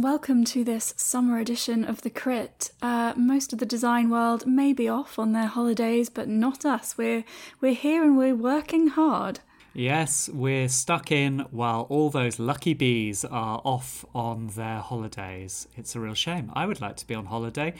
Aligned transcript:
And 0.00 0.04
welcome 0.06 0.44
to 0.46 0.64
this 0.64 0.94
summer 0.96 1.38
edition 1.38 1.84
of 1.84 2.00
The 2.00 2.08
Crit. 2.08 2.70
Uh, 2.80 3.12
most 3.18 3.52
of 3.52 3.58
the 3.58 3.66
design 3.66 4.08
world 4.08 4.46
may 4.46 4.72
be 4.72 4.88
off 4.88 5.18
on 5.18 5.32
their 5.32 5.46
holidays, 5.46 6.08
but 6.08 6.26
not 6.26 6.64
us. 6.64 6.96
We're, 6.96 7.22
we're 7.60 7.74
here 7.74 8.02
and 8.02 8.16
we're 8.16 8.34
working 8.34 8.86
hard. 8.86 9.40
Yes, 9.74 10.30
we're 10.30 10.70
stuck 10.70 11.12
in 11.12 11.40
while 11.50 11.82
all 11.90 12.08
those 12.08 12.38
lucky 12.38 12.72
bees 12.72 13.26
are 13.26 13.60
off 13.62 14.06
on 14.14 14.46
their 14.46 14.78
holidays. 14.78 15.68
It's 15.76 15.94
a 15.94 16.00
real 16.00 16.14
shame. 16.14 16.50
I 16.54 16.64
would 16.64 16.80
like 16.80 16.96
to 16.96 17.06
be 17.06 17.14
on 17.14 17.26
holiday, 17.26 17.74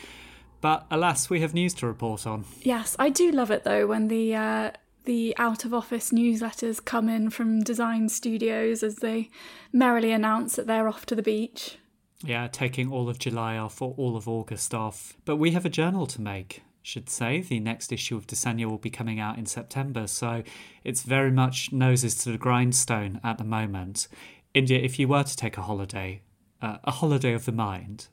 but 0.60 0.86
alas, 0.90 1.30
we 1.30 1.40
have 1.40 1.54
news 1.54 1.72
to 1.76 1.86
report 1.86 2.26
on. 2.26 2.44
Yes, 2.60 2.96
I 2.98 3.08
do 3.08 3.30
love 3.30 3.50
it 3.50 3.64
though 3.64 3.86
when 3.86 4.08
the 4.08 4.34
uh, 4.34 4.70
the 5.06 5.34
out 5.38 5.64
of 5.64 5.72
office 5.72 6.10
newsletters 6.10 6.84
come 6.84 7.08
in 7.08 7.30
from 7.30 7.62
design 7.62 8.10
studios 8.10 8.82
as 8.82 8.96
they 8.96 9.30
merrily 9.72 10.12
announce 10.12 10.56
that 10.56 10.66
they're 10.66 10.86
off 10.86 11.06
to 11.06 11.14
the 11.14 11.22
beach. 11.22 11.78
Yeah, 12.24 12.48
taking 12.48 12.92
all 12.92 13.08
of 13.08 13.18
July 13.18 13.56
off 13.56 13.80
or 13.80 13.94
all 13.96 14.16
of 14.16 14.28
August 14.28 14.74
off. 14.74 15.16
But 15.24 15.36
we 15.36 15.52
have 15.52 15.64
a 15.64 15.70
journal 15.70 16.06
to 16.08 16.20
make, 16.20 16.62
should 16.82 17.08
say. 17.08 17.40
The 17.40 17.60
next 17.60 17.92
issue 17.92 18.16
of 18.16 18.26
Disegno 18.26 18.66
will 18.66 18.78
be 18.78 18.90
coming 18.90 19.18
out 19.18 19.38
in 19.38 19.46
September, 19.46 20.06
so 20.06 20.42
it's 20.84 21.02
very 21.02 21.30
much 21.30 21.72
noses 21.72 22.16
to 22.24 22.32
the 22.32 22.38
grindstone 22.38 23.20
at 23.24 23.38
the 23.38 23.44
moment. 23.44 24.06
India, 24.52 24.78
if 24.78 24.98
you 24.98 25.08
were 25.08 25.22
to 25.22 25.36
take 25.36 25.56
a 25.56 25.62
holiday, 25.62 26.22
uh, 26.60 26.78
a 26.84 26.90
holiday 26.90 27.32
of 27.32 27.46
the 27.46 27.52
mind, 27.52 28.08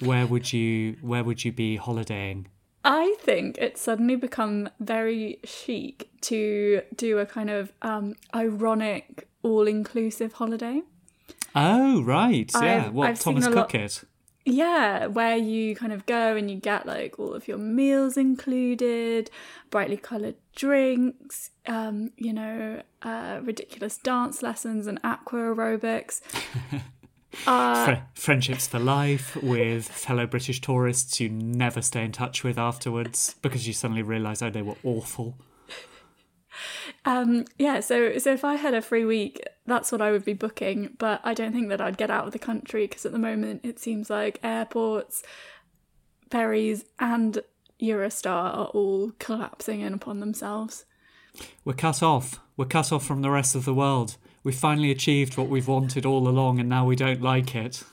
where 0.00 0.26
would 0.26 0.52
you 0.52 0.96
where 1.02 1.22
would 1.22 1.44
you 1.44 1.52
be 1.52 1.76
holidaying? 1.76 2.46
I 2.82 3.14
think 3.18 3.58
it's 3.58 3.82
suddenly 3.82 4.16
become 4.16 4.70
very 4.80 5.38
chic 5.44 6.08
to 6.22 6.80
do 6.96 7.18
a 7.18 7.26
kind 7.26 7.50
of 7.50 7.72
um, 7.82 8.14
ironic, 8.34 9.28
all 9.42 9.66
inclusive 9.66 10.34
holiday. 10.34 10.80
Oh, 11.54 12.02
right. 12.02 12.50
Yeah. 12.54 12.60
I've- 12.86 12.90
what 12.90 13.08
I've 13.10 13.20
Thomas 13.20 13.46
a 13.46 13.50
lot- 13.50 13.68
Cook 13.70 13.74
it. 13.80 14.04
Yeah, 14.46 15.06
where 15.06 15.36
you 15.36 15.76
kind 15.76 15.92
of 15.92 16.06
go 16.06 16.34
and 16.34 16.50
you 16.50 16.56
get 16.56 16.86
like 16.86 17.18
all 17.18 17.34
of 17.34 17.46
your 17.46 17.58
meals 17.58 18.16
included, 18.16 19.30
brightly 19.70 19.98
coloured 19.98 20.36
drinks, 20.56 21.50
um, 21.66 22.10
you 22.16 22.32
know, 22.32 22.80
uh, 23.02 23.40
ridiculous 23.42 23.98
dance 23.98 24.42
lessons 24.42 24.86
and 24.86 24.98
aqua 25.04 25.40
aerobics. 25.40 26.22
Uh, 27.46 27.84
Fri 27.84 27.98
friendships 28.14 28.66
for 28.66 28.78
life 28.78 29.36
with 29.42 29.86
fellow 29.86 30.26
British 30.26 30.60
tourists 30.60 31.20
you 31.20 31.28
never 31.28 31.82
stay 31.82 32.04
in 32.04 32.10
touch 32.10 32.42
with 32.42 32.58
afterwards 32.58 33.36
because 33.42 33.66
you 33.66 33.72
suddenly 33.74 34.02
realise, 34.02 34.40
oh, 34.42 34.50
they 34.50 34.62
were 34.62 34.76
awful. 34.82 35.36
Um, 37.04 37.46
yeah, 37.58 37.80
so 37.80 38.18
so 38.18 38.32
if 38.32 38.44
I 38.44 38.56
had 38.56 38.74
a 38.74 38.82
free 38.82 39.04
week, 39.04 39.40
that's 39.66 39.90
what 39.90 40.02
I 40.02 40.10
would 40.10 40.24
be 40.24 40.34
booking. 40.34 40.96
But 40.98 41.20
I 41.24 41.34
don't 41.34 41.52
think 41.52 41.68
that 41.70 41.80
I'd 41.80 41.96
get 41.96 42.10
out 42.10 42.26
of 42.26 42.32
the 42.32 42.38
country 42.38 42.86
because 42.86 43.06
at 43.06 43.12
the 43.12 43.18
moment 43.18 43.64
it 43.64 43.78
seems 43.78 44.10
like 44.10 44.38
airports, 44.42 45.22
ferries, 46.30 46.84
and 46.98 47.38
Eurostar 47.80 48.54
are 48.54 48.66
all 48.66 49.12
collapsing 49.18 49.80
in 49.80 49.94
upon 49.94 50.20
themselves. 50.20 50.84
We're 51.64 51.74
cut 51.74 52.02
off. 52.02 52.40
We're 52.56 52.66
cut 52.66 52.92
off 52.92 53.06
from 53.06 53.22
the 53.22 53.30
rest 53.30 53.54
of 53.54 53.64
the 53.64 53.74
world. 53.74 54.16
We've 54.42 54.54
finally 54.54 54.90
achieved 54.90 55.36
what 55.36 55.48
we've 55.48 55.68
wanted 55.68 56.04
all 56.04 56.28
along 56.28 56.60
and 56.60 56.68
now 56.68 56.84
we 56.84 56.96
don't 56.96 57.22
like 57.22 57.54
it. 57.54 57.84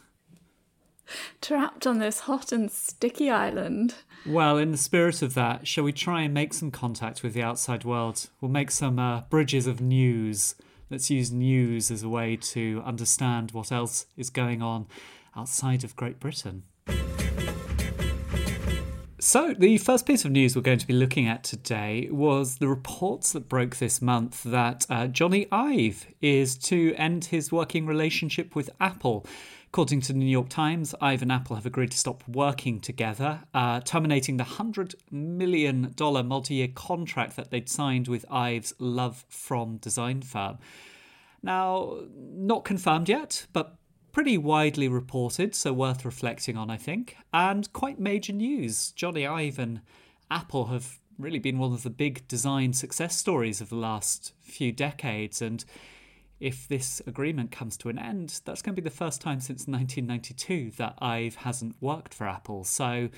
Trapped 1.41 1.87
on 1.87 1.99
this 1.99 2.21
hot 2.21 2.51
and 2.51 2.71
sticky 2.71 3.29
island. 3.29 3.95
Well, 4.25 4.57
in 4.57 4.71
the 4.71 4.77
spirit 4.77 5.21
of 5.21 5.33
that, 5.35 5.67
shall 5.67 5.83
we 5.83 5.93
try 5.93 6.23
and 6.23 6.33
make 6.33 6.53
some 6.53 6.71
contact 6.71 7.23
with 7.23 7.33
the 7.33 7.43
outside 7.43 7.85
world? 7.85 8.27
We'll 8.41 8.51
make 8.51 8.71
some 8.71 8.99
uh, 8.99 9.21
bridges 9.21 9.67
of 9.67 9.79
news. 9.79 10.55
Let's 10.89 11.09
use 11.09 11.31
news 11.31 11.91
as 11.91 12.03
a 12.03 12.09
way 12.09 12.35
to 12.37 12.81
understand 12.85 13.51
what 13.51 13.71
else 13.71 14.05
is 14.15 14.29
going 14.29 14.61
on 14.61 14.87
outside 15.35 15.83
of 15.83 15.95
Great 15.95 16.19
Britain. 16.19 16.63
So, 19.19 19.55
the 19.57 19.79
first 19.79 20.05
piece 20.05 20.25
of 20.25 20.31
news 20.31 20.55
we're 20.55 20.61
going 20.61 20.77
to 20.77 20.85
be 20.85 20.93
looking 20.93 21.27
at 21.27 21.43
today 21.43 22.07
was 22.11 22.59
the 22.59 22.67
reports 22.67 23.31
that 23.31 23.49
broke 23.49 23.77
this 23.77 23.99
month 24.01 24.43
that 24.43 24.85
uh, 24.91 25.07
Jony 25.07 25.47
Ive 25.51 26.05
is 26.21 26.55
to 26.59 26.93
end 26.95 27.25
his 27.25 27.51
working 27.51 27.87
relationship 27.87 28.55
with 28.55 28.69
Apple. 28.79 29.25
According 29.69 30.01
to 30.01 30.13
the 30.13 30.19
New 30.19 30.25
York 30.25 30.49
Times, 30.49 30.95
Ive 31.01 31.21
and 31.21 31.31
Apple 31.31 31.55
have 31.55 31.65
agreed 31.65 31.91
to 31.91 31.97
stop 31.97 32.23
working 32.27 32.79
together, 32.79 33.41
uh, 33.53 33.81
terminating 33.81 34.37
the 34.37 34.43
$100 34.43 34.95
million 35.11 35.93
multi 35.99 36.55
year 36.55 36.69
contract 36.73 37.35
that 37.35 37.51
they'd 37.51 37.69
signed 37.69 38.07
with 38.07 38.25
Ive's 38.31 38.73
Love 38.79 39.25
From 39.29 39.77
design 39.77 40.21
firm. 40.21 40.57
Now, 41.43 41.99
not 42.15 42.63
confirmed 42.63 43.09
yet, 43.09 43.45
but 43.53 43.75
pretty 44.11 44.37
widely 44.37 44.87
reported, 44.87 45.53
so 45.53 45.73
worth 45.73 46.05
reflecting 46.05 46.57
on, 46.57 46.71
I 46.71 46.77
think. 46.77 47.17
And 47.33 47.71
quite 47.73 47.99
major 47.99 48.33
news. 48.33 48.93
Jony 48.97 49.29
Ive 49.29 49.59
and 49.59 49.81
Apple 50.31 50.65
have 50.67 50.99
really 51.19 51.39
been 51.39 51.59
one 51.59 51.73
of 51.73 51.83
the 51.83 51.89
big 51.89 52.27
design 52.27 52.73
success 52.73 53.15
stories 53.15 53.61
of 53.61 53.69
the 53.69 53.75
last 53.75 54.33
few 54.41 54.71
decades. 54.71 55.41
And 55.41 55.63
if 56.39 56.67
this 56.67 57.01
agreement 57.07 57.51
comes 57.51 57.77
to 57.77 57.89
an 57.89 57.97
end, 57.97 58.41
that's 58.45 58.61
going 58.61 58.75
to 58.75 58.81
be 58.81 58.87
the 58.87 58.95
first 58.95 59.21
time 59.21 59.39
since 59.39 59.67
1992 59.67 60.71
that 60.77 60.97
Ive 61.01 61.35
hasn't 61.35 61.75
worked 61.81 62.13
for 62.13 62.27
Apple. 62.27 62.63
So 62.63 63.09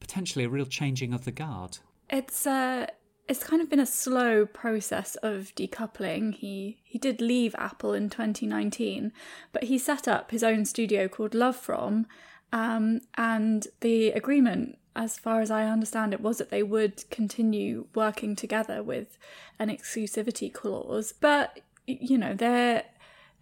potentially 0.00 0.44
a 0.44 0.48
real 0.48 0.66
changing 0.66 1.12
of 1.14 1.24
the 1.24 1.32
guard. 1.32 1.78
It's 2.10 2.46
uh 2.46 2.86
it's 3.28 3.44
kind 3.44 3.62
of 3.62 3.70
been 3.70 3.80
a 3.80 3.86
slow 3.86 4.44
process 4.44 5.16
of 5.16 5.54
decoupling. 5.54 6.34
He 6.34 6.78
he 6.82 6.98
did 6.98 7.20
leave 7.20 7.54
Apple 7.56 7.94
in 7.94 8.10
2019, 8.10 9.12
but 9.52 9.64
he 9.64 9.78
set 9.78 10.08
up 10.08 10.32
his 10.32 10.42
own 10.42 10.64
studio 10.64 11.08
called 11.08 11.34
Love 11.34 11.56
From, 11.56 12.06
um, 12.52 13.00
and 13.16 13.68
the 13.80 14.10
agreement, 14.10 14.76
as 14.96 15.18
far 15.18 15.40
as 15.40 15.50
I 15.50 15.64
understand 15.64 16.12
it, 16.12 16.20
was 16.20 16.38
that 16.38 16.50
they 16.50 16.62
would 16.62 17.08
continue 17.10 17.86
working 17.94 18.34
together 18.34 18.82
with 18.82 19.16
an 19.58 19.68
exclusivity 19.68 20.52
clause. 20.52 21.14
But 21.18 21.60
you 22.00 22.18
know, 22.18 22.34
there 22.34 22.84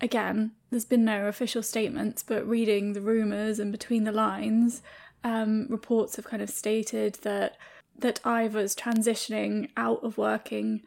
again, 0.00 0.52
there's 0.70 0.84
been 0.84 1.04
no 1.04 1.26
official 1.26 1.62
statements, 1.62 2.22
but 2.22 2.46
reading 2.46 2.92
the 2.92 3.00
rumors 3.00 3.58
and 3.58 3.70
between 3.70 4.04
the 4.04 4.12
lines, 4.12 4.82
um, 5.22 5.66
reports 5.68 6.16
have 6.16 6.24
kind 6.24 6.42
of 6.42 6.50
stated 6.50 7.14
that 7.22 7.56
that 7.98 8.20
Ive 8.24 8.54
was 8.54 8.74
transitioning 8.74 9.68
out 9.76 10.02
of 10.02 10.16
working 10.16 10.82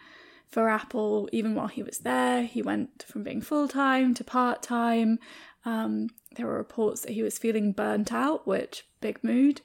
for 0.50 0.68
Apple 0.68 1.30
even 1.32 1.54
while 1.54 1.68
he 1.68 1.84
was 1.84 2.00
there. 2.00 2.44
He 2.44 2.62
went 2.62 3.04
from 3.08 3.24
being 3.24 3.42
full 3.42 3.68
time 3.68 4.14
to 4.16 4.24
part 4.24 4.64
time. 4.64 5.20
Um, 5.66 6.10
there 6.36 6.48
were 6.48 6.58
reports 6.58 7.02
that 7.02 7.12
he 7.12 7.24
was 7.24 7.38
feeling 7.38 7.72
burnt 7.72 8.12
out, 8.12 8.48
which 8.48 8.88
big 9.00 9.24
mood. 9.24 9.62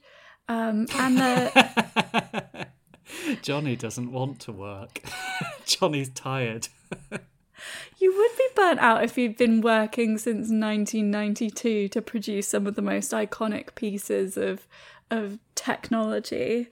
Um, 0.48 0.86
and 0.94 1.18
the, 1.18 2.66
Jony 3.42 3.78
doesn't 3.78 4.12
want 4.12 4.40
to 4.40 4.52
work. 4.52 5.00
Jony's 5.66 6.10
tired. 6.10 6.68
you 7.98 8.16
would 8.16 8.36
be 8.36 8.48
burnt 8.54 8.80
out 8.80 9.04
if 9.04 9.16
you'd 9.18 9.36
been 9.36 9.60
working 9.60 10.18
since 10.18 10.48
1992 10.48 11.88
to 11.88 12.02
produce 12.02 12.48
some 12.48 12.66
of 12.66 12.74
the 12.74 12.82
most 12.82 13.12
iconic 13.12 13.74
pieces 13.74 14.36
of 14.36 14.66
of 15.10 15.38
technology. 15.54 16.68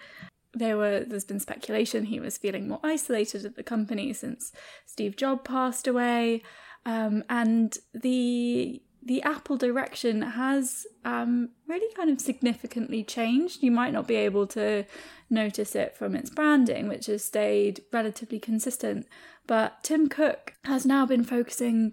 There 0.55 0.77
were 0.77 1.01
there's 1.01 1.25
been 1.25 1.41
speculation 1.41 2.07
he 2.07 2.21
was 2.21 2.39
feeling 2.39 2.69
more 2.69 2.81
isolated 2.83 3.45
at 3.45 3.57
the 3.57 3.63
company 3.63 4.13
since 4.13 4.53
Steve 4.87 5.17
Jobs 5.17 5.43
passed 5.45 5.87
away, 5.87 6.43
um, 6.85 7.25
and 7.29 7.77
the 7.93 8.83
the 9.07 9.23
Apple 9.23 9.57
direction 9.57 10.21
has 10.21 10.85
um, 11.05 11.51
really 11.69 11.93
kind 11.95 12.11
of 12.11 12.21
significantly 12.21 13.05
changed. 13.05 13.63
You 13.63 13.71
might 13.71 13.93
not 13.93 14.09
be 14.09 14.17
able 14.17 14.49
to 14.49 14.85
notice 15.31 15.77
it 15.77 15.97
from 15.97 16.17
its 16.17 16.29
branding, 16.29 16.89
which 16.89 17.07
has 17.07 17.25
stayed 17.25 17.83
relatively 17.93 18.41
consistent. 18.41 19.07
But 19.47 19.83
Tim 19.83 20.09
Cook 20.09 20.55
has 20.65 20.85
now 20.85 21.07
been 21.07 21.25
focusing 21.25 21.93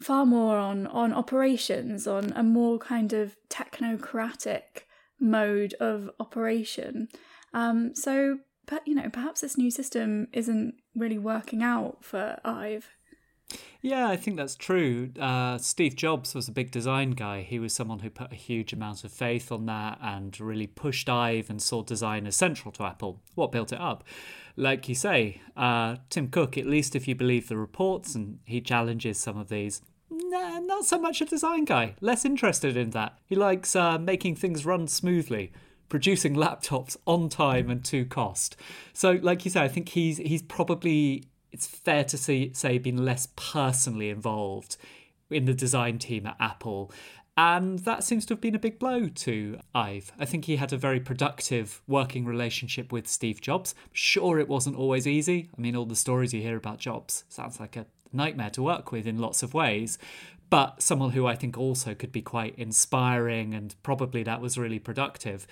far 0.00 0.26
more 0.26 0.56
on 0.56 0.86
on 0.88 1.12
operations, 1.12 2.06
on 2.06 2.32
a 2.34 2.42
more 2.42 2.78
kind 2.78 3.12
of 3.12 3.36
technocratic 3.48 4.86
mode 5.20 5.74
of 5.74 6.10
operation. 6.18 7.08
Um, 7.54 7.94
so, 7.94 8.38
but 8.66 8.86
you 8.86 8.94
know, 8.94 9.08
perhaps 9.10 9.40
this 9.40 9.56
new 9.56 9.70
system 9.70 10.28
isn't 10.32 10.74
really 10.94 11.18
working 11.18 11.62
out 11.62 12.04
for 12.04 12.38
Ive. 12.44 12.90
Yeah, 13.82 14.08
I 14.08 14.16
think 14.16 14.36
that's 14.36 14.54
true. 14.54 15.10
Uh, 15.18 15.58
Steve 15.58 15.96
Jobs 15.96 16.34
was 16.34 16.48
a 16.48 16.52
big 16.52 16.70
design 16.70 17.10
guy. 17.10 17.42
He 17.42 17.58
was 17.58 17.74
someone 17.74 17.98
who 17.98 18.10
put 18.10 18.32
a 18.32 18.36
huge 18.36 18.72
amount 18.72 19.04
of 19.04 19.12
faith 19.12 19.50
on 19.50 19.66
that 19.66 19.98
and 20.00 20.38
really 20.40 20.66
pushed 20.68 21.08
Ive 21.08 21.50
and 21.50 21.60
saw 21.60 21.82
design 21.82 22.26
as 22.26 22.36
central 22.36 22.72
to 22.72 22.84
Apple. 22.84 23.20
What 23.34 23.52
built 23.52 23.72
it 23.72 23.80
up? 23.80 24.04
Like 24.56 24.88
you 24.88 24.94
say, 24.94 25.40
uh, 25.56 25.96
Tim 26.10 26.28
Cook, 26.28 26.58
at 26.58 26.66
least 26.66 26.94
if 26.94 27.08
you 27.08 27.14
believe 27.14 27.48
the 27.48 27.56
reports, 27.56 28.14
and 28.14 28.38
he 28.44 28.60
challenges 28.60 29.18
some 29.18 29.38
of 29.38 29.48
these, 29.48 29.82
nah, 30.10 30.58
not 30.58 30.84
so 30.84 30.98
much 30.98 31.20
a 31.20 31.24
design 31.24 31.64
guy. 31.64 31.94
Less 32.00 32.24
interested 32.24 32.76
in 32.76 32.90
that. 32.90 33.18
He 33.26 33.34
likes 33.34 33.74
uh, 33.74 33.98
making 33.98 34.36
things 34.36 34.66
run 34.66 34.88
smoothly. 34.88 35.52
Producing 35.88 36.34
laptops 36.34 36.96
on 37.06 37.28
time 37.28 37.68
and 37.68 37.84
to 37.84 38.06
cost. 38.06 38.56
So, 38.94 39.18
like 39.20 39.44
you 39.44 39.50
say, 39.50 39.60
I 39.60 39.68
think 39.68 39.90
he's 39.90 40.16
he's 40.16 40.40
probably 40.40 41.24
it's 41.52 41.66
fair 41.66 42.02
to 42.04 42.16
say, 42.18 42.50
say 42.52 42.78
been 42.78 43.04
less 43.04 43.28
personally 43.36 44.08
involved 44.08 44.78
in 45.30 45.44
the 45.44 45.54
design 45.54 45.98
team 45.98 46.26
at 46.26 46.36
Apple. 46.40 46.90
And 47.44 47.80
that 47.80 48.04
seems 48.04 48.24
to 48.26 48.34
have 48.34 48.40
been 48.40 48.54
a 48.54 48.60
big 48.60 48.78
blow 48.78 49.08
to 49.08 49.58
Ive. 49.74 50.12
I 50.16 50.24
think 50.24 50.44
he 50.44 50.54
had 50.54 50.72
a 50.72 50.76
very 50.76 51.00
productive 51.00 51.82
working 51.88 52.24
relationship 52.24 52.92
with 52.92 53.08
Steve 53.08 53.40
Jobs. 53.40 53.74
Sure, 53.92 54.38
it 54.38 54.46
wasn't 54.48 54.76
always 54.76 55.08
easy. 55.08 55.50
I 55.58 55.60
mean, 55.60 55.74
all 55.74 55.84
the 55.84 55.96
stories 55.96 56.32
you 56.32 56.40
hear 56.40 56.56
about 56.56 56.78
Jobs 56.78 57.24
sounds 57.28 57.58
like 57.58 57.74
a 57.74 57.86
nightmare 58.12 58.50
to 58.50 58.62
work 58.62 58.92
with 58.92 59.08
in 59.08 59.18
lots 59.18 59.42
of 59.42 59.54
ways. 59.54 59.98
But 60.50 60.82
someone 60.82 61.10
who 61.10 61.26
I 61.26 61.34
think 61.34 61.58
also 61.58 61.96
could 61.96 62.12
be 62.12 62.22
quite 62.22 62.56
inspiring, 62.56 63.54
and 63.54 63.74
probably 63.82 64.22
that 64.22 64.40
was 64.40 64.56
really 64.56 64.78
productive. 64.78 65.48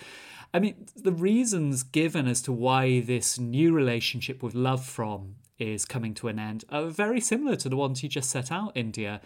I 0.54 0.60
mean, 0.60 0.86
the 0.94 1.10
reasons 1.10 1.82
given 1.82 2.28
as 2.28 2.40
to 2.42 2.52
why 2.52 3.00
this 3.00 3.36
new 3.36 3.72
relationship 3.72 4.44
with 4.44 4.54
Love 4.54 4.84
From 4.84 5.34
is 5.58 5.84
coming 5.86 6.14
to 6.14 6.28
an 6.28 6.38
end 6.38 6.64
are 6.68 6.84
very 6.84 7.20
similar 7.20 7.56
to 7.56 7.68
the 7.68 7.76
ones 7.76 8.04
you 8.04 8.08
just 8.08 8.30
set 8.30 8.52
out, 8.52 8.76
India. 8.76 9.20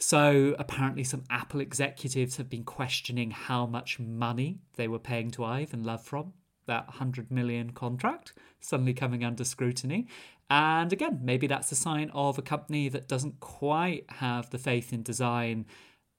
So 0.00 0.56
apparently, 0.58 1.04
some 1.04 1.24
Apple 1.28 1.60
executives 1.60 2.38
have 2.38 2.48
been 2.48 2.64
questioning 2.64 3.30
how 3.30 3.66
much 3.66 4.00
money 4.00 4.60
they 4.76 4.88
were 4.88 4.98
paying 4.98 5.30
to 5.32 5.44
Ive 5.44 5.74
and 5.74 5.84
Love 5.84 6.02
from 6.02 6.32
that 6.66 6.86
100 6.86 7.30
million 7.30 7.70
contract 7.70 8.32
suddenly 8.60 8.94
coming 8.94 9.24
under 9.24 9.44
scrutiny. 9.44 10.06
And 10.48 10.92
again, 10.92 11.20
maybe 11.22 11.46
that's 11.46 11.70
a 11.70 11.76
sign 11.76 12.10
of 12.12 12.38
a 12.38 12.42
company 12.42 12.88
that 12.88 13.08
doesn't 13.08 13.40
quite 13.40 14.04
have 14.08 14.50
the 14.50 14.58
faith 14.58 14.92
in 14.92 15.02
design 15.02 15.66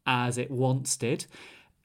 as 0.05 0.37
it 0.37 0.51
once 0.51 0.95
did. 0.95 1.25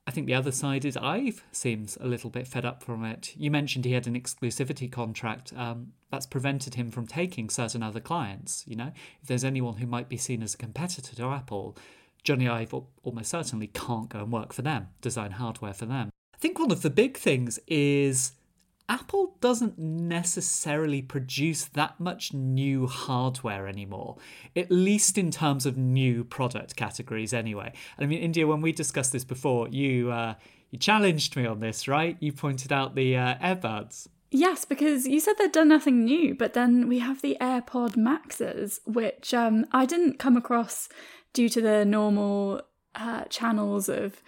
I 0.07 0.13
think 0.13 0.27
the 0.27 0.35
other 0.35 0.53
side 0.53 0.85
is 0.85 0.97
Ive 0.97 1.43
seems 1.51 1.97
a 2.01 2.07
little 2.07 2.31
bit 2.31 2.47
fed 2.47 2.65
up 2.65 2.83
from 2.83 3.05
it. 3.05 3.35
You 3.37 3.51
mentioned 3.51 3.85
he 3.85 3.93
had 3.93 4.07
an 4.07 4.15
exclusivity 4.15 4.91
contract. 4.91 5.53
Um, 5.57 5.93
that's 6.17 6.25
prevented 6.25 6.77
him 6.77 6.91
from 6.91 7.07
taking 7.07 7.51
certain 7.51 7.83
other 7.83 8.01
clients. 8.01 8.65
You 8.67 8.75
know, 8.77 8.93
if 9.21 9.29
there's 9.29 9.45
anyone 9.45 9.77
who 9.77 9.87
might 9.87 10.09
be 10.09 10.17
seen 10.17 10.43
as 10.43 10.55
a 10.55 10.57
competitor 10.57 11.15
to 11.15 11.29
Apple, 11.29 11.77
Jony 12.25 12.51
Ive 12.51 12.75
almost 13.03 13.31
certainly 13.31 13.67
can't 13.67 14.09
go 14.09 14.21
and 14.21 14.33
work 14.33 14.55
for 14.55 14.63
them, 14.63 14.89
design 15.03 15.33
hardware 15.33 15.75
for 15.75 15.85
them. 15.85 16.09
I 16.35 16.39
think 16.39 16.59
one 16.59 16.73
of 16.73 16.81
the 16.81 16.89
big 16.89 17.19
things 17.19 17.59
is 17.67 18.33
Apple 18.89 19.37
doesn't 19.43 19.79
necessarily 19.79 21.03
produce 21.03 21.67
that 21.67 22.01
much 22.01 22.33
new 22.33 22.87
hardware 22.87 23.69
anymore, 23.69 24.17
at 24.57 24.71
least 24.71 25.19
in 25.19 25.31
terms 25.31 25.67
of 25.67 25.77
new 25.77 26.25
product 26.25 26.77
categories, 26.77 27.35
anyway. 27.35 27.75
I 27.99 28.07
mean, 28.07 28.21
India, 28.21 28.47
when 28.47 28.63
we 28.63 28.73
discussed 28.73 29.13
this 29.13 29.25
before, 29.25 29.69
you 29.69 30.11
uh, 30.11 30.35
you 30.71 30.79
challenged 30.79 31.37
me 31.37 31.45
on 31.45 31.61
this, 31.61 31.87
right? 31.87 32.17
You 32.21 32.33
pointed 32.33 32.73
out 32.73 32.95
the 32.95 33.17
uh, 33.17 33.35
earbuds. 33.37 34.09
Yes, 34.31 34.65
because 34.65 35.07
you 35.07 35.21
said 35.21 35.35
they'd 35.39 35.53
done 35.53 35.69
nothing 35.69 36.05
new, 36.05 36.35
but 36.35 36.55
then 36.55 36.89
we 36.89 36.99
have 36.99 37.23
the 37.23 37.37
AirPod 37.41 37.97
Maxes, 37.97 38.81
which 38.85 39.33
um, 39.33 39.67
I 39.73 39.87
didn't 39.87 40.19
come 40.19 40.37
across 40.37 40.89
due 41.33 41.49
to 41.49 41.61
the 41.61 41.85
normal 41.85 42.63
uh, 42.95 43.25
channels 43.25 43.89
of 43.89 44.23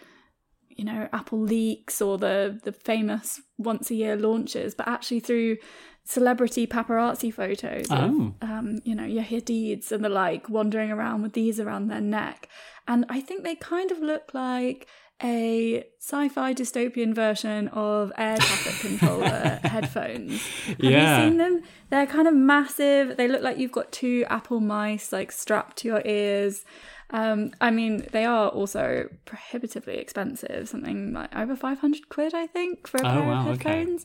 you 0.69 0.85
know 0.85 1.09
Apple 1.13 1.41
leaks 1.41 2.01
or 2.01 2.17
the 2.19 2.61
the 2.63 2.73
famous 2.73 3.41
once 3.57 3.91
a 3.91 3.95
year 3.95 4.17
launches, 4.17 4.75
but 4.75 4.87
actually 4.87 5.21
through 5.21 5.57
celebrity 6.05 6.67
paparazzi 6.67 7.35
photos 7.35 7.87
oh. 7.91 8.35
of 8.41 8.49
um, 8.49 8.79
you 8.85 8.95
know 8.95 9.05
your 9.05 9.25
Hadids 9.25 9.91
and 9.91 10.05
the 10.05 10.09
like 10.09 10.49
wandering 10.49 10.93
around 10.93 11.23
with 11.23 11.33
these 11.33 11.59
around 11.59 11.89
their 11.89 12.01
neck, 12.01 12.49
and 12.87 13.05
I 13.09 13.21
think 13.21 13.43
they 13.43 13.57
kind 13.57 13.91
of 13.91 13.99
look 13.99 14.33
like 14.33 14.87
a 15.23 15.85
sci-fi 15.99 16.55
dystopian 16.55 17.15
version 17.15 17.69
of 17.69 18.13
air 18.17 18.37
traffic 18.37 18.75
controller 18.81 19.61
headphones. 19.65 20.47
Have 20.67 20.81
yeah. 20.81 21.23
you 21.23 21.29
seen 21.29 21.39
them? 21.39 21.63
They're 21.91 22.07
kind 22.07 22.29
of 22.29 22.35
massive. 22.35 23.17
They 23.17 23.27
look 23.27 23.43
like 23.43 23.59
you've 23.59 23.73
got 23.73 23.91
two 23.91 24.25
Apple 24.29 24.61
mice 24.61 25.13
like 25.13 25.33
strapped 25.33 25.79
to 25.79 25.89
your 25.89 26.03
ears. 26.05 26.65
Um, 27.11 27.53
I 27.61 27.71
mean, 27.71 28.07
they 28.13 28.27
are 28.27 28.49
also 28.49 29.09
prohibitively 29.25 29.97
expensive, 29.97 30.69
something 30.69 31.15
like 31.15 31.35
over 31.35 31.57
500 31.57 32.09
quid, 32.09 32.35
I 32.35 32.47
think, 32.47 32.87
for 32.87 32.99
a 32.99 33.07
oh, 33.07 33.11
pair 33.11 33.23
wow, 33.23 33.41
of 33.41 33.47
headphones. 33.47 34.05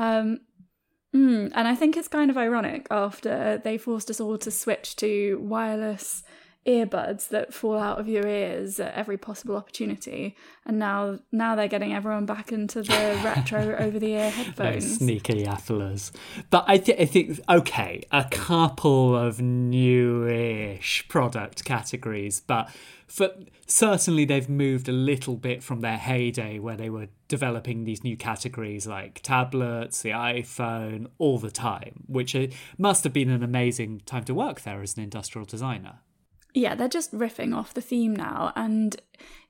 Okay. 0.00 0.08
Um, 0.08 0.40
mm, 1.14 1.50
and 1.54 1.68
I 1.68 1.74
think 1.74 1.96
it's 1.96 2.08
kind 2.08 2.30
of 2.30 2.38
ironic 2.38 2.86
after 2.90 3.60
they 3.62 3.76
forced 3.78 4.10
us 4.10 4.20
all 4.20 4.38
to 4.38 4.50
switch 4.50 4.94
to 4.96 5.38
wireless 5.42 6.22
earbuds 6.66 7.28
that 7.28 7.54
fall 7.54 7.78
out 7.78 7.98
of 8.00 8.08
your 8.08 8.26
ears 8.26 8.80
at 8.80 8.92
every 8.94 9.16
possible 9.16 9.56
opportunity 9.56 10.36
and 10.64 10.78
now 10.78 11.18
now 11.30 11.54
they're 11.54 11.68
getting 11.68 11.94
everyone 11.94 12.26
back 12.26 12.50
into 12.50 12.82
the 12.82 13.20
retro 13.24 13.76
over 13.76 13.98
the 13.98 14.12
ear 14.14 14.30
headphones. 14.30 14.98
sneaky 14.98 15.44
afflers 15.44 16.10
but 16.50 16.64
I, 16.66 16.78
th- 16.78 17.00
I 17.00 17.04
think 17.04 17.40
okay 17.48 18.02
a 18.10 18.24
couple 18.24 19.16
of 19.16 19.40
newish 19.40 21.06
product 21.08 21.64
categories 21.64 22.40
but 22.40 22.68
for 23.06 23.30
certainly 23.66 24.24
they've 24.24 24.48
moved 24.48 24.88
a 24.88 24.92
little 24.92 25.36
bit 25.36 25.62
from 25.62 25.80
their 25.80 25.98
heyday 25.98 26.58
where 26.58 26.76
they 26.76 26.90
were 26.90 27.06
developing 27.28 27.84
these 27.84 28.02
new 28.02 28.16
categories 28.16 28.86
like 28.86 29.20
tablets 29.22 30.02
the 30.02 30.10
iphone 30.10 31.06
all 31.18 31.38
the 31.38 31.50
time 31.50 32.02
which 32.06 32.34
uh, 32.34 32.46
must 32.76 33.04
have 33.04 33.12
been 33.12 33.30
an 33.30 33.44
amazing 33.44 34.00
time 34.04 34.24
to 34.24 34.34
work 34.34 34.62
there 34.62 34.82
as 34.82 34.96
an 34.96 35.02
industrial 35.04 35.44
designer 35.44 36.00
yeah, 36.56 36.74
they're 36.74 36.88
just 36.88 37.12
riffing 37.12 37.54
off 37.54 37.74
the 37.74 37.82
theme 37.82 38.16
now. 38.16 38.52
And 38.56 38.96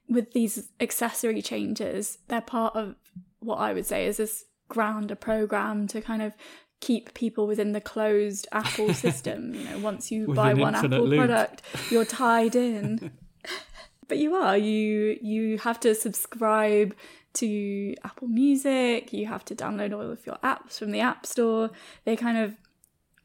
with 0.09 0.33
these 0.33 0.71
accessory 0.81 1.41
changes, 1.41 2.19
they're 2.27 2.41
part 2.41 2.75
of 2.75 2.97
what 3.39 3.57
I 3.57 3.73
would 3.73 3.87
say 3.87 4.07
is 4.07 4.17
this 4.17 4.45
grander 4.69 5.15
program 5.15 5.87
to 5.89 6.01
kind 6.01 6.21
of 6.21 6.35
keep 6.81 7.15
people 7.15 7.47
within 7.47 7.71
the 7.71 7.81
closed 7.81 8.49
Apple 8.51 8.93
system. 9.07 9.55
You 9.55 9.65
know, 9.65 9.79
once 9.79 10.11
you 10.11 10.35
buy 10.35 10.55
one 10.55 10.75
Apple 10.75 11.07
loop. 11.07 11.19
product, 11.19 11.63
you're 11.91 12.05
tied 12.05 12.57
in. 12.57 13.13
but 14.09 14.19
you 14.19 14.35
are. 14.35 14.59
You 14.59 15.17
you 15.23 15.59
have 15.59 15.79
to 15.81 15.95
subscribe 15.95 16.93
to 17.35 17.95
Apple 18.03 18.29
Music, 18.29 19.13
you 19.13 19.27
have 19.27 19.45
to 19.45 19.55
download 19.55 19.93
all 19.93 20.11
of 20.11 20.27
your 20.27 20.39
apps 20.43 20.79
from 20.79 20.91
the 20.91 21.01
App 21.01 21.25
Store. 21.25 21.71
They 22.05 22.17
kind 22.17 22.39
of 22.39 22.57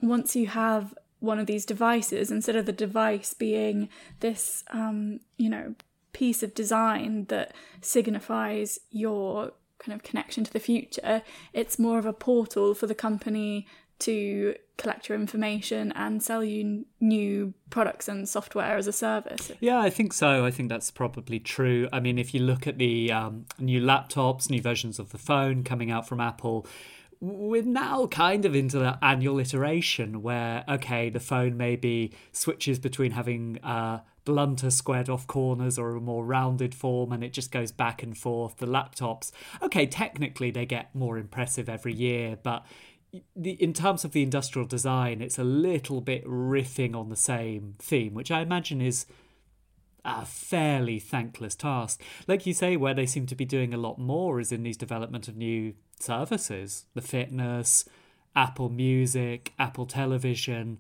once 0.02 0.36
you 0.36 0.48
have 0.48 0.94
one 1.22 1.40
of 1.40 1.48
these 1.48 1.66
devices 1.66 2.30
instead 2.30 2.56
of 2.56 2.66
the 2.66 2.74
device 2.74 3.34
being 3.34 3.88
this 4.20 4.64
um, 4.72 5.20
you 5.38 5.50
know 5.50 5.74
piece 6.12 6.44
of 6.44 6.54
design 6.54 7.26
that 7.30 7.54
signifies 7.80 8.80
your 8.90 9.54
kind 9.80 9.96
of 9.96 10.04
connection 10.04 10.44
to 10.44 10.52
the 10.52 10.60
future 10.60 11.24
it's 11.54 11.80
more 11.80 11.98
of 11.98 12.06
a 12.06 12.14
portal 12.14 12.76
for 12.76 12.86
the 12.86 12.94
company 12.94 13.66
to 14.02 14.56
collect 14.78 15.08
your 15.08 15.18
information 15.18 15.92
and 15.92 16.24
sell 16.24 16.44
you 16.44 16.86
new 17.00 17.54
products 17.70 18.08
and 18.08 18.28
software 18.28 18.76
as 18.76 18.88
a 18.88 18.92
service. 18.92 19.52
Yeah, 19.60 19.80
I 19.80 19.92
think 19.92 20.12
so. 20.12 20.44
I 20.44 20.50
think 20.50 20.70
that's 20.70 20.90
probably 20.90 21.40
true. 21.40 21.88
I 21.94 22.00
mean, 22.00 22.18
if 22.18 22.34
you 22.34 22.42
look 22.42 22.66
at 22.66 22.80
the 22.80 23.12
um, 23.12 23.46
new 23.60 23.80
laptops, 23.80 24.50
new 24.50 24.62
versions 24.62 24.98
of 24.98 25.12
the 25.12 25.20
phone 25.20 25.64
coming 25.64 25.92
out 25.92 26.08
from 26.08 26.20
Apple, 26.20 26.66
we're 27.22 27.62
now 27.62 28.08
kind 28.08 28.46
of 28.46 28.56
into 28.56 28.80
the 28.80 28.98
annual 29.04 29.40
iteration 29.40 30.24
where 30.24 30.64
okay 30.68 31.10
the 31.10 31.20
phone 31.20 31.56
maybe 31.56 32.12
switches 32.32 32.80
between 32.80 33.12
having 33.12 33.60
uh, 33.60 34.02
blunter 34.26 34.72
squared 34.72 35.08
off 35.08 35.28
corners 35.28 35.78
or 35.78 35.96
a 35.96 36.02
more 36.02 36.26
rounded 36.26 36.74
form 36.74 37.12
and 37.12 37.24
it 37.24 37.32
just 37.32 37.52
goes 37.52 37.72
back 37.72 38.02
and 38.02 38.18
forth 38.18 38.58
the 38.58 38.66
laptops 38.66 39.32
okay 39.62 39.86
technically 39.86 40.50
they 40.50 40.66
get 40.66 40.94
more 40.96 41.18
impressive 41.18 41.70
every 41.70 41.94
year 41.94 42.38
but 42.42 42.66
in 43.36 43.74
terms 43.74 44.04
of 44.04 44.14
the 44.14 44.24
industrial 44.24 44.68
design 44.68 45.22
it's 45.22 45.38
a 45.38 45.44
little 45.44 46.02
bit 46.02 46.26
riffing 46.26 46.96
on 46.96 47.10
the 47.10 47.16
same 47.16 47.76
theme 47.78 48.16
which 48.16 48.32
i 48.32 48.42
imagine 48.42 48.82
is 48.82 49.06
a 50.04 50.26
fairly 50.26 50.98
thankless 50.98 51.56
task. 51.56 52.02
Like 52.28 52.48
you 52.48 52.56
say, 52.56 52.76
where 52.76 52.96
they 52.96 53.06
seem 53.06 53.28
to 53.28 53.36
be 53.36 53.46
doing 53.46 53.72
a 53.72 53.78
lot 53.78 54.00
more 54.00 54.40
is 54.40 54.52
in 54.52 54.64
these 54.64 54.78
development 54.78 55.28
of 55.28 55.38
new 55.38 55.76
services, 56.02 56.86
the 56.94 57.02
fitness, 57.02 57.86
Apple 58.36 58.70
Music, 58.70 59.54
Apple 59.60 59.86
Television. 59.86 60.80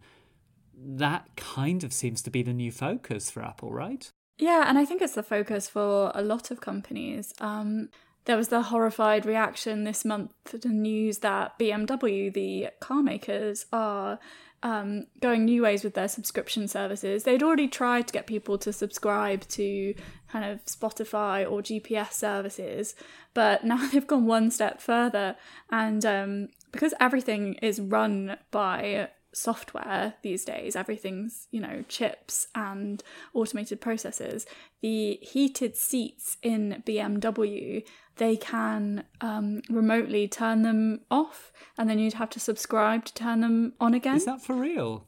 That 0.74 1.36
kind 1.36 1.84
of 1.84 1.94
seems 1.94 2.22
to 2.24 2.30
be 2.30 2.44
the 2.44 2.54
new 2.54 2.72
focus 2.72 3.30
for 3.30 3.44
Apple, 3.44 3.72
right? 3.72 4.10
Yeah, 4.38 4.66
and 4.68 4.80
I 4.80 4.86
think 4.86 5.02
it's 5.02 5.14
the 5.14 5.24
focus 5.24 5.68
for 5.68 6.12
a 6.16 6.24
lot 6.24 6.50
of 6.50 6.62
companies. 6.62 7.34
Um, 7.40 7.90
there 8.26 8.38
was 8.38 8.48
the 8.48 8.64
horrified 8.64 9.26
reaction 9.26 9.84
this 9.84 10.06
month 10.06 10.32
to 10.46 10.58
the 10.58 10.70
news 10.70 11.20
that 11.20 11.58
BMW, 11.60 12.34
the 12.34 12.70
car 12.80 13.04
makers, 13.04 13.66
are 13.72 14.20
um, 14.64 15.08
going 15.20 15.46
new 15.46 15.64
ways 15.64 15.84
with 15.84 15.94
their 15.94 16.08
subscription 16.08 16.68
services. 16.68 17.24
They'd 17.24 17.44
already 17.44 17.68
tried 17.68 18.08
to 18.08 18.14
get 18.14 18.28
people 18.28 18.58
to 18.60 18.72
subscribe 18.72 19.48
to 19.50 19.94
kind 20.30 20.46
of 20.46 20.64
Spotify 20.66 21.50
or 21.50 21.62
GPS 21.62 22.14
services, 22.14 22.96
but 23.34 23.64
now 23.66 23.90
they've 23.90 24.06
gone 24.08 24.26
one 24.26 24.52
step 24.52 24.82
further. 24.82 25.36
And 25.70 26.06
um, 26.06 26.50
because 26.72 26.94
everything 27.00 27.56
is 27.56 27.80
run 27.80 28.38
by 28.52 29.10
software 29.34 30.16
these 30.22 30.44
days, 30.44 30.76
everything's, 30.76 31.48
you 31.52 31.62
know, 31.62 31.84
chips 31.88 32.48
and 32.54 33.04
automated 33.34 33.80
processes, 33.80 34.46
the 34.82 35.20
heated 35.22 35.76
seats 35.76 36.38
in 36.42 36.84
BMW 36.86 37.84
they 38.18 38.38
can 38.38 39.04
um, 39.20 39.62
remotely 39.70 40.28
turn 40.28 40.62
them 40.62 41.02
off, 41.10 41.52
and 41.76 41.90
then 41.90 41.98
you'd 41.98 42.14
have 42.14 42.30
to 42.32 42.40
subscribe 42.40 43.06
to 43.06 43.14
turn 43.16 43.42
them 43.42 43.74
on 43.80 43.96
again. 43.96 44.18
Is 44.18 44.26
that 44.26 44.44
for 44.44 44.54
real? 44.54 45.08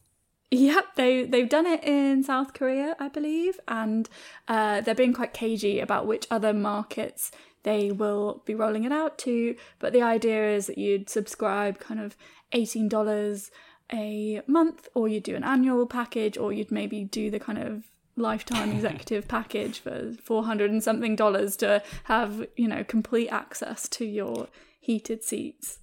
Yep, 0.50 0.96
they 0.96 1.24
they've 1.26 1.50
done 1.50 1.66
it 1.66 1.84
in 1.84 2.24
South 2.24 2.54
Korea, 2.54 2.96
I 3.00 3.10
believe, 3.10 3.60
and 3.68 4.10
uh, 4.48 4.82
they're 4.82 4.96
being 4.96 5.14
quite 5.14 5.34
cagey 5.34 5.80
about 5.80 6.08
which 6.08 6.28
other 6.32 6.54
markets 6.54 7.32
they 7.64 7.92
will 7.92 8.42
be 8.46 8.56
rolling 8.56 8.84
it 8.84 8.92
out 8.92 9.18
to. 9.20 9.56
But 9.80 9.94
the 9.94 10.02
idea 10.02 10.56
is 10.56 10.68
that 10.68 10.78
you'd 10.78 11.10
subscribe 11.10 11.80
kind 11.80 12.00
of 12.00 12.16
eighteen 12.52 12.88
dollars 12.88 13.52
a 13.92 14.42
month, 14.48 14.88
or 14.94 15.08
you'd 15.08 15.24
do 15.24 15.36
an 15.36 15.44
annual 15.44 15.86
package, 15.86 16.38
or 16.38 16.54
you'd 16.54 16.72
maybe 16.72 17.04
do 17.04 17.30
the 17.30 17.40
kind 17.40 17.60
of 17.60 17.84
lifetime 18.16 18.72
executive 18.76 19.28
package 19.28 19.80
for 19.80 20.14
400 20.24 20.70
and 20.70 20.84
something 20.84 21.16
dollars 21.16 21.56
to 21.58 21.82
have 22.04 22.46
you 22.56 22.68
know 22.68 22.84
complete 22.84 23.30
access 23.30 23.90
to 23.90 24.06
your 24.06 24.48
heated 24.80 25.24
seats 25.24 25.80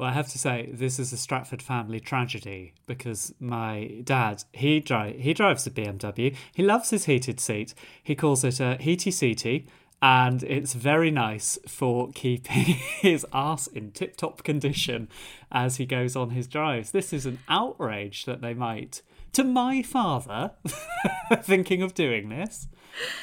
well, 0.00 0.08
I 0.08 0.12
have 0.12 0.28
to 0.28 0.38
say 0.38 0.70
this 0.72 0.98
is 0.98 1.12
a 1.12 1.18
Stratford 1.18 1.60
family 1.60 2.00
tragedy 2.00 2.72
because 2.86 3.34
my 3.38 4.00
dad 4.02 4.44
he 4.54 4.80
drive 4.80 5.16
he 5.16 5.34
drives 5.34 5.66
a 5.66 5.70
BMW. 5.70 6.34
He 6.54 6.62
loves 6.62 6.88
his 6.88 7.04
heated 7.04 7.38
seat. 7.38 7.74
He 8.02 8.14
calls 8.14 8.42
it 8.42 8.60
a 8.60 8.78
heaty 8.80 9.10
seaty, 9.10 9.68
and 10.02 10.42
it's 10.44 10.74
very 10.74 11.10
nice 11.10 11.58
for 11.66 12.10
keeping 12.12 12.64
his 13.00 13.26
ass 13.32 13.66
in 13.66 13.92
tip-top 13.92 14.42
condition 14.42 15.08
as 15.52 15.76
he 15.76 15.86
goes 15.86 16.16
on 16.16 16.30
his 16.30 16.46
drives. 16.46 16.90
This 16.90 17.12
is 17.12 17.26
an 17.26 17.38
outrage 17.48 18.24
that 18.24 18.40
they 18.40 18.54
might 18.54 19.02
to 19.32 19.44
my 19.44 19.82
father 19.82 20.52
thinking 21.42 21.82
of 21.82 21.94
doing 21.94 22.28
this. 22.30 22.66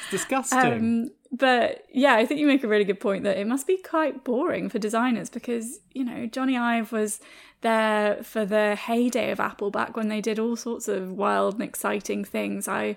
It's 0.02 0.10
disgusting. 0.10 0.60
Um, 0.60 1.10
but 1.30 1.84
yeah, 1.92 2.14
I 2.14 2.24
think 2.24 2.40
you 2.40 2.46
make 2.46 2.64
a 2.64 2.68
really 2.68 2.84
good 2.84 3.00
point 3.00 3.24
that 3.24 3.36
it 3.36 3.46
must 3.46 3.66
be 3.66 3.76
quite 3.76 4.24
boring 4.24 4.70
for 4.70 4.78
designers 4.78 5.28
because, 5.28 5.80
you 5.92 6.04
know, 6.04 6.26
Jony 6.26 6.58
Ive 6.58 6.90
was 6.92 7.20
there 7.60 8.22
for 8.22 8.46
the 8.46 8.76
heyday 8.76 9.30
of 9.30 9.40
Apple 9.40 9.70
back 9.70 9.96
when 9.96 10.08
they 10.08 10.20
did 10.20 10.38
all 10.38 10.56
sorts 10.56 10.88
of 10.88 11.12
wild 11.12 11.54
and 11.54 11.62
exciting 11.62 12.24
things. 12.24 12.66
I 12.68 12.96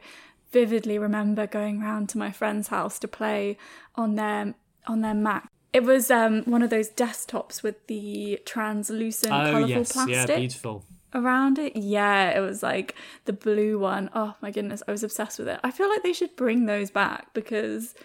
vividly 0.51 0.97
remember 0.97 1.47
going 1.47 1.79
round 1.79 2.09
to 2.09 2.17
my 2.17 2.31
friend's 2.31 2.67
house 2.69 2.99
to 2.99 3.07
play 3.07 3.57
on 3.95 4.15
their 4.15 4.53
on 4.87 5.01
their 5.01 5.13
Mac. 5.13 5.49
It 5.73 5.83
was 5.83 6.11
um, 6.11 6.43
one 6.43 6.63
of 6.63 6.69
those 6.69 6.89
desktops 6.89 7.63
with 7.63 7.87
the 7.87 8.39
translucent, 8.45 9.31
oh, 9.31 9.51
colourful 9.51 9.69
yes. 9.69 9.91
plastic. 9.93 10.29
Yeah, 10.29 10.37
beautiful 10.37 10.85
around 11.13 11.59
it. 11.59 11.75
Yeah, 11.75 12.37
it 12.37 12.39
was 12.39 12.63
like 12.63 12.95
the 13.25 13.33
blue 13.33 13.79
one. 13.79 14.09
Oh 14.13 14.35
my 14.41 14.51
goodness, 14.51 14.83
I 14.87 14.91
was 14.91 15.03
obsessed 15.03 15.39
with 15.39 15.47
it. 15.47 15.59
I 15.63 15.71
feel 15.71 15.89
like 15.89 16.03
they 16.03 16.13
should 16.13 16.35
bring 16.35 16.65
those 16.65 16.91
back 16.91 17.33
because 17.33 17.95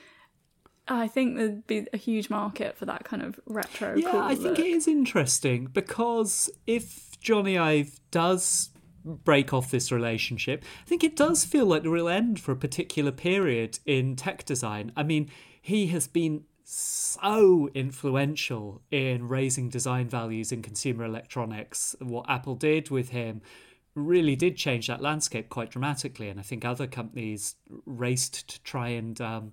I 0.88 1.08
think 1.08 1.36
there'd 1.36 1.66
be 1.66 1.86
a 1.92 1.96
huge 1.96 2.30
market 2.30 2.76
for 2.76 2.86
that 2.86 3.04
kind 3.04 3.22
of 3.22 3.40
retro. 3.46 3.96
Yeah, 3.96 4.10
cool 4.10 4.20
I 4.20 4.34
think 4.34 4.58
look. 4.58 4.58
it 4.60 4.66
is 4.66 4.86
interesting 4.86 5.66
because 5.66 6.50
if 6.66 7.20
Jony 7.20 7.58
Ive 7.58 7.98
does 8.10 8.70
break 9.06 9.52
off 9.52 9.70
this 9.70 9.92
relationship, 9.92 10.64
I 10.82 10.88
think 10.88 11.04
it 11.04 11.16
does 11.16 11.44
feel 11.44 11.66
like 11.66 11.84
the 11.84 11.90
real 11.90 12.08
end 12.08 12.40
for 12.40 12.52
a 12.52 12.56
particular 12.56 13.12
period 13.12 13.78
in 13.86 14.16
tech 14.16 14.44
design. 14.44 14.92
I 14.96 15.02
mean, 15.02 15.30
he 15.62 15.86
has 15.88 16.06
been 16.06 16.44
so 16.64 17.70
influential 17.74 18.82
in 18.90 19.28
raising 19.28 19.68
design 19.68 20.08
values 20.08 20.50
in 20.50 20.62
consumer 20.62 21.04
electronics. 21.04 21.94
What 22.00 22.28
Apple 22.28 22.56
did 22.56 22.90
with 22.90 23.10
him 23.10 23.40
really 23.94 24.36
did 24.36 24.56
change 24.56 24.88
that 24.88 25.00
landscape 25.00 25.48
quite 25.48 25.70
dramatically, 25.70 26.28
and 26.28 26.38
I 26.40 26.42
think 26.42 26.64
other 26.64 26.86
companies 26.86 27.54
raced 27.86 28.48
to 28.48 28.62
try 28.62 28.88
and 28.88 29.18
um, 29.20 29.52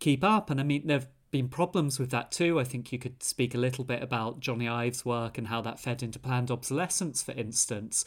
keep 0.00 0.24
up. 0.24 0.50
And 0.50 0.58
I 0.58 0.64
mean, 0.64 0.86
there've 0.86 1.06
been 1.30 1.48
problems 1.48 1.98
with 1.98 2.10
that 2.10 2.30
too. 2.30 2.58
I 2.58 2.64
think 2.64 2.92
you 2.92 2.98
could 2.98 3.22
speak 3.22 3.54
a 3.54 3.58
little 3.58 3.84
bit 3.84 4.02
about 4.02 4.40
Jony 4.40 4.70
Ive's 4.70 5.04
work 5.04 5.38
and 5.38 5.48
how 5.48 5.60
that 5.60 5.78
fed 5.78 6.02
into 6.02 6.18
planned 6.18 6.50
obsolescence, 6.50 7.22
for 7.22 7.32
instance. 7.32 8.04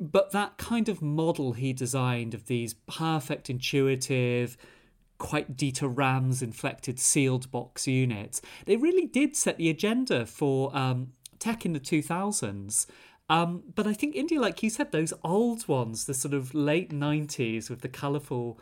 But 0.00 0.32
that 0.32 0.56
kind 0.56 0.88
of 0.88 1.02
model 1.02 1.52
he 1.52 1.74
designed 1.74 2.32
of 2.32 2.46
these 2.46 2.72
perfect, 2.72 3.50
intuitive, 3.50 4.56
quite 5.18 5.58
Dieter 5.58 5.94
Rams 5.94 6.40
inflected 6.42 6.98
sealed 6.98 7.50
box 7.50 7.86
units, 7.86 8.40
they 8.64 8.76
really 8.76 9.06
did 9.06 9.36
set 9.36 9.58
the 9.58 9.68
agenda 9.68 10.24
for 10.24 10.74
um, 10.74 11.12
tech 11.38 11.66
in 11.66 11.74
the 11.74 11.80
2000s. 11.80 12.86
Um, 13.28 13.62
but 13.74 13.86
I 13.86 13.92
think 13.92 14.16
India, 14.16 14.40
like 14.40 14.62
you 14.62 14.70
said, 14.70 14.90
those 14.90 15.12
old 15.22 15.68
ones, 15.68 16.06
the 16.06 16.14
sort 16.14 16.34
of 16.34 16.54
late 16.54 16.90
90s 16.90 17.68
with 17.68 17.82
the 17.82 17.88
colourful 17.88 18.58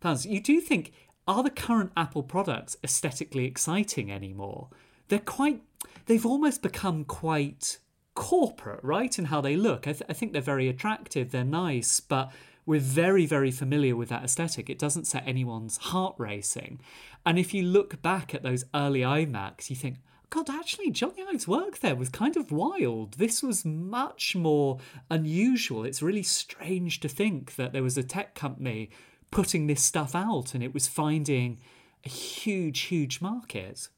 panels, 0.00 0.26
you 0.26 0.40
do 0.40 0.60
think, 0.60 0.92
are 1.26 1.44
the 1.44 1.50
current 1.50 1.92
Apple 1.96 2.24
products 2.24 2.76
aesthetically 2.82 3.44
exciting 3.44 4.10
anymore? 4.10 4.68
They're 5.08 5.20
quite, 5.20 5.62
they've 6.06 6.26
almost 6.26 6.62
become 6.62 7.04
quite 7.04 7.78
corporate, 8.20 8.84
right, 8.84 9.18
in 9.18 9.24
how 9.24 9.40
they 9.40 9.56
look. 9.56 9.88
I, 9.88 9.92
th- 9.92 10.02
I 10.10 10.12
think 10.12 10.34
they're 10.34 10.42
very 10.42 10.68
attractive, 10.68 11.30
they're 11.30 11.42
nice, 11.42 12.00
but 12.00 12.30
we're 12.66 12.78
very, 12.78 13.24
very 13.24 13.50
familiar 13.50 13.96
with 13.96 14.10
that 14.10 14.22
aesthetic. 14.22 14.68
It 14.68 14.78
doesn't 14.78 15.06
set 15.06 15.26
anyone's 15.26 15.78
heart 15.78 16.16
racing. 16.18 16.80
And 17.24 17.38
if 17.38 17.54
you 17.54 17.62
look 17.62 18.02
back 18.02 18.34
at 18.34 18.42
those 18.42 18.66
early 18.74 19.00
iMacs, 19.00 19.70
you 19.70 19.76
think, 19.76 19.96
God, 20.28 20.50
actually, 20.50 20.92
Jony 20.92 21.26
Ive's 21.26 21.48
work 21.48 21.78
there 21.78 21.96
was 21.96 22.10
kind 22.10 22.36
of 22.36 22.52
wild. 22.52 23.14
This 23.14 23.42
was 23.42 23.64
much 23.64 24.36
more 24.36 24.78
unusual. 25.10 25.84
It's 25.84 26.02
really 26.02 26.22
strange 26.22 27.00
to 27.00 27.08
think 27.08 27.56
that 27.56 27.72
there 27.72 27.82
was 27.82 27.96
a 27.96 28.02
tech 28.02 28.34
company 28.34 28.90
putting 29.30 29.66
this 29.66 29.82
stuff 29.82 30.14
out 30.14 30.54
and 30.54 30.62
it 30.62 30.74
was 30.74 30.86
finding 30.86 31.58
a 32.04 32.10
huge, 32.10 32.80
huge 32.80 33.22
market. 33.22 33.88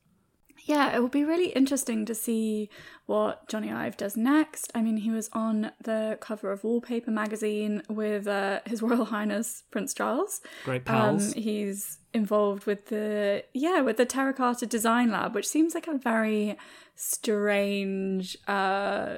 Yeah, 0.64 0.94
it 0.94 1.00
will 1.00 1.08
be 1.08 1.24
really 1.24 1.48
interesting 1.48 2.04
to 2.06 2.14
see 2.14 2.70
what 3.06 3.48
Jony 3.48 3.74
Ive 3.74 3.96
does 3.96 4.16
next. 4.16 4.70
I 4.74 4.82
mean, 4.82 4.98
he 4.98 5.10
was 5.10 5.28
on 5.32 5.72
the 5.82 6.18
cover 6.20 6.52
of 6.52 6.62
Wallpaper 6.62 7.10
magazine 7.10 7.82
with 7.88 8.26
uh, 8.28 8.60
His 8.66 8.80
Royal 8.82 9.06
Highness 9.06 9.64
Prince 9.70 9.92
Charles. 9.92 10.40
Great 10.64 10.84
pals. 10.84 11.34
Um, 11.34 11.42
he's 11.42 11.98
involved 12.14 12.66
with 12.66 12.86
the 12.86 13.42
yeah 13.54 13.80
with 13.80 13.96
the 13.96 14.04
Terra 14.04 14.32
Carta 14.32 14.66
Design 14.66 15.10
Lab, 15.10 15.34
which 15.34 15.48
seems 15.48 15.74
like 15.74 15.88
a 15.88 15.98
very 15.98 16.56
strange 16.94 18.36
uh, 18.46 19.16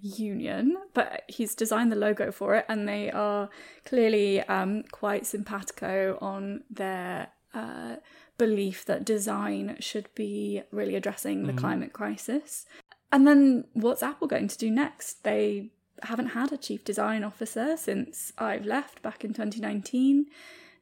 union, 0.00 0.76
but 0.94 1.22
he's 1.28 1.54
designed 1.54 1.90
the 1.90 1.96
logo 1.96 2.30
for 2.30 2.54
it, 2.54 2.64
and 2.68 2.88
they 2.88 3.10
are 3.10 3.48
clearly 3.84 4.40
um, 4.42 4.84
quite 4.92 5.26
simpatico 5.26 6.18
on 6.20 6.62
their. 6.70 7.28
Uh, 7.54 7.96
belief 8.38 8.84
that 8.84 9.04
design 9.04 9.76
should 9.80 10.08
be 10.14 10.62
really 10.70 10.94
addressing 10.94 11.46
the 11.46 11.52
mm. 11.52 11.58
climate 11.58 11.92
crisis. 11.92 12.66
And 13.12 13.26
then 13.26 13.64
what's 13.72 14.02
Apple 14.02 14.28
going 14.28 14.48
to 14.48 14.58
do 14.58 14.70
next? 14.70 15.24
They 15.24 15.70
haven't 16.02 16.28
had 16.28 16.52
a 16.52 16.58
chief 16.58 16.84
design 16.84 17.24
officer 17.24 17.76
since 17.76 18.32
Ive 18.38 18.66
left 18.66 19.02
back 19.02 19.24
in 19.24 19.32
2019. 19.32 20.26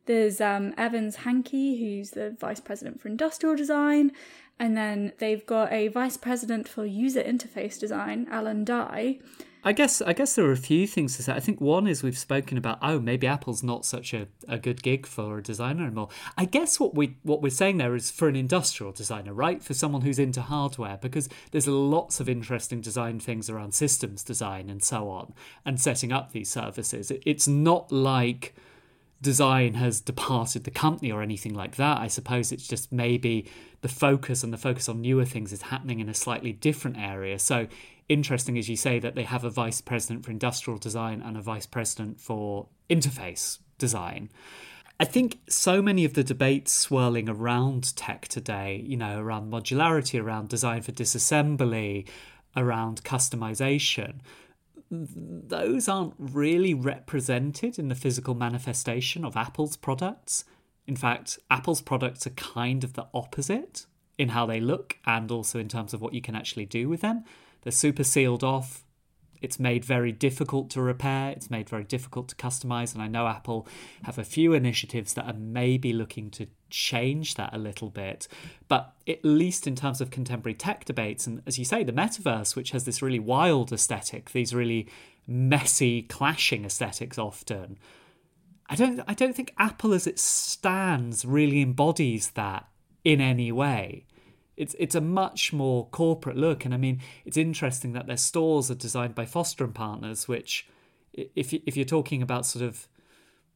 There's 0.06 0.40
um, 0.40 0.75
Evans 0.76 1.16
Hankey, 1.16 1.78
who's 1.78 2.11
the 2.11 2.37
vice 2.38 2.61
president 2.61 3.00
for 3.00 3.08
industrial 3.08 3.56
design, 3.56 4.12
and 4.58 4.76
then 4.76 5.12
they've 5.18 5.44
got 5.46 5.73
a 5.73 5.88
vice 5.88 6.16
president 6.16 6.68
for 6.68 6.84
user 6.84 7.23
interface 7.23 7.78
design, 7.78 8.26
Alan 8.30 8.64
Dye, 8.64 9.18
I 9.66 9.73
guess 9.73 10.02
I 10.02 10.12
guess 10.12 10.35
there 10.35 10.44
are 10.44 10.52
a 10.52 10.56
few 10.56 10.87
things 10.87 11.16
to 11.16 11.23
say. 11.23 11.33
I 11.33 11.40
think 11.40 11.61
one 11.61 11.87
is 11.87 12.02
we've 12.02 12.18
spoken 12.18 12.59
about 12.59 12.78
oh 12.83 13.00
maybe 13.00 13.26
Apple's 13.26 13.62
not 13.62 13.87
such 13.87 14.12
a, 14.12 14.28
a 14.47 14.59
good 14.59 14.83
gig 14.83 15.06
for 15.06 15.38
a 15.38 15.42
designer 15.42 15.87
anymore. 15.87 16.11
I 16.37 16.44
guess 16.44 16.78
what 16.78 16.94
we 16.94 17.16
what 17.23 17.40
we're 17.40 17.50
saying 17.50 17.78
there 17.78 17.94
is 17.94 18.11
for 18.11 18.28
an 18.28 18.37
industrial 18.37 18.92
designer, 18.92 19.33
right? 19.33 19.62
For 19.62 19.73
someone 19.73 20.02
who's 20.02 20.18
into 20.18 20.42
hardware, 20.42 20.99
because 21.00 21.30
there's 21.50 21.66
lots 21.66 22.21
of 22.21 22.28
interesting 22.28 22.83
design 22.83 23.21
things 23.21 23.49
around 23.49 23.73
systems 23.75 24.23
design 24.23 24.68
and 24.68 24.83
so 24.83 25.09
on, 25.09 25.33
and 25.64 25.80
setting 25.80 26.12
up 26.12 26.33
these 26.33 26.50
services. 26.50 27.11
It's 27.25 27.49
not 27.49 27.90
like 27.90 28.54
design 29.21 29.75
has 29.75 30.00
departed 30.00 30.64
the 30.64 30.71
company 30.71 31.11
or 31.11 31.23
anything 31.23 31.54
like 31.54 31.76
that. 31.76 31.99
I 31.99 32.09
suppose 32.09 32.52
it's 32.52 32.66
just 32.66 32.92
maybe 32.92 33.47
the 33.80 33.88
focus 33.88 34.42
and 34.42 34.52
the 34.52 34.59
focus 34.59 34.88
on 34.88 35.00
newer 35.00 35.25
things 35.25 35.52
is 35.52 35.62
happening 35.62 36.00
in 36.00 36.09
a 36.09 36.14
slightly 36.14 36.52
different 36.52 36.99
area. 36.99 37.38
So 37.38 37.66
interesting, 38.09 38.59
as 38.59 38.68
you 38.68 38.76
say, 38.76 38.99
that 38.99 39.14
they 39.14 39.25
have 39.25 39.44
a 39.44 39.50
vice 39.50 39.80
president 39.80 40.25
for 40.25 40.30
industrial 40.30 40.78
design 40.78 41.23
and 41.23 41.37
a 41.37 41.42
vice 41.42 41.66
president 41.66 42.21
for 42.21 42.68
interface 42.90 43.59
design. 43.78 44.30
I 45.00 45.04
think 45.04 45.40
so 45.49 45.83
many 45.83 46.04
of 46.04 46.14
the 46.14 46.23
debates 46.23 46.73
swirling 46.73 47.28
around 47.28 47.97
tech 47.97 48.28
today, 48.28 48.83
you 48.87 48.97
know, 48.97 49.18
around 49.18 49.50
modularity, 49.50 50.23
around 50.23 50.49
design 50.49 50.83
for 50.83 50.92
disassembly, 50.92 52.06
around 52.56 53.02
customization, 53.02 54.21
those 54.91 55.88
aren't 55.88 56.14
really 56.19 56.75
represented 56.75 57.79
in 57.79 57.88
the 57.88 57.95
physical 57.95 58.35
manifestation 58.35 59.25
of 59.25 59.37
Apple's 59.37 59.76
products. 59.76 60.45
In 60.87 60.97
fact, 60.97 61.38
Apple's 61.50 61.81
products 61.81 62.26
are 62.26 62.31
kind 62.31 62.85
of 62.85 62.93
the 62.93 63.07
opposite 63.14 63.87
in 64.19 64.29
how 64.31 64.47
they 64.47 64.61
look 64.61 64.99
and 65.07 65.31
also 65.31 65.59
in 65.59 65.69
terms 65.69 65.95
of 65.95 66.00
what 66.00 66.14
you 66.14 66.21
can 66.21 66.37
actually 66.37 66.67
do 66.67 66.88
with 66.88 67.00
them. 67.00 67.25
They're 67.62 67.73
super 67.73 68.05
sealed 68.05 68.45
off. 68.45 68.85
It's 69.41 69.59
made 69.59 69.85
very 69.85 70.12
difficult 70.12 70.71
to 70.71 70.83
repair. 70.83 71.31
It's 71.31 71.50
made 71.50 71.69
very 71.69 71.85
difficult 71.85 72.29
to 72.29 72.37
customize. 72.37 72.95
And 72.95 73.03
I 73.03 73.09
know 73.09 73.26
Apple 73.26 73.67
have 74.05 74.19
a 74.19 74.25
few 74.25 74.53
initiatives 74.53 75.14
that 75.14 75.26
are 75.26 75.37
maybe 75.38 75.93
looking 75.93 76.31
to 76.31 76.47
change 76.75 77.37
that 77.37 77.54
a 77.54 77.59
little 77.59 77.88
bit. 77.88 78.26
But 78.69 78.93
at 79.07 79.25
least 79.25 79.66
in 79.66 79.76
terms 79.76 80.00
of 80.00 80.11
contemporary 80.11 80.54
tech 80.54 80.85
debates, 80.85 81.26
and 81.26 81.43
as 81.47 81.59
you 81.59 81.64
say, 81.64 81.85
the 81.85 81.93
metaverse, 81.93 82.57
which 82.57 82.73
has 82.73 82.85
this 82.85 83.00
really 83.00 83.21
wild 83.21 83.73
aesthetic, 83.73 84.31
these 84.33 84.54
really 84.54 84.88
messy, 85.26 86.02
clashing 86.02 86.64
aesthetics 86.64 87.19
often. 87.19 87.78
I 88.69 88.75
don't 88.75 89.00
I 89.07 89.14
don't 89.14 89.37
think 89.37 89.54
Apple 89.59 89.93
as 89.93 90.07
it 90.07 90.19
stands 90.19 91.25
really 91.25 91.62
embodies 91.62 92.31
that 92.31 92.66
in 93.04 93.21
any 93.21 93.52
way. 93.52 94.07
It's 94.57 94.75
it's 94.78 94.95
a 94.95 95.00
much 95.00 95.52
more 95.52 95.87
corporate 95.88 96.37
look, 96.37 96.64
and 96.64 96.75
I 96.75 96.78
mean 96.78 97.00
it's 97.25 97.37
interesting 97.37 97.93
that 97.93 98.07
their 98.07 98.16
stores 98.16 98.71
are 98.71 98.75
designed 98.75 99.14
by 99.14 99.26
Foster 99.26 99.64
and 99.64 99.75
Partners, 99.75 100.26
which 100.26 100.66
if 101.12 101.52
if 101.52 101.76
you're 101.76 101.85
talking 101.85 102.23
about 102.23 102.47
sort 102.47 102.64
of 102.64 102.88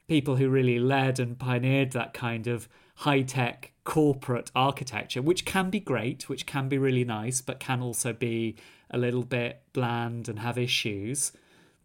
people 0.09 0.37
who 0.37 0.49
really 0.49 0.79
led 0.79 1.21
and 1.21 1.39
pioneered 1.39 1.93
that 1.93 2.15
kind 2.15 2.47
of 2.47 2.69
high 2.99 3.23
tech 3.23 3.73
corporate 3.85 4.51
architecture, 4.57 5.23
which 5.23 5.45
can 5.45 5.71
be 5.71 5.79
great, 5.79 6.29
which 6.29 6.47
can 6.47 6.69
be 6.69 6.77
really 6.77 7.05
nice, 7.05 7.41
but 7.41 7.61
can 7.61 7.81
also 7.81 8.13
be 8.13 8.57
a 8.91 8.99
little 8.99 9.23
bit 9.23 9.63
bland 9.73 10.29
and 10.29 10.41
have 10.41 10.59
issues. 10.59 11.31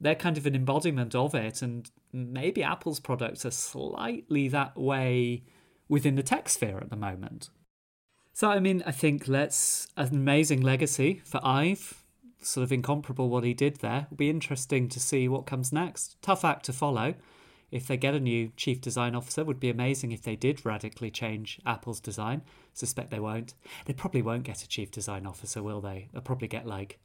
They're 0.01 0.15
kind 0.15 0.37
of 0.37 0.47
an 0.47 0.55
embodiment 0.55 1.13
of 1.13 1.35
it, 1.35 1.61
and 1.61 1.89
maybe 2.11 2.63
Apple's 2.63 2.99
products 2.99 3.45
are 3.45 3.51
slightly 3.51 4.47
that 4.47 4.75
way 4.75 5.43
within 5.87 6.15
the 6.15 6.23
tech 6.23 6.49
sphere 6.49 6.79
at 6.79 6.89
the 6.89 6.95
moment. 6.95 7.51
So, 8.33 8.49
I 8.49 8.59
mean, 8.59 8.81
I 8.87 8.91
think 8.91 9.27
let's 9.27 9.87
an 9.95 10.07
amazing 10.07 10.61
legacy 10.61 11.21
for 11.23 11.39
Ive. 11.43 12.03
Sort 12.41 12.63
of 12.63 12.71
incomparable 12.71 13.29
what 13.29 13.43
he 13.43 13.53
did 13.53 13.77
there. 13.77 14.07
It'll 14.07 14.17
be 14.17 14.31
interesting 14.31 14.89
to 14.89 14.99
see 14.99 15.27
what 15.27 15.45
comes 15.45 15.71
next. 15.71 16.17
Tough 16.23 16.43
act 16.43 16.65
to 16.65 16.73
follow. 16.73 17.13
If 17.73 17.87
they 17.87 17.97
get 17.97 18.13
a 18.13 18.19
new 18.19 18.51
chief 18.55 18.81
design 18.81 19.15
officer, 19.15 19.43
would 19.43 19.59
be 19.59 19.71
amazing 19.71 20.11
if 20.11 20.21
they 20.21 20.35
did 20.35 20.63
radically 20.63 21.09
change 21.09 21.59
Apple's 21.65 21.99
design. 21.99 22.43
Suspect 22.71 23.09
they 23.09 23.19
won't. 23.19 23.55
They 23.85 23.93
probably 23.93 24.21
won't 24.21 24.43
get 24.43 24.61
a 24.61 24.67
chief 24.67 24.91
design 24.91 25.25
officer, 25.25 25.63
will 25.63 25.81
they? 25.81 26.07
They'll 26.13 26.21
probably 26.21 26.47
get 26.47 26.67
like 26.67 26.99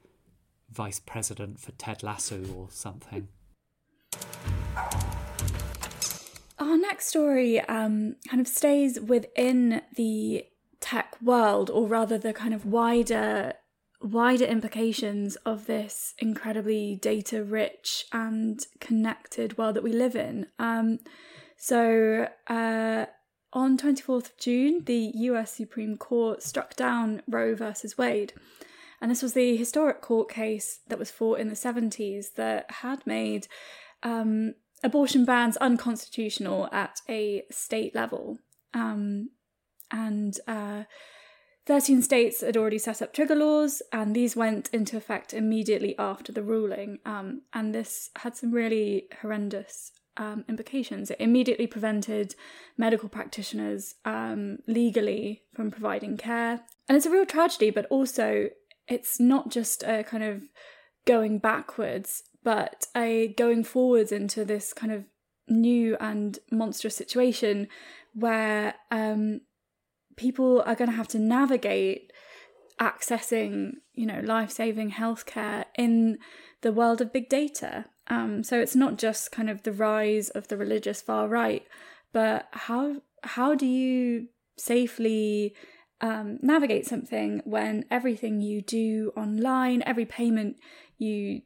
vice 0.70 1.00
president 1.00 1.58
for 1.58 1.72
Ted 1.72 2.02
Lasso 2.02 2.44
or 2.54 2.68
something. 2.70 3.28
Our 6.58 6.76
next 6.76 7.06
story 7.06 7.60
um, 7.60 8.16
kind 8.28 8.42
of 8.42 8.46
stays 8.46 9.00
within 9.00 9.80
the 9.96 10.44
tech 10.80 11.16
world, 11.22 11.70
or 11.70 11.86
rather 11.86 12.18
the 12.18 12.34
kind 12.34 12.52
of 12.52 12.66
wider 12.66 13.54
wider 14.00 14.44
implications 14.44 15.36
of 15.44 15.66
this 15.66 16.14
incredibly 16.18 16.96
data 16.96 17.42
rich 17.42 18.06
and 18.12 18.64
connected 18.80 19.58
world 19.58 19.74
that 19.76 19.82
we 19.82 19.92
live 19.92 20.14
in. 20.14 20.46
Um, 20.58 21.00
so, 21.56 22.28
uh, 22.46 23.06
on 23.52 23.78
24th 23.78 24.26
of 24.26 24.36
June, 24.38 24.84
the 24.84 25.10
US 25.14 25.52
Supreme 25.52 25.96
Court 25.96 26.42
struck 26.42 26.76
down 26.76 27.22
Roe 27.26 27.54
versus 27.54 27.96
Wade. 27.96 28.34
And 29.00 29.10
this 29.10 29.22
was 29.22 29.32
the 29.32 29.56
historic 29.56 30.00
court 30.00 30.28
case 30.28 30.80
that 30.88 30.98
was 30.98 31.10
fought 31.10 31.40
in 31.40 31.48
the 31.48 31.54
70s 31.54 32.34
that 32.34 32.70
had 32.70 33.06
made 33.06 33.46
um, 34.02 34.54
abortion 34.82 35.24
bans 35.24 35.56
unconstitutional 35.58 36.68
at 36.72 37.00
a 37.08 37.44
state 37.50 37.94
level. 37.94 38.38
Um, 38.74 39.30
and 39.90 40.38
uh, 40.46 40.84
13 41.68 42.00
states 42.00 42.40
had 42.40 42.56
already 42.56 42.78
set 42.78 43.02
up 43.02 43.12
trigger 43.12 43.34
laws, 43.34 43.82
and 43.92 44.16
these 44.16 44.34
went 44.34 44.70
into 44.72 44.96
effect 44.96 45.34
immediately 45.34 45.94
after 45.98 46.32
the 46.32 46.42
ruling. 46.42 46.98
Um, 47.04 47.42
and 47.52 47.74
this 47.74 48.08
had 48.16 48.34
some 48.34 48.52
really 48.52 49.04
horrendous 49.20 49.92
um, 50.16 50.46
implications. 50.48 51.10
It 51.10 51.20
immediately 51.20 51.66
prevented 51.66 52.34
medical 52.78 53.10
practitioners 53.10 53.96
um, 54.06 54.60
legally 54.66 55.42
from 55.54 55.70
providing 55.70 56.16
care. 56.16 56.62
And 56.88 56.96
it's 56.96 57.04
a 57.04 57.10
real 57.10 57.26
tragedy, 57.26 57.68
but 57.68 57.84
also 57.90 58.48
it's 58.88 59.20
not 59.20 59.50
just 59.50 59.82
a 59.82 60.04
kind 60.04 60.24
of 60.24 60.44
going 61.04 61.38
backwards, 61.38 62.22
but 62.42 62.86
a 62.96 63.34
going 63.36 63.62
forwards 63.62 64.10
into 64.10 64.42
this 64.42 64.72
kind 64.72 64.90
of 64.90 65.04
new 65.46 65.98
and 66.00 66.38
monstrous 66.50 66.96
situation 66.96 67.68
where 68.14 68.74
um, 68.90 69.42
people 70.18 70.62
are 70.66 70.74
going 70.74 70.90
to 70.90 70.96
have 70.96 71.08
to 71.08 71.18
navigate 71.18 72.12
accessing, 72.78 73.72
you 73.94 74.04
know, 74.04 74.20
life-saving 74.22 74.90
healthcare 74.92 75.64
in 75.76 76.18
the 76.60 76.72
world 76.72 77.00
of 77.00 77.12
big 77.12 77.28
data. 77.28 77.86
Um, 78.08 78.42
so 78.42 78.60
it's 78.60 78.76
not 78.76 78.98
just 78.98 79.32
kind 79.32 79.48
of 79.48 79.62
the 79.62 79.72
rise 79.72 80.28
of 80.30 80.48
the 80.48 80.56
religious 80.56 81.00
far 81.00 81.28
right, 81.28 81.64
but 82.12 82.48
how 82.52 83.02
how 83.22 83.54
do 83.54 83.66
you 83.66 84.28
safely 84.56 85.54
um, 86.00 86.38
navigate 86.40 86.86
something 86.86 87.42
when 87.44 87.84
everything 87.90 88.40
you 88.40 88.62
do 88.62 89.12
online, 89.16 89.82
every 89.84 90.06
payment 90.06 90.56
you 90.96 91.42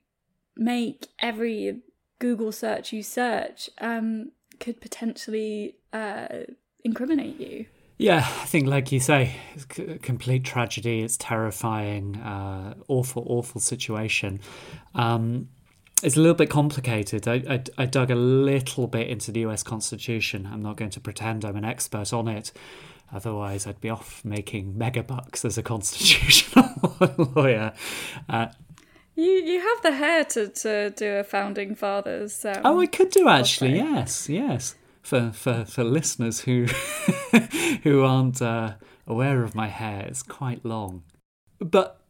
make, 0.57 1.09
every 1.19 1.81
Google 2.19 2.53
search 2.53 2.93
you 2.93 3.03
search, 3.03 3.71
um, 3.81 4.33
could 4.61 4.81
potentially 4.81 5.77
uh, 5.93 6.45
incriminate 6.85 7.41
you? 7.41 7.67
Yeah, 8.03 8.19
I 8.19 8.47
think, 8.47 8.67
like 8.67 8.91
you 8.91 8.99
say, 8.99 9.37
it's 9.55 9.65
a 9.79 9.97
complete 9.99 10.43
tragedy. 10.43 11.03
It's 11.03 11.17
terrifying, 11.17 12.17
uh, 12.17 12.75
awful, 12.88 13.25
awful 13.29 13.61
situation. 13.61 14.41
Um, 14.93 15.51
it's 16.03 16.17
a 16.17 16.21
little 16.21 16.35
bit 16.35 16.51
complicated. 16.51 17.29
I, 17.29 17.35
I, 17.49 17.62
I, 17.79 17.87
dug 17.87 18.11
a 18.11 18.17
little 18.17 18.88
bit 18.88 19.07
into 19.07 19.31
the 19.31 19.47
US 19.47 19.62
Constitution. 19.62 20.49
I'm 20.53 20.61
not 20.61 20.77
going 20.77 20.91
to 20.91 21.01
pretend 21.01 21.45
I'm 21.45 21.55
an 21.55 21.65
expert 21.65 22.12
on 22.12 22.27
it. 22.27 22.51
Otherwise, 23.12 23.69
I'd 23.69 23.81
be 23.81 23.91
off 23.91 24.25
making 24.25 24.75
megabucks 24.75 25.45
as 25.45 25.57
a 25.57 25.62
constitutional 25.73 26.71
lawyer. 27.37 27.73
Uh, 28.29 28.49
you 29.15 29.31
you 29.31 29.61
have 29.61 29.83
the 29.83 29.93
hair 29.93 30.25
to, 30.25 30.49
to 30.49 30.91
do 30.91 31.07
a 31.19 31.23
founding 31.23 31.77
fathers. 31.77 32.45
Um, 32.45 32.62
oh, 32.65 32.81
I 32.81 32.87
could 32.87 33.11
do 33.11 33.29
actually. 33.29 33.77
Yes, 33.77 34.29
yes 34.29 34.75
for 35.03 35.33
for, 35.33 35.65
for 35.65 35.85
listeners 35.85 36.41
who 36.41 36.65
who 37.83 38.03
aren't 38.03 38.41
uh, 38.41 38.75
aware 39.07 39.43
of 39.43 39.55
my 39.55 39.69
hair, 39.69 40.07
it's 40.07 40.23
quite 40.23 40.65
long. 40.65 41.03
But 41.59 42.01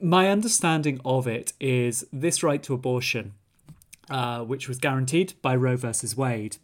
my 0.00 0.28
understanding 0.28 1.00
of 1.04 1.26
it 1.26 1.52
is 1.60 2.06
this 2.12 2.42
right 2.42 2.62
to 2.64 2.74
abortion, 2.74 3.34
uh, 4.10 4.40
which 4.40 4.68
was 4.68 4.78
guaranteed 4.78 5.34
by 5.42 5.56
Roe 5.56 5.76
versus 5.76 6.16
Wade, 6.16 6.58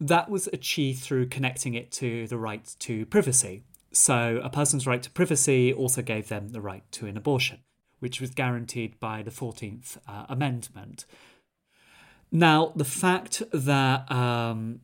that 0.00 0.30
was 0.30 0.48
achieved 0.52 1.00
through 1.00 1.26
connecting 1.26 1.74
it 1.74 1.90
to 1.92 2.26
the 2.26 2.38
right 2.38 2.74
to 2.80 3.06
privacy. 3.06 3.62
So 3.92 4.40
a 4.42 4.48
person's 4.48 4.86
right 4.86 5.02
to 5.02 5.10
privacy 5.10 5.72
also 5.72 6.00
gave 6.00 6.28
them 6.28 6.50
the 6.50 6.60
right 6.60 6.84
to 6.92 7.06
an 7.06 7.16
abortion, 7.16 7.58
which 7.98 8.20
was 8.20 8.30
guaranteed 8.30 8.98
by 9.00 9.22
the 9.22 9.30
14th 9.30 9.98
uh, 10.08 10.26
Amendment. 10.28 11.04
Now, 12.32 12.72
the 12.76 12.84
fact 12.84 13.42
that 13.52 14.10
um, 14.10 14.80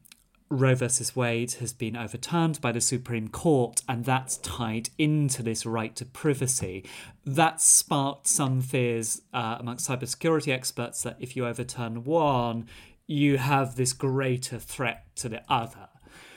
Roe 0.48 0.74
versus 0.74 1.16
Wade 1.16 1.52
has 1.54 1.72
been 1.72 1.96
overturned 1.96 2.60
by 2.60 2.70
the 2.70 2.80
Supreme 2.80 3.28
Court, 3.28 3.82
and 3.88 4.04
that's 4.04 4.38
tied 4.38 4.90
into 4.96 5.42
this 5.42 5.66
right 5.66 5.94
to 5.96 6.04
privacy. 6.04 6.84
That 7.24 7.60
sparked 7.60 8.28
some 8.28 8.60
fears 8.60 9.22
uh, 9.34 9.56
amongst 9.58 9.88
cybersecurity 9.88 10.52
experts 10.52 11.02
that 11.02 11.16
if 11.18 11.36
you 11.36 11.46
overturn 11.46 12.04
one, 12.04 12.66
you 13.06 13.38
have 13.38 13.76
this 13.76 13.92
greater 13.92 14.58
threat 14.58 15.04
to 15.16 15.28
the 15.28 15.42
other. 15.48 15.88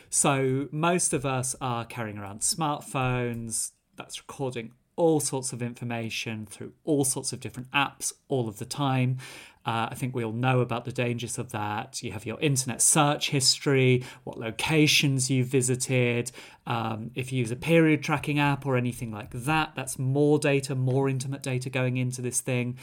So 0.09 0.67
most 0.71 1.13
of 1.13 1.25
us 1.25 1.55
are 1.61 1.85
carrying 1.85 2.17
around 2.17 2.39
smartphones 2.39 3.71
that's 3.95 4.19
recording 4.19 4.71
all 4.95 5.19
sorts 5.19 5.53
of 5.53 5.61
information 5.61 6.45
through 6.45 6.73
all 6.83 7.05
sorts 7.05 7.31
of 7.31 7.39
different 7.39 7.71
apps 7.71 8.11
all 8.27 8.49
of 8.49 8.59
the 8.59 8.65
time. 8.65 9.17
Uh, 9.65 9.89
I 9.91 9.95
think 9.95 10.15
we 10.15 10.23
all 10.23 10.31
know 10.31 10.61
about 10.61 10.85
the 10.85 10.91
dangers 10.91 11.37
of 11.37 11.51
that. 11.51 12.01
You 12.01 12.11
have 12.13 12.25
your 12.25 12.39
internet 12.39 12.81
search 12.81 13.29
history, 13.29 14.03
what 14.23 14.39
locations 14.39 15.29
you 15.29 15.43
visited. 15.43 16.31
Um, 16.65 17.11
if 17.13 17.31
you 17.31 17.39
use 17.39 17.51
a 17.51 17.57
period 17.57 18.01
tracking 18.01 18.39
app 18.39 18.65
or 18.65 18.77
anything 18.77 19.11
like 19.11 19.31
that, 19.31 19.73
that's 19.75 19.99
more 19.99 20.39
data, 20.39 20.75
more 20.75 21.09
intimate 21.09 21.43
data 21.43 21.69
going 21.69 21.97
into 21.97 22.21
this 22.21 22.41
thing. 22.41 22.77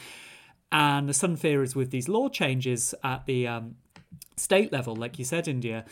And 0.71 1.09
the 1.09 1.13
sudden 1.13 1.35
fear 1.35 1.63
is 1.63 1.75
with 1.75 1.91
these 1.91 2.07
law 2.07 2.29
changes 2.29 2.93
at 3.03 3.25
the 3.25 3.47
um, 3.47 3.75
state 4.35 4.71
level, 4.71 4.95
like 4.95 5.17
you 5.17 5.25
said, 5.25 5.47
India, 5.47 5.85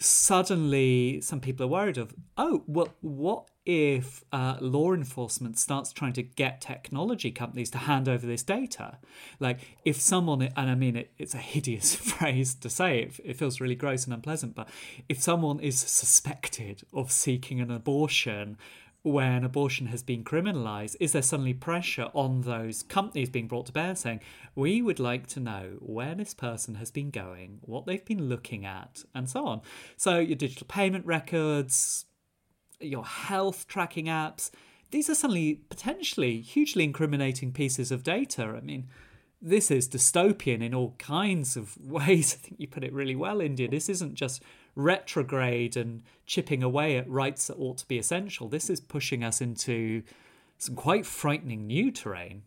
suddenly 0.00 1.20
some 1.20 1.40
people 1.40 1.66
are 1.66 1.68
worried 1.68 1.98
of, 1.98 2.14
oh, 2.36 2.64
well, 2.66 2.88
what 3.02 3.48
if 3.66 4.24
uh, 4.32 4.56
law 4.60 4.94
enforcement 4.94 5.58
starts 5.58 5.92
trying 5.92 6.14
to 6.14 6.22
get 6.22 6.62
technology 6.62 7.30
companies 7.30 7.70
to 7.70 7.78
hand 7.78 8.08
over 8.08 8.26
this 8.26 8.42
data? 8.42 8.98
Like, 9.38 9.60
if 9.84 10.00
someone, 10.00 10.42
and 10.42 10.70
I 10.70 10.74
mean, 10.74 10.96
it, 10.96 11.12
it's 11.18 11.34
a 11.34 11.38
hideous 11.38 11.94
phrase 11.96 12.54
to 12.56 12.70
say, 12.70 13.02
it, 13.02 13.20
it 13.22 13.36
feels 13.36 13.60
really 13.60 13.74
gross 13.74 14.04
and 14.04 14.14
unpleasant, 14.14 14.54
but 14.54 14.68
if 15.08 15.20
someone 15.20 15.60
is 15.60 15.78
suspected 15.78 16.82
of 16.94 17.12
seeking 17.12 17.60
an 17.60 17.70
abortion 17.70 18.56
when 19.02 19.44
abortion 19.44 19.86
has 19.86 20.02
been 20.02 20.24
criminalized, 20.24 20.96
is 21.00 21.12
there 21.12 21.22
suddenly 21.22 21.54
pressure 21.54 22.10
on 22.12 22.42
those 22.42 22.82
companies 22.82 23.30
being 23.30 23.48
brought 23.48 23.66
to 23.66 23.72
bear 23.72 23.94
saying, 23.94 24.20
we 24.54 24.82
would 24.82 25.00
like 25.00 25.26
to 25.28 25.40
know 25.40 25.76
where 25.80 26.14
this 26.14 26.34
person 26.34 26.74
has 26.74 26.90
been 26.90 27.10
going, 27.10 27.60
what 27.62 27.86
they've 27.86 28.04
been 28.04 28.28
looking 28.28 28.66
at, 28.66 29.02
and 29.14 29.28
so 29.28 29.46
on? 29.46 29.62
So, 29.96 30.18
your 30.18 30.36
digital 30.36 30.66
payment 30.66 31.06
records, 31.06 32.04
your 32.78 33.04
health 33.04 33.66
tracking 33.66 34.06
apps, 34.06 34.50
these 34.90 35.08
are 35.08 35.14
suddenly 35.14 35.62
potentially 35.70 36.40
hugely 36.40 36.84
incriminating 36.84 37.52
pieces 37.52 37.90
of 37.90 38.02
data. 38.02 38.42
I 38.56 38.60
mean, 38.60 38.88
this 39.40 39.70
is 39.70 39.88
dystopian 39.88 40.62
in 40.62 40.74
all 40.74 40.94
kinds 40.98 41.56
of 41.56 41.76
ways. 41.80 42.34
I 42.34 42.46
think 42.46 42.60
you 42.60 42.68
put 42.68 42.84
it 42.84 42.92
really 42.92 43.16
well, 43.16 43.40
India. 43.40 43.68
This 43.68 43.88
isn't 43.88 44.14
just 44.14 44.42
retrograde 44.82 45.76
and 45.76 46.02
chipping 46.26 46.62
away 46.62 46.96
at 46.96 47.08
rights 47.08 47.46
that 47.46 47.56
ought 47.56 47.78
to 47.78 47.88
be 47.88 47.98
essential. 47.98 48.48
This 48.48 48.70
is 48.70 48.80
pushing 48.80 49.22
us 49.22 49.40
into 49.40 50.02
some 50.58 50.74
quite 50.74 51.06
frightening 51.06 51.66
new 51.66 51.90
terrain. 51.90 52.42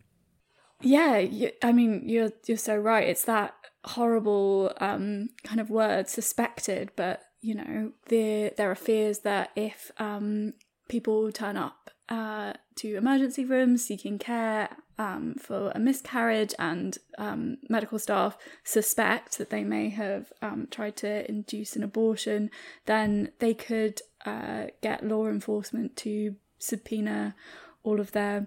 Yeah, 0.80 1.18
you, 1.18 1.50
I 1.62 1.72
mean, 1.72 2.02
you're 2.06 2.32
you're 2.46 2.56
so 2.58 2.76
right. 2.76 3.08
It's 3.08 3.24
that 3.24 3.54
horrible 3.84 4.72
um, 4.80 5.30
kind 5.42 5.60
of 5.60 5.70
word, 5.70 6.08
suspected. 6.08 6.90
But 6.96 7.22
you 7.40 7.54
know, 7.54 7.92
there 8.08 8.50
there 8.56 8.70
are 8.70 8.76
fears 8.76 9.20
that 9.20 9.50
if 9.56 9.90
um, 9.98 10.54
people 10.88 11.30
turn 11.32 11.56
up 11.56 11.90
uh, 12.08 12.52
to 12.76 12.96
emergency 12.96 13.44
rooms 13.44 13.84
seeking 13.84 14.18
care 14.18 14.68
um, 14.98 15.34
for 15.34 15.72
a 15.74 15.78
miscarriage, 15.78 16.54
and 16.58 16.98
um, 17.18 17.58
medical 17.68 17.98
staff 17.98 18.36
suspect 18.62 19.38
that 19.38 19.50
they 19.50 19.64
may 19.64 19.88
have 19.88 20.32
um, 20.42 20.68
tried 20.70 20.96
to 20.96 21.28
induce 21.28 21.76
an 21.76 21.82
abortion, 21.82 22.50
then 22.86 23.32
they 23.38 23.54
could 23.54 24.00
uh, 24.24 24.66
get 24.82 25.04
law 25.04 25.26
enforcement 25.26 25.96
to 25.96 26.36
subpoena 26.58 27.34
all 27.82 28.00
of 28.00 28.12
their 28.12 28.46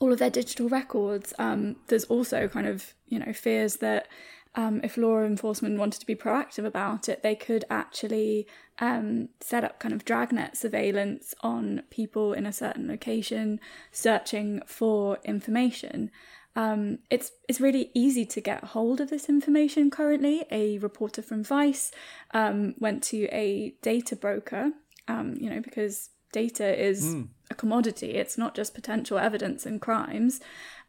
all 0.00 0.12
of 0.12 0.18
their 0.18 0.30
digital 0.30 0.68
records. 0.68 1.32
Um, 1.38 1.76
there's 1.86 2.04
also 2.04 2.48
kind 2.48 2.66
of 2.66 2.94
you 3.06 3.18
know 3.18 3.32
fears 3.32 3.76
that 3.76 4.08
um, 4.56 4.80
if 4.84 4.96
law 4.96 5.20
enforcement 5.20 5.78
wanted 5.78 6.00
to 6.00 6.06
be 6.06 6.14
proactive 6.14 6.64
about 6.64 7.08
it, 7.08 7.22
they 7.22 7.34
could 7.34 7.64
actually 7.68 8.46
um, 8.78 9.28
set 9.40 9.64
up 9.64 9.80
kind 9.80 9.92
of 9.92 10.04
dragnet 10.04 10.56
surveillance 10.56 11.34
on 11.40 11.82
people 11.90 12.32
in 12.32 12.46
a 12.46 12.52
certain 12.52 12.86
location 12.86 13.58
searching 13.90 14.62
for 14.66 15.18
information. 15.24 16.10
Um, 16.56 16.98
it's 17.10 17.32
it's 17.48 17.60
really 17.60 17.90
easy 17.94 18.24
to 18.26 18.40
get 18.40 18.62
hold 18.62 19.00
of 19.00 19.10
this 19.10 19.28
information 19.28 19.90
currently. 19.90 20.44
A 20.52 20.78
reporter 20.78 21.20
from 21.20 21.42
Vice 21.42 21.90
um, 22.32 22.74
went 22.78 23.02
to 23.04 23.24
a 23.32 23.74
data 23.82 24.14
broker, 24.14 24.70
um, 25.08 25.34
you 25.40 25.50
know, 25.50 25.60
because 25.60 26.10
data 26.30 26.80
is 26.80 27.06
mm. 27.06 27.28
a 27.50 27.54
commodity. 27.56 28.12
It's 28.12 28.38
not 28.38 28.54
just 28.54 28.72
potential 28.72 29.18
evidence 29.18 29.66
in 29.66 29.80
crimes, 29.80 30.40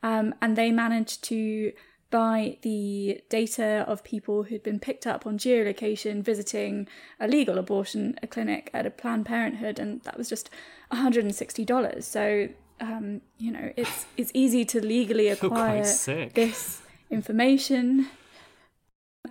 um, 0.03 0.35
and 0.39 0.55
they 0.55 0.69
managed 0.69 1.23
to 1.25 1.71
buy 2.11 2.57
the 2.61 3.21
data 3.29 3.83
of 3.87 4.03
people 4.03 4.43
who'd 4.43 4.63
been 4.63 4.79
picked 4.79 5.07
up 5.07 5.25
on 5.25 5.37
geolocation 5.37 6.21
visiting 6.21 6.87
a 7.19 7.27
legal 7.27 7.57
abortion 7.57 8.17
a 8.21 8.27
clinic 8.27 8.69
at 8.73 8.85
a 8.85 8.89
Planned 8.89 9.25
Parenthood, 9.25 9.79
and 9.79 10.01
that 10.03 10.17
was 10.17 10.29
just 10.29 10.49
$160. 10.91 12.03
So, 12.03 12.49
um, 12.79 13.21
you 13.37 13.51
know, 13.51 13.71
it's 13.75 14.05
it's 14.17 14.31
easy 14.33 14.65
to 14.65 14.85
legally 14.85 15.27
acquire 15.35 15.83
this 15.83 16.81
information. 17.09 18.07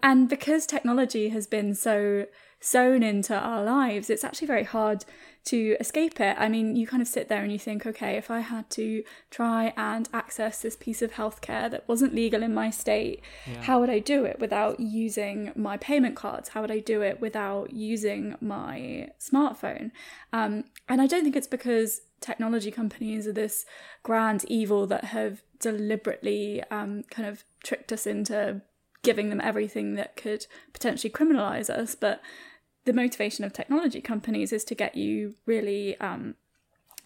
And 0.02 0.28
because 0.28 0.66
technology 0.66 1.28
has 1.30 1.46
been 1.46 1.74
so 1.74 2.26
sewn 2.60 3.02
into 3.02 3.34
our 3.34 3.62
lives, 3.62 4.10
it's 4.10 4.24
actually 4.24 4.48
very 4.48 4.64
hard 4.64 5.04
to 5.46 5.76
escape 5.78 6.20
it. 6.20 6.37
I 6.38 6.48
mean, 6.48 6.74
you 6.74 6.87
kind 6.87 7.02
of 7.02 7.09
sit 7.09 7.28
there 7.28 7.42
and 7.42 7.52
you 7.52 7.59
think, 7.59 7.87
okay, 7.87 8.16
if 8.16 8.30
I 8.30 8.40
had 8.40 8.70
to 8.70 9.04
try 9.30 9.74
and 9.76 10.09
access 10.12 10.62
this 10.62 10.76
piece 10.76 11.02
of 11.02 11.12
healthcare 11.12 11.70
that 11.70 11.87
wasn't 11.87 12.14
legal 12.14 12.42
in 12.42 12.54
my 12.54 12.70
state, 12.70 13.20
yeah. 13.46 13.62
how 13.62 13.80
would 13.80 13.90
I 13.90 13.98
do 13.98 14.24
it 14.24 14.40
without 14.40 14.80
using 14.80 15.52
my 15.54 15.76
payment 15.76 16.16
cards? 16.16 16.50
How 16.50 16.62
would 16.62 16.70
I 16.70 16.78
do 16.78 17.02
it 17.02 17.20
without 17.20 17.72
using 17.72 18.37
my 18.40 19.09
smartphone? 19.20 19.90
Um, 20.33 20.64
and 20.88 21.02
I 21.02 21.07
don't 21.07 21.24
think 21.24 21.37
it's 21.37 21.46
because 21.46 22.00
technology 22.20 22.70
companies 22.70 23.26
are 23.26 23.33
this 23.33 23.66
grand 24.02 24.46
evil 24.48 24.87
that 24.87 25.04
have 25.04 25.42
deliberately 25.61 26.62
um, 26.70 27.02
kind 27.11 27.28
of 27.28 27.44
tricked 27.62 27.92
us 27.92 28.07
into 28.07 28.62
giving 29.02 29.28
them 29.28 29.40
everything 29.42 29.94
that 29.94 30.16
could 30.16 30.46
potentially 30.72 31.11
criminalize 31.11 31.68
us, 31.68 31.94
but 31.94 32.22
the 32.85 32.92
motivation 32.92 33.44
of 33.44 33.53
technology 33.53 34.01
companies 34.01 34.53
is 34.53 34.64
to 34.64 34.75
get 34.75 34.94
you 34.94 35.35
really 35.47 35.99
um, 36.01 36.35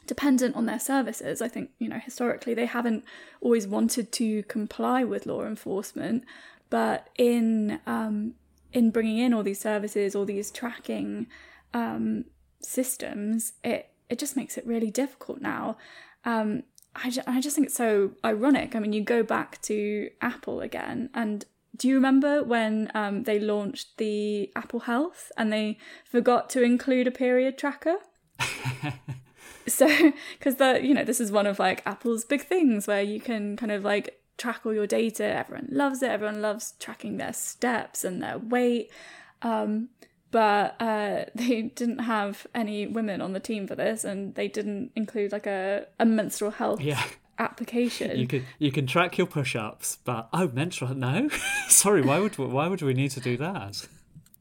dependent 0.07 0.57
on 0.57 0.67
their 0.67 0.81
services. 0.81 1.41
I 1.41 1.49
think, 1.49 1.71
you 1.79 1.89
know, 1.89 1.99
historically 1.99 2.55
they 2.55 2.67
haven't 2.67 3.05
always 3.41 3.67
wanted 3.67 4.11
to 4.13 4.43
comply 4.45 5.05
with 5.05 5.27
law 5.27 5.45
enforcement, 5.45 6.25
but 6.71 7.09
in 7.17 7.81
um, 7.87 8.35
in 8.73 8.91
bringing 8.91 9.19
in 9.19 9.33
all 9.33 9.43
these 9.43 9.61
services, 9.61 10.15
all 10.15 10.25
these 10.25 10.51
tracking 10.51 11.27
um, 11.73 12.25
systems, 12.61 13.53
it 13.63 13.91
it 14.09 14.19
just 14.19 14.37
makes 14.37 14.59
it 14.59 14.67
really 14.67 14.91
difficult 14.91 15.41
now. 15.41 15.77
Um, 16.25 16.65
I, 16.97 17.11
just, 17.11 17.29
I 17.29 17.41
just 17.41 17.55
think 17.55 17.69
it's 17.69 17.77
so 17.77 18.13
ironic. 18.25 18.75
I 18.75 18.81
mean, 18.81 18.93
you 18.93 19.03
go 19.03 19.23
back 19.23 19.61
to 19.63 20.11
Apple 20.21 20.61
again, 20.61 21.11
and 21.15 21.45
do 21.79 21.89
you 21.89 21.95
remember 21.95 22.43
when 22.43 22.91
um, 22.95 23.23
they 23.23 23.39
launched 23.39 23.97
the 23.97 24.51
Apple 24.57 24.81
Health 24.81 25.31
and 25.37 25.53
they 25.53 25.79
forgot 26.05 26.51
to 26.51 26.63
include 26.63 27.07
a 27.07 27.13
period 27.13 27.57
tracker? 27.57 27.97
so, 29.67 30.13
because 30.39 30.57
the 30.57 30.81
you 30.83 30.93
know 30.93 31.05
this 31.05 31.21
is 31.21 31.33
one 31.33 31.47
of 31.47 31.59
like 31.59 31.87
Apple's 31.87 32.25
big 32.25 32.43
things 32.43 32.87
where 32.87 33.03
you 33.03 33.21
can 33.21 33.57
kind 33.57 33.73
of 33.73 33.85
like 33.85 34.21
track 34.37 34.61
all 34.67 34.75
your 34.75 34.87
data. 34.87 35.25
Everyone 35.25 35.69
loves 35.71 36.03
it. 36.03 36.11
Everyone 36.11 36.43
loves 36.43 36.75
tracking 36.79 37.17
their 37.17 37.33
steps 37.33 38.05
and 38.05 38.23
their 38.23 38.39
weight. 38.39 38.91
Um, 39.43 39.91
but 40.31 40.81
uh, 40.81 41.25
they 41.35 41.63
didn't 41.63 42.01
have 42.01 42.47
any 42.55 42.87
women 42.87 43.21
on 43.21 43.33
the 43.33 43.41
team 43.41 43.67
for 43.67 43.77
this, 43.77 44.05
and 44.05 44.35
they 44.35 44.49
didn't 44.49 44.91
include 44.97 45.33
like 45.33 45.47
a, 45.47 45.87
a 45.99 46.05
menstrual 46.05 46.51
health 46.51 46.81
yeah 46.81 47.03
application. 47.39 48.19
You 48.19 48.27
can 48.27 48.47
you 48.59 48.73
can 48.73 48.87
track 48.87 49.19
your 49.19 49.27
push-ups, 49.27 49.99
but 50.05 50.29
oh, 50.33 50.49
menstrual 50.49 50.95
no. 50.95 51.29
Sorry, 51.69 52.03
why 52.03 52.19
would 52.19 52.37
why 52.39 52.69
would 52.69 52.83
we 52.83 52.95
need 52.95 53.11
to 53.13 53.21
do 53.21 53.37
that? 53.37 53.87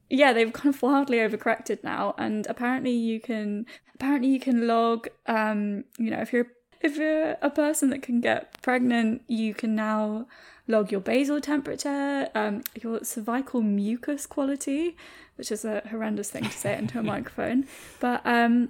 Yeah, 0.10 0.32
they've 0.34 0.54
kind 0.54 0.74
of 0.74 0.82
wildly 0.82 1.18
overcorrected 1.18 1.84
now, 1.84 2.16
and 2.18 2.48
apparently 2.48 2.92
you 2.92 3.20
can 3.20 3.66
apparently 3.96 4.30
you 4.30 4.40
can 4.40 4.68
log. 4.68 5.08
Um, 5.26 5.84
you 5.98 6.10
know, 6.10 6.20
if 6.20 6.32
you're 6.32 6.48
if 6.82 6.98
you're 6.98 7.38
a 7.42 7.50
person 7.50 7.90
that 7.90 8.02
can 8.02 8.22
get 8.22 8.62
pregnant, 8.62 9.24
you 9.28 9.54
can 9.54 9.76
now 9.76 10.28
log 10.68 10.92
your 10.92 11.02
basal 11.02 11.40
temperature, 11.42 12.28
um, 12.36 12.64
your 12.82 13.04
cervical 13.04 13.62
mucus 13.62 14.26
quality, 14.26 14.98
which 15.36 15.52
is 15.52 15.64
a 15.64 15.82
horrendous 15.90 16.30
thing 16.30 16.44
to 16.44 16.52
say 16.52 16.78
into 16.78 17.00
a 17.00 17.04
microphone. 17.16 17.66
But 18.00 18.22
um, 18.26 18.70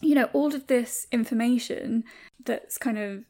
you 0.00 0.14
know, 0.14 0.28
all 0.32 0.54
of 0.54 0.66
this 0.66 1.06
information 1.12 2.04
that's 2.44 2.78
kind 2.78 2.98
of 2.98 3.24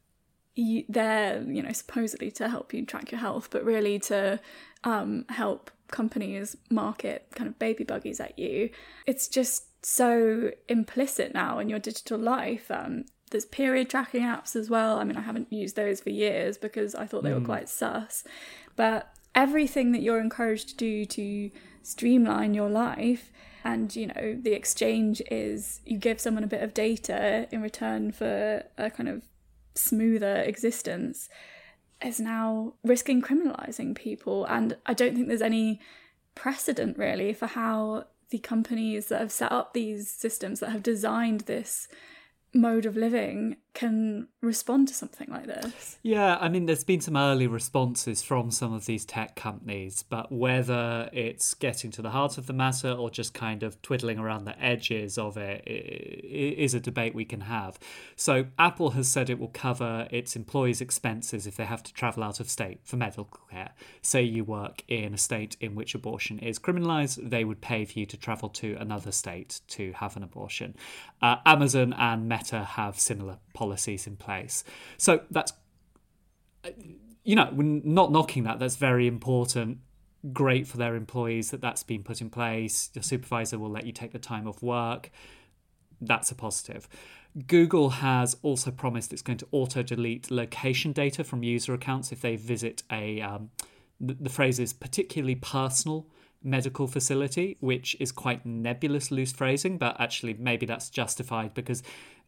you, 0.54 0.84
they're 0.88 1.42
you 1.42 1.62
know 1.62 1.72
supposedly 1.72 2.30
to 2.32 2.48
help 2.48 2.72
you 2.74 2.84
track 2.84 3.10
your 3.10 3.20
health, 3.20 3.48
but 3.50 3.64
really 3.64 3.98
to 4.00 4.40
um, 4.84 5.24
help 5.28 5.70
companies 5.88 6.56
market 6.70 7.26
kind 7.34 7.48
of 7.48 7.58
baby 7.58 7.84
buggies 7.84 8.20
at 8.20 8.38
you. 8.38 8.70
It's 9.06 9.28
just 9.28 9.84
so 9.84 10.50
implicit 10.68 11.34
now 11.34 11.58
in 11.58 11.68
your 11.68 11.78
digital 11.78 12.18
life. 12.18 12.70
Um, 12.70 13.04
there's 13.30 13.44
period 13.44 13.88
tracking 13.88 14.22
apps 14.22 14.56
as 14.56 14.68
well. 14.68 14.98
I 14.98 15.04
mean, 15.04 15.16
I 15.16 15.20
haven't 15.20 15.52
used 15.52 15.76
those 15.76 16.00
for 16.00 16.10
years 16.10 16.58
because 16.58 16.94
I 16.94 17.06
thought 17.06 17.22
they 17.22 17.30
mm. 17.30 17.40
were 17.40 17.46
quite 17.46 17.68
sus. 17.68 18.24
But 18.76 19.12
everything 19.34 19.92
that 19.92 20.02
you're 20.02 20.20
encouraged 20.20 20.70
to 20.70 20.76
do 20.76 21.04
to 21.04 21.50
streamline 21.82 22.54
your 22.54 22.68
life 22.68 23.30
and 23.64 23.94
you 23.94 24.06
know 24.06 24.38
the 24.40 24.52
exchange 24.52 25.22
is 25.30 25.80
you 25.84 25.98
give 25.98 26.20
someone 26.20 26.44
a 26.44 26.46
bit 26.46 26.62
of 26.62 26.74
data 26.74 27.46
in 27.50 27.62
return 27.62 28.10
for 28.12 28.64
a 28.78 28.90
kind 28.90 29.08
of 29.08 29.22
smoother 29.74 30.36
existence 30.36 31.28
is 32.04 32.20
now 32.20 32.74
risking 32.82 33.20
criminalizing 33.22 33.94
people. 33.94 34.44
And 34.46 34.76
I 34.86 34.94
don't 34.94 35.14
think 35.14 35.28
there's 35.28 35.42
any 35.42 35.80
precedent 36.34 36.96
really 36.96 37.32
for 37.32 37.46
how 37.46 38.04
the 38.30 38.38
companies 38.38 39.08
that 39.08 39.20
have 39.20 39.32
set 39.32 39.52
up 39.52 39.74
these 39.74 40.10
systems 40.10 40.60
that 40.60 40.70
have 40.70 40.82
designed 40.82 41.42
this 41.42 41.88
mode 42.54 42.86
of 42.86 42.96
living 42.96 43.56
can 43.72 44.28
respond 44.40 44.88
to 44.88 44.94
something 44.94 45.28
like 45.30 45.46
this. 45.46 45.98
Yeah, 46.02 46.36
I 46.40 46.48
mean, 46.48 46.66
there's 46.66 46.84
been 46.84 47.00
some 47.00 47.16
early 47.16 47.46
responses 47.46 48.22
from 48.22 48.50
some 48.50 48.72
of 48.72 48.86
these 48.86 49.04
tech 49.04 49.36
companies, 49.36 50.04
but 50.08 50.32
whether 50.32 51.08
it's 51.12 51.54
getting 51.54 51.90
to 51.92 52.02
the 52.02 52.10
heart 52.10 52.36
of 52.36 52.46
the 52.46 52.52
matter 52.52 52.90
or 52.90 53.10
just 53.10 53.32
kind 53.32 53.62
of 53.62 53.80
twiddling 53.82 54.18
around 54.18 54.44
the 54.44 54.60
edges 54.62 55.18
of 55.18 55.36
it 55.36 55.62
is 55.66 56.74
a 56.74 56.80
debate 56.80 57.14
we 57.14 57.24
can 57.24 57.42
have. 57.42 57.78
So, 58.16 58.46
Apple 58.58 58.90
has 58.90 59.08
said 59.08 59.30
it 59.30 59.38
will 59.38 59.48
cover 59.48 60.08
its 60.10 60.34
employees' 60.34 60.80
expenses 60.80 61.46
if 61.46 61.56
they 61.56 61.64
have 61.64 61.82
to 61.84 61.92
travel 61.92 62.24
out 62.24 62.40
of 62.40 62.50
state 62.50 62.80
for 62.82 62.96
medical 62.96 63.40
care. 63.50 63.70
Say 64.02 64.22
you 64.22 64.44
work 64.44 64.82
in 64.88 65.14
a 65.14 65.18
state 65.18 65.56
in 65.60 65.74
which 65.74 65.94
abortion 65.94 66.38
is 66.40 66.58
criminalized, 66.58 67.30
they 67.30 67.44
would 67.44 67.60
pay 67.60 67.84
for 67.84 67.98
you 67.98 68.06
to 68.06 68.16
travel 68.16 68.48
to 68.48 68.76
another 68.80 69.12
state 69.12 69.60
to 69.68 69.92
have 69.92 70.16
an 70.16 70.22
abortion. 70.22 70.74
Uh, 71.22 71.36
Amazon 71.46 71.92
and 71.92 72.28
Meta 72.28 72.64
have 72.64 72.98
similar 72.98 73.38
policies 73.60 74.06
in 74.06 74.16
place. 74.16 74.64
So 74.96 75.20
that's, 75.30 75.52
you 77.24 77.36
know, 77.36 77.48
we're 77.52 77.82
not 78.00 78.10
knocking 78.10 78.44
that. 78.44 78.58
That's 78.58 78.76
very 78.76 79.06
important. 79.06 79.78
Great 80.32 80.66
for 80.66 80.78
their 80.78 80.94
employees 80.96 81.50
that 81.50 81.60
that's 81.60 81.84
been 81.92 82.02
put 82.02 82.20
in 82.20 82.30
place. 82.30 82.90
Your 82.94 83.02
supervisor 83.02 83.58
will 83.58 83.74
let 83.78 83.84
you 83.88 83.92
take 83.92 84.12
the 84.12 84.24
time 84.32 84.48
off 84.48 84.62
work. 84.62 85.10
That's 86.00 86.30
a 86.30 86.34
positive. 86.34 86.88
Google 87.46 87.90
has 87.90 88.36
also 88.42 88.70
promised 88.70 89.12
it's 89.12 89.26
going 89.28 89.38
to 89.38 89.48
auto 89.52 89.82
delete 89.82 90.30
location 90.30 90.92
data 90.92 91.22
from 91.22 91.42
user 91.42 91.74
accounts 91.74 92.12
if 92.12 92.20
they 92.20 92.36
visit 92.36 92.82
a, 92.90 93.20
um, 93.20 93.50
the, 94.00 94.14
the 94.26 94.30
phrase 94.30 94.58
is 94.58 94.72
particularly 94.72 95.36
personal 95.36 96.06
medical 96.42 96.86
facility, 96.86 97.56
which 97.60 97.96
is 98.00 98.12
quite 98.12 98.44
nebulous, 98.46 99.10
loose 99.10 99.32
phrasing, 99.32 99.78
but 99.78 99.94
actually 100.00 100.34
maybe 100.34 100.66
that's 100.66 100.88
justified 100.90 101.52
because 101.54 101.82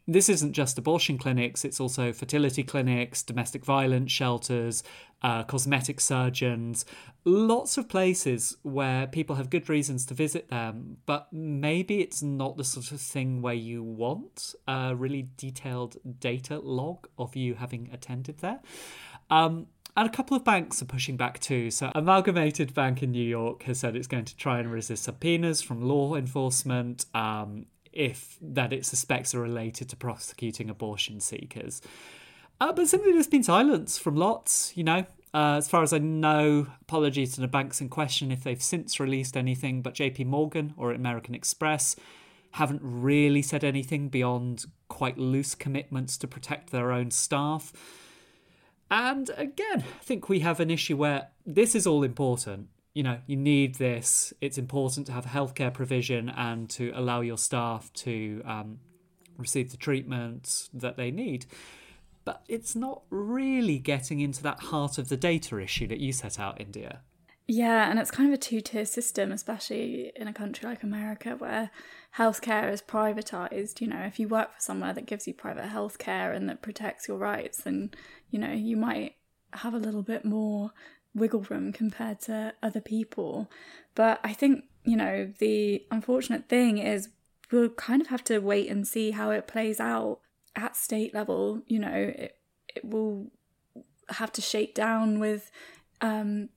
this 0.06 0.28
isn't 0.28 0.52
just 0.52 0.78
abortion 0.78 1.18
clinics, 1.18 1.64
it's 1.64 1.80
also 1.80 2.12
fertility 2.12 2.62
clinics, 2.62 3.22
domestic 3.22 3.64
violence 3.64 4.10
shelters, 4.10 4.82
uh, 5.22 5.44
cosmetic 5.44 6.00
surgeons, 6.00 6.84
lots 7.24 7.78
of 7.78 7.88
places 7.88 8.56
where 8.62 9.06
people 9.06 9.36
have 9.36 9.48
good 9.48 9.68
reasons 9.68 10.04
to 10.06 10.14
visit 10.14 10.48
them, 10.48 10.96
but 11.06 11.28
maybe 11.32 12.00
it's 12.00 12.22
not 12.22 12.56
the 12.56 12.64
sort 12.64 12.90
of 12.90 13.00
thing 13.00 13.40
where 13.42 13.54
you 13.54 13.82
want 13.82 14.54
a 14.66 14.94
really 14.96 15.28
detailed 15.36 15.96
data 16.18 16.58
log 16.58 17.08
of 17.18 17.36
you 17.36 17.54
having 17.54 17.88
attended 17.92 18.38
there. 18.38 18.60
Um, 19.30 19.68
and 19.96 20.08
a 20.08 20.12
couple 20.12 20.36
of 20.36 20.42
banks 20.42 20.80
are 20.80 20.86
pushing 20.86 21.16
back 21.16 21.38
too. 21.38 21.70
So, 21.70 21.92
Amalgamated 21.94 22.72
Bank 22.72 23.02
in 23.02 23.12
New 23.12 23.24
York 23.24 23.64
has 23.64 23.80
said 23.80 23.94
it's 23.94 24.06
going 24.06 24.24
to 24.24 24.36
try 24.36 24.58
and 24.58 24.72
resist 24.72 25.04
subpoenas 25.04 25.60
from 25.60 25.82
law 25.82 26.14
enforcement. 26.14 27.04
Um, 27.14 27.66
if 27.92 28.38
that 28.40 28.72
it 28.72 28.86
suspects 28.86 29.34
are 29.34 29.40
related 29.40 29.88
to 29.90 29.96
prosecuting 29.96 30.70
abortion 30.70 31.20
seekers. 31.20 31.80
Uh, 32.60 32.72
but 32.72 32.88
simply 32.88 33.12
there's 33.12 33.26
been 33.26 33.42
silence 33.42 33.98
from 33.98 34.16
lots, 34.16 34.72
you 34.76 34.84
know. 34.84 35.04
Uh, 35.34 35.56
as 35.56 35.68
far 35.68 35.82
as 35.82 35.92
I 35.92 35.98
know, 35.98 36.66
apologies 36.82 37.32
to 37.34 37.40
the 37.40 37.48
banks 37.48 37.80
in 37.80 37.88
question 37.88 38.30
if 38.30 38.44
they've 38.44 38.62
since 38.62 39.00
released 39.00 39.36
anything, 39.36 39.80
but 39.80 39.94
JP 39.94 40.26
Morgan 40.26 40.74
or 40.76 40.92
American 40.92 41.34
Express 41.34 41.96
haven't 42.52 42.82
really 42.82 43.40
said 43.40 43.64
anything 43.64 44.08
beyond 44.08 44.66
quite 44.88 45.16
loose 45.16 45.54
commitments 45.54 46.18
to 46.18 46.28
protect 46.28 46.70
their 46.70 46.92
own 46.92 47.10
staff. 47.10 47.72
And 48.90 49.30
again, 49.38 49.80
I 49.80 50.02
think 50.04 50.28
we 50.28 50.40
have 50.40 50.60
an 50.60 50.70
issue 50.70 50.98
where 50.98 51.28
this 51.46 51.74
is 51.74 51.86
all 51.86 52.02
important 52.02 52.68
you 52.94 53.02
know, 53.02 53.18
you 53.26 53.36
need 53.36 53.76
this. 53.76 54.32
It's 54.40 54.58
important 54.58 55.06
to 55.06 55.12
have 55.12 55.24
healthcare 55.24 55.72
provision 55.72 56.28
and 56.28 56.68
to 56.70 56.92
allow 56.94 57.20
your 57.20 57.38
staff 57.38 57.92
to 57.94 58.42
um, 58.44 58.78
receive 59.38 59.70
the 59.70 59.76
treatment 59.76 60.68
that 60.74 60.96
they 60.96 61.10
need. 61.10 61.46
But 62.24 62.42
it's 62.48 62.76
not 62.76 63.02
really 63.10 63.78
getting 63.78 64.20
into 64.20 64.42
that 64.44 64.60
heart 64.60 64.98
of 64.98 65.08
the 65.08 65.16
data 65.16 65.58
issue 65.58 65.88
that 65.88 65.98
you 65.98 66.12
set 66.12 66.38
out, 66.38 66.60
India. 66.60 67.00
Yeah, 67.48 67.90
and 67.90 67.98
it's 67.98 68.12
kind 68.12 68.28
of 68.28 68.34
a 68.34 68.38
two 68.38 68.60
tier 68.60 68.84
system, 68.84 69.32
especially 69.32 70.12
in 70.14 70.28
a 70.28 70.32
country 70.32 70.68
like 70.68 70.82
America 70.82 71.30
where 71.36 71.70
healthcare 72.16 72.72
is 72.72 72.80
privatized. 72.80 73.80
You 73.80 73.88
know, 73.88 74.02
if 74.02 74.20
you 74.20 74.28
work 74.28 74.54
for 74.54 74.60
somewhere 74.60 74.92
that 74.92 75.06
gives 75.06 75.26
you 75.26 75.34
private 75.34 75.64
healthcare 75.64 76.34
and 76.34 76.48
that 76.48 76.62
protects 76.62 77.08
your 77.08 77.18
rights, 77.18 77.62
then, 77.62 77.90
you 78.30 78.38
know, 78.38 78.52
you 78.52 78.76
might 78.76 79.16
have 79.54 79.74
a 79.74 79.78
little 79.78 80.02
bit 80.02 80.24
more 80.24 80.70
wiggle 81.14 81.46
room 81.48 81.72
compared 81.72 82.20
to 82.22 82.54
other 82.62 82.80
people. 82.80 83.50
But 83.94 84.20
I 84.24 84.32
think, 84.32 84.64
you 84.84 84.96
know, 84.96 85.32
the 85.38 85.84
unfortunate 85.90 86.48
thing 86.48 86.78
is 86.78 87.10
we'll 87.50 87.68
kind 87.70 88.00
of 88.00 88.08
have 88.08 88.24
to 88.24 88.38
wait 88.38 88.70
and 88.70 88.86
see 88.86 89.10
how 89.10 89.30
it 89.30 89.46
plays 89.46 89.78
out 89.78 90.20
at 90.56 90.76
state 90.76 91.14
level. 91.14 91.62
You 91.66 91.80
know, 91.80 91.92
it, 92.16 92.36
it 92.74 92.84
will 92.84 93.30
have 94.08 94.32
to 94.32 94.40
shake 94.40 94.74
down 94.74 95.20
with, 95.20 95.50
um, 96.00 96.48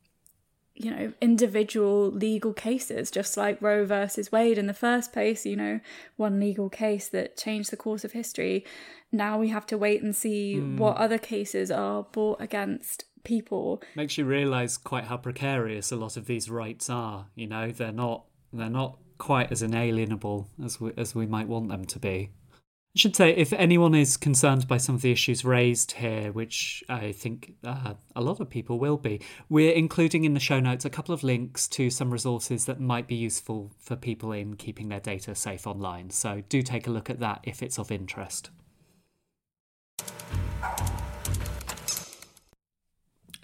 you 0.74 0.92
know, 0.92 1.14
individual 1.22 2.12
legal 2.12 2.54
cases, 2.54 3.12
just 3.12 3.38
like 3.38 3.62
Roe 3.62 3.86
versus 3.86 4.32
Wade 4.32 4.58
in 4.58 4.68
the 4.68 4.74
first 4.74 5.14
place, 5.14 5.46
you 5.46 5.56
know, 5.56 5.80
one 6.18 6.40
legal 6.40 6.70
case 6.70 7.08
that 7.10 7.38
changed 7.38 7.72
the 7.72 7.78
course 7.78 8.04
of 8.04 8.12
history. 8.12 8.66
Now 9.12 9.40
we 9.40 9.50
have 9.50 9.66
to 9.68 9.78
wait 9.78 10.02
and 10.02 10.16
see 10.16 10.58
mm. 10.58 10.78
what 10.78 10.98
other 10.98 11.18
cases 11.18 11.72
are 11.72 12.04
brought 12.04 12.42
against 12.42 13.06
people. 13.26 13.82
Makes 13.96 14.18
you 14.18 14.26
realise 14.26 14.78
quite 14.78 15.06
how 15.06 15.18
precarious 15.18 15.92
a 15.92 15.96
lot 15.96 16.16
of 16.16 16.26
these 16.26 16.50
rights 16.50 16.90
are. 16.90 17.28
You 17.36 17.48
know, 17.48 17.72
they're 17.72 17.92
not 17.92 18.26
they're 18.54 18.70
not 18.70 18.98
quite 19.18 19.52
as 19.52 19.62
inalienable 19.62 20.50
as 20.64 20.80
we, 20.80 20.92
as 20.98 21.16
we 21.16 21.26
might 21.26 21.48
want 21.48 21.70
them 21.70 21.86
to 21.86 22.00
be. 22.00 22.32
I 22.96 22.98
should 22.98 23.16
say, 23.16 23.32
if 23.32 23.52
anyone 23.52 23.94
is 23.94 24.16
concerned 24.16 24.70
by 24.70 24.78
some 24.78 24.96
of 24.96 25.02
the 25.02 25.12
issues 25.12 25.44
raised 25.44 25.94
here, 25.94 26.32
which 26.32 26.82
I 26.88 27.12
think 27.12 27.56
uh, 27.62 27.96
a 28.16 28.22
lot 28.22 28.40
of 28.40 28.50
people 28.50 28.80
will 28.80 28.96
be, 28.96 29.20
we're 29.50 29.74
including 29.74 30.24
in 30.24 30.34
the 30.34 30.40
show 30.40 30.62
notes 30.62 30.86
a 30.86 30.90
couple 30.90 31.14
of 31.14 31.22
links 31.22 31.68
to 31.70 31.90
some 31.90 32.10
resources 32.10 32.66
that 32.66 32.80
might 32.80 33.06
be 33.06 33.16
useful 33.16 33.74
for 33.80 33.98
people 33.98 34.32
in 34.32 34.56
keeping 34.56 34.88
their 34.88 35.02
data 35.02 35.36
safe 35.36 35.68
online. 35.68 36.10
So 36.10 36.42
do 36.48 36.62
take 36.62 36.88
a 36.88 36.92
look 36.92 37.10
at 37.10 37.20
that 37.20 37.42
if 37.44 37.62
it's 37.62 37.78
of 37.78 37.92
interest. 37.92 38.50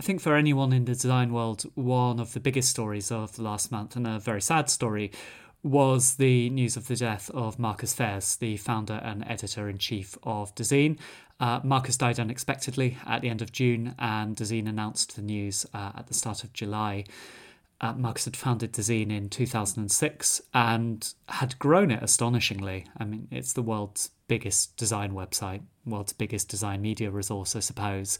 I 0.02 0.04
think 0.04 0.20
for 0.20 0.36
anyone 0.36 0.74
in 0.74 0.86
the 0.86 0.94
design 0.94 1.32
world, 1.32 1.64
one 1.76 2.20
of 2.20 2.34
the 2.34 2.40
biggest 2.40 2.70
stories 2.70 3.12
of 3.12 3.36
the 3.36 3.44
last 3.44 3.72
month, 3.72 3.96
and 3.96 4.08
a 4.08 4.18
very 4.18 4.42
sad 4.42 4.68
story, 4.68 5.12
was 5.62 6.16
the 6.16 6.50
news 6.50 6.76
of 6.76 6.88
the 6.88 6.96
death 6.96 7.30
of 7.36 7.60
Marcus 7.60 7.94
Fairs, 7.94 8.36
the 8.38 8.58
founder 8.58 9.00
and 9.04 9.24
editor 9.28 9.70
in 9.70 9.78
chief 9.78 10.18
of 10.24 10.56
Dezeen. 10.56 10.98
Uh, 11.40 11.60
Marcus 11.64 11.98
died 11.98 12.20
unexpectedly 12.20 12.98
at 13.06 13.22
the 13.22 13.30
end 13.30 13.44
of 13.44 13.52
June, 13.52 13.94
and 14.00 14.36
Dezeen 14.36 14.68
announced 14.68 15.16
the 15.16 15.22
news 15.22 15.68
uh, 15.72 15.92
at 15.96 16.08
the 16.08 16.16
start 16.16 16.44
of 16.44 16.52
July. 16.52 17.04
Uh, 17.80 17.94
Marcus 17.94 18.26
had 18.26 18.36
founded 18.36 18.74
Dezeen 18.74 19.12
in 19.12 19.30
2006 19.30 20.42
and 20.56 21.14
had 21.30 21.60
grown 21.60 21.92
it 21.92 22.02
astonishingly. 22.02 22.88
I 22.98 23.06
mean, 23.06 23.28
it's 23.30 23.54
the 23.54 23.62
world's 23.62 24.10
biggest 24.28 24.78
design 24.78 25.12
website, 25.12 25.62
world's 25.86 26.14
biggest 26.14 26.50
design 26.50 26.82
media 26.82 27.12
resource, 27.12 27.56
I 27.56 27.60
suppose. 27.60 28.18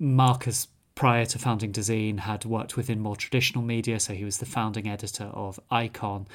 Marcus 0.00 0.66
prior 0.94 1.24
to 1.26 1.38
founding 1.38 1.72
Dezeen, 1.72 2.20
had 2.20 2.44
worked 2.44 2.76
within 2.76 3.00
more 3.00 3.16
traditional 3.16 3.64
media, 3.64 3.98
so 4.00 4.14
he 4.14 4.24
was 4.24 4.38
the 4.38 4.46
founding 4.46 4.88
editor 4.88 5.24
of 5.24 5.58
Icon. 5.70 6.26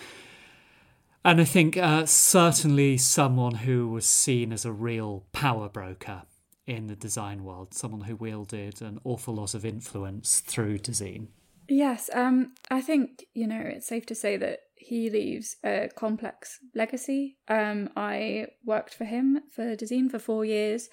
And 1.23 1.41
I 1.41 1.43
think 1.43 1.77
uh, 1.77 2.05
certainly 2.05 2.97
someone 2.97 3.55
who 3.55 3.89
was 3.89 4.07
seen 4.07 4.53
as 4.53 4.65
a 4.65 4.71
real 4.71 5.25
power 5.33 5.67
broker 5.67 6.23
in 6.65 6.87
the 6.87 6.95
design 6.95 7.43
world, 7.43 7.73
someone 7.73 8.01
who 8.01 8.15
wielded 8.15 8.81
an 8.81 8.99
awful 9.03 9.33
lot 9.35 9.53
of 9.53 9.65
influence 9.65 10.39
through 10.39 10.79
Dezeen. 10.79 11.27
Yes, 11.69 12.09
um, 12.13 12.53
I 12.71 12.81
think 12.81 13.25
you 13.33 13.47
know 13.47 13.59
it's 13.61 13.87
safe 13.87 14.05
to 14.07 14.15
say 14.15 14.37
that 14.37 14.59
he 14.75 15.09
leaves 15.09 15.57
a 15.65 15.89
complex 15.95 16.59
legacy. 16.73 17.37
Um, 17.47 17.89
I 17.97 18.47
worked 18.63 18.93
for 18.93 19.03
him 19.03 19.41
for 19.51 19.75
Dezeen 19.75 20.09
for 20.09 20.19
four 20.19 20.45
years, 20.45 20.89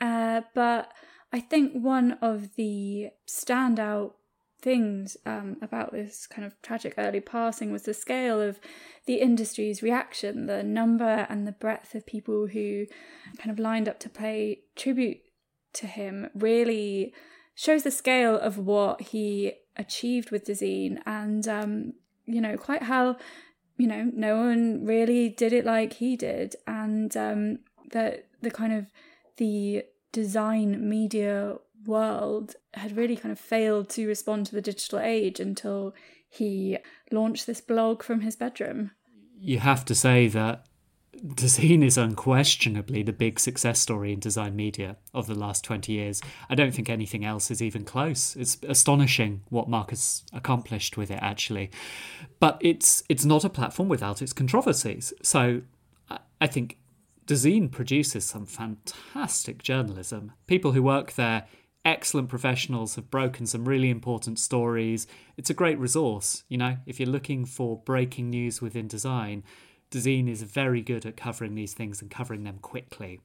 uh, 0.00 0.42
but 0.54 0.92
I 1.34 1.40
think 1.40 1.72
one 1.72 2.12
of 2.22 2.54
the 2.54 3.10
standout 3.26 4.12
things 4.62 5.16
um, 5.26 5.56
about 5.60 5.90
this 5.90 6.28
kind 6.28 6.46
of 6.46 6.54
tragic 6.62 6.94
early 6.96 7.18
passing 7.18 7.72
was 7.72 7.82
the 7.82 7.92
scale 7.92 8.40
of 8.40 8.60
the 9.06 9.16
industry's 9.16 9.82
reaction, 9.82 10.46
the 10.46 10.62
number 10.62 11.26
and 11.28 11.44
the 11.44 11.50
breadth 11.50 11.96
of 11.96 12.06
people 12.06 12.46
who 12.46 12.86
kind 13.36 13.50
of 13.50 13.58
lined 13.58 13.88
up 13.88 13.98
to 13.98 14.08
pay 14.08 14.60
tribute 14.76 15.22
to 15.72 15.88
him 15.88 16.30
really 16.36 17.12
shows 17.56 17.82
the 17.82 17.90
scale 17.90 18.38
of 18.38 18.56
what 18.56 19.00
he 19.00 19.54
achieved 19.76 20.30
with 20.30 20.46
Dezeen 20.46 21.02
and 21.04 21.48
um, 21.48 21.94
you 22.26 22.40
know 22.40 22.56
quite 22.56 22.84
how 22.84 23.16
you 23.76 23.88
know 23.88 24.08
no 24.14 24.36
one 24.36 24.86
really 24.86 25.30
did 25.30 25.52
it 25.52 25.64
like 25.64 25.94
he 25.94 26.14
did. 26.14 26.54
And 26.68 27.16
um, 27.16 27.58
the 27.90 28.22
the 28.40 28.52
kind 28.52 28.72
of 28.72 28.86
the 29.36 29.84
design 30.14 30.88
media 30.88 31.56
world 31.84 32.54
had 32.72 32.96
really 32.96 33.16
kind 33.16 33.32
of 33.32 33.38
failed 33.38 33.88
to 33.90 34.06
respond 34.06 34.46
to 34.46 34.54
the 34.54 34.62
digital 34.62 35.00
age 35.00 35.40
until 35.40 35.92
he 36.30 36.78
launched 37.10 37.46
this 37.46 37.60
blog 37.60 38.02
from 38.02 38.20
his 38.20 38.36
bedroom. 38.36 38.92
You 39.38 39.58
have 39.58 39.84
to 39.86 39.94
say 39.94 40.28
that 40.28 40.66
Dezeen 41.20 41.84
is 41.84 41.98
unquestionably 41.98 43.02
the 43.02 43.12
big 43.12 43.40
success 43.40 43.80
story 43.80 44.12
in 44.12 44.20
design 44.20 44.54
media 44.54 44.96
of 45.12 45.26
the 45.26 45.34
last 45.34 45.64
20 45.64 45.92
years. 45.92 46.22
I 46.48 46.54
don't 46.54 46.72
think 46.72 46.88
anything 46.88 47.24
else 47.24 47.50
is 47.50 47.60
even 47.60 47.84
close. 47.84 48.36
It's 48.36 48.56
astonishing 48.62 49.42
what 49.48 49.68
Marcus 49.68 50.22
accomplished 50.32 50.96
with 50.96 51.10
it 51.10 51.18
actually. 51.20 51.70
But 52.38 52.58
it's 52.60 53.02
it's 53.08 53.24
not 53.24 53.44
a 53.44 53.50
platform 53.50 53.88
without 53.88 54.22
its 54.22 54.32
controversies. 54.32 55.12
So 55.22 55.62
I 56.40 56.46
think 56.46 56.78
Dezeen 57.26 57.70
produces 57.70 58.26
some 58.26 58.44
fantastic 58.44 59.62
journalism. 59.62 60.32
People 60.46 60.72
who 60.72 60.82
work 60.82 61.14
there, 61.14 61.46
excellent 61.82 62.28
professionals, 62.28 62.96
have 62.96 63.10
broken 63.10 63.46
some 63.46 63.64
really 63.64 63.88
important 63.88 64.38
stories. 64.38 65.06
It's 65.38 65.48
a 65.48 65.54
great 65.54 65.78
resource, 65.78 66.44
you 66.48 66.58
know, 66.58 66.76
if 66.84 67.00
you're 67.00 67.08
looking 67.08 67.46
for 67.46 67.78
breaking 67.78 68.28
news 68.28 68.60
within 68.60 68.88
design. 68.88 69.42
Dezeen 69.90 70.28
is 70.28 70.42
very 70.42 70.82
good 70.82 71.06
at 71.06 71.16
covering 71.16 71.54
these 71.54 71.72
things 71.72 72.02
and 72.02 72.10
covering 72.10 72.44
them 72.44 72.58
quickly. 72.58 73.20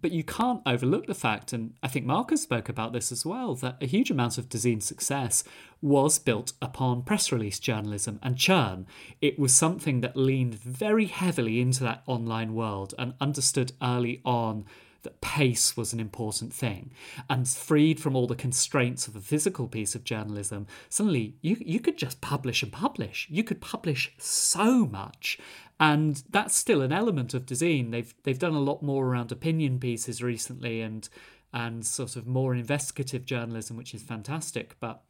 But 0.00 0.12
you 0.12 0.24
can't 0.24 0.62
overlook 0.64 1.06
the 1.06 1.14
fact, 1.14 1.52
and 1.52 1.74
I 1.82 1.88
think 1.88 2.06
Marcus 2.06 2.42
spoke 2.42 2.68
about 2.68 2.92
this 2.92 3.12
as 3.12 3.26
well, 3.26 3.54
that 3.56 3.76
a 3.80 3.86
huge 3.86 4.10
amount 4.10 4.38
of 4.38 4.48
Dezeen's 4.48 4.86
success 4.86 5.44
was 5.82 6.18
built 6.18 6.54
upon 6.62 7.02
press 7.02 7.30
release 7.30 7.58
journalism 7.58 8.18
and 8.22 8.38
churn. 8.38 8.86
It 9.20 9.38
was 9.38 9.54
something 9.54 10.00
that 10.00 10.16
leaned 10.16 10.54
very 10.54 11.04
heavily 11.06 11.60
into 11.60 11.84
that 11.84 12.02
online 12.06 12.54
world 12.54 12.94
and 12.98 13.14
understood 13.20 13.72
early 13.82 14.22
on 14.24 14.64
that 15.02 15.20
pace 15.20 15.76
was 15.76 15.92
an 15.92 16.00
important 16.00 16.52
thing. 16.52 16.92
And 17.28 17.48
freed 17.48 18.00
from 18.00 18.16
all 18.16 18.26
the 18.26 18.34
constraints 18.34 19.06
of 19.06 19.16
a 19.16 19.20
physical 19.20 19.68
piece 19.68 19.94
of 19.94 20.04
journalism, 20.04 20.66
suddenly 20.88 21.36
you, 21.42 21.56
you 21.60 21.80
could 21.80 21.98
just 21.98 22.20
publish 22.20 22.62
and 22.62 22.72
publish. 22.72 23.26
You 23.30 23.44
could 23.44 23.60
publish 23.60 24.12
so 24.18 24.86
much. 24.86 25.38
And 25.82 26.22
that's 26.30 26.54
still 26.54 26.80
an 26.80 26.92
element 26.92 27.34
of 27.34 27.44
Dezeen. 27.44 27.90
They've 27.90 28.14
they've 28.22 28.38
done 28.38 28.54
a 28.54 28.60
lot 28.60 28.84
more 28.84 29.04
around 29.04 29.32
opinion 29.32 29.80
pieces 29.80 30.22
recently 30.22 30.80
and 30.80 31.08
and 31.52 31.84
sort 31.84 32.14
of 32.14 32.24
more 32.24 32.54
investigative 32.54 33.26
journalism, 33.26 33.76
which 33.76 33.92
is 33.92 34.00
fantastic. 34.00 34.76
But 34.78 35.02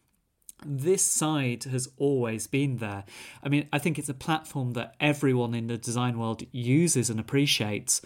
this 0.65 1.03
side 1.03 1.65
has 1.65 1.91
always 1.99 2.47
been 2.47 2.79
there. 2.79 3.05
I 3.43 3.51
mean, 3.51 3.69
I 3.71 3.79
think 3.79 3.99
it's 3.99 4.09
a 4.09 4.15
platform 4.15 4.73
that 4.73 4.95
everyone 4.99 5.55
in 5.55 5.67
the 5.67 5.77
design 5.77 6.19
world 6.19 6.43
uses 6.53 7.11
and 7.11 7.21
appreciates 7.21 8.01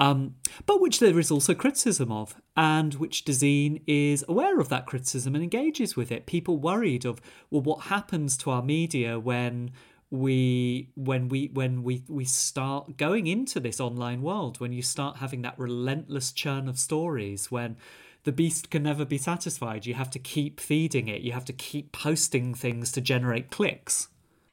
um, 0.00 0.36
but 0.64 0.80
which 0.80 0.98
there 0.98 1.18
is 1.18 1.30
also 1.30 1.54
criticism 1.54 2.10
of, 2.10 2.34
and 2.56 2.94
which 2.94 3.26
Dezeen 3.26 3.82
is 3.86 4.24
aware 4.26 4.58
of 4.58 4.70
that 4.70 4.86
criticism 4.86 5.34
and 5.34 5.44
engages 5.44 5.94
with 5.94 6.10
it. 6.10 6.24
People 6.24 6.56
worried 6.56 7.04
of, 7.04 7.20
well, 7.50 7.60
what 7.60 7.82
happens 7.82 8.38
to 8.38 8.50
our 8.50 8.62
media 8.62 9.20
when 9.20 9.72
we 10.10 10.90
when 10.96 11.28
we 11.28 11.50
when 11.52 11.82
we 11.84 12.02
we 12.08 12.24
start 12.24 12.96
going 12.96 13.26
into 13.28 13.60
this 13.60 13.80
online 13.80 14.22
world 14.22 14.58
when 14.58 14.72
you 14.72 14.82
start 14.82 15.18
having 15.18 15.42
that 15.42 15.56
relentless 15.56 16.32
churn 16.32 16.68
of 16.68 16.78
stories 16.78 17.50
when 17.50 17.76
the 18.24 18.32
beast 18.32 18.70
can 18.70 18.82
never 18.82 19.04
be 19.04 19.18
satisfied 19.18 19.86
you 19.86 19.94
have 19.94 20.10
to 20.10 20.18
keep 20.18 20.58
feeding 20.58 21.06
it 21.06 21.22
you 21.22 21.30
have 21.30 21.44
to 21.44 21.52
keep 21.52 21.92
posting 21.92 22.54
things 22.54 22.90
to 22.90 23.00
generate 23.00 23.50
clicks 23.50 24.08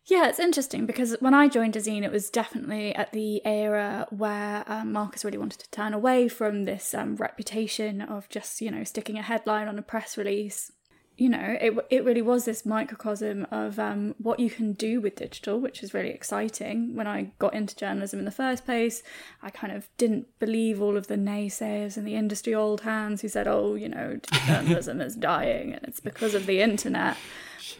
yeah, 0.07 0.29
it's 0.29 0.39
interesting 0.39 0.85
because 0.85 1.17
when 1.19 1.33
I 1.33 1.49
joined 1.49 1.73
Dezeen, 1.73 2.03
it 2.03 2.13
was 2.13 2.29
definitely 2.29 2.95
at 2.95 3.11
the 3.11 3.45
era 3.45 4.07
where 4.09 4.63
um, 4.65 4.93
Marcus 4.93 5.25
really 5.25 5.37
wanted 5.37 5.59
to 5.59 5.69
turn 5.69 5.93
away 5.93 6.29
from 6.29 6.63
this 6.63 6.93
um, 6.93 7.17
reputation 7.17 7.99
of 7.99 8.29
just, 8.29 8.61
you 8.61 8.71
know, 8.71 8.85
sticking 8.85 9.17
a 9.17 9.21
headline 9.21 9.67
on 9.67 9.77
a 9.77 9.81
press 9.81 10.17
release. 10.17 10.71
You 11.17 11.30
know, 11.30 11.58
it, 11.60 11.73
it 11.89 12.06
really 12.06 12.21
was 12.21 12.45
this 12.45 12.63
microcosm 12.63 13.47
of 13.49 13.80
um, 13.80 14.13
what 14.19 14.39
you 14.39 14.51
can 14.51 14.73
do 14.73 15.01
with 15.01 15.15
digital, 15.15 15.60
which 15.60 15.82
is 15.82 15.91
really 15.93 16.12
exciting. 16.12 16.95
When 16.95 17.08
I 17.08 17.32
got 17.39 17.56
into 17.56 17.75
journalism 17.75 18.19
in 18.19 18.25
the 18.25 18.32
first 18.32 18.65
place, 18.65 19.01
I 19.41 19.49
kind 19.49 19.73
of 19.73 19.89
didn't 19.97 20.27
believe 20.38 20.80
all 20.80 20.95
of 20.95 21.08
the 21.08 21.15
naysayers 21.15 21.97
and 21.97 22.08
the 22.08 22.15
industry 22.15 22.53
old 22.53 22.82
hands 22.82 23.21
who 23.21 23.30
said, 23.30 23.47
oh, 23.47 23.73
you 23.73 23.89
know, 23.89 24.19
journalism 24.45 25.01
is 25.01 25.15
dying 25.15 25.73
and 25.73 25.84
it's 25.86 25.99
because 25.99 26.36
of 26.36 26.45
the 26.45 26.62
internet. 26.62 27.17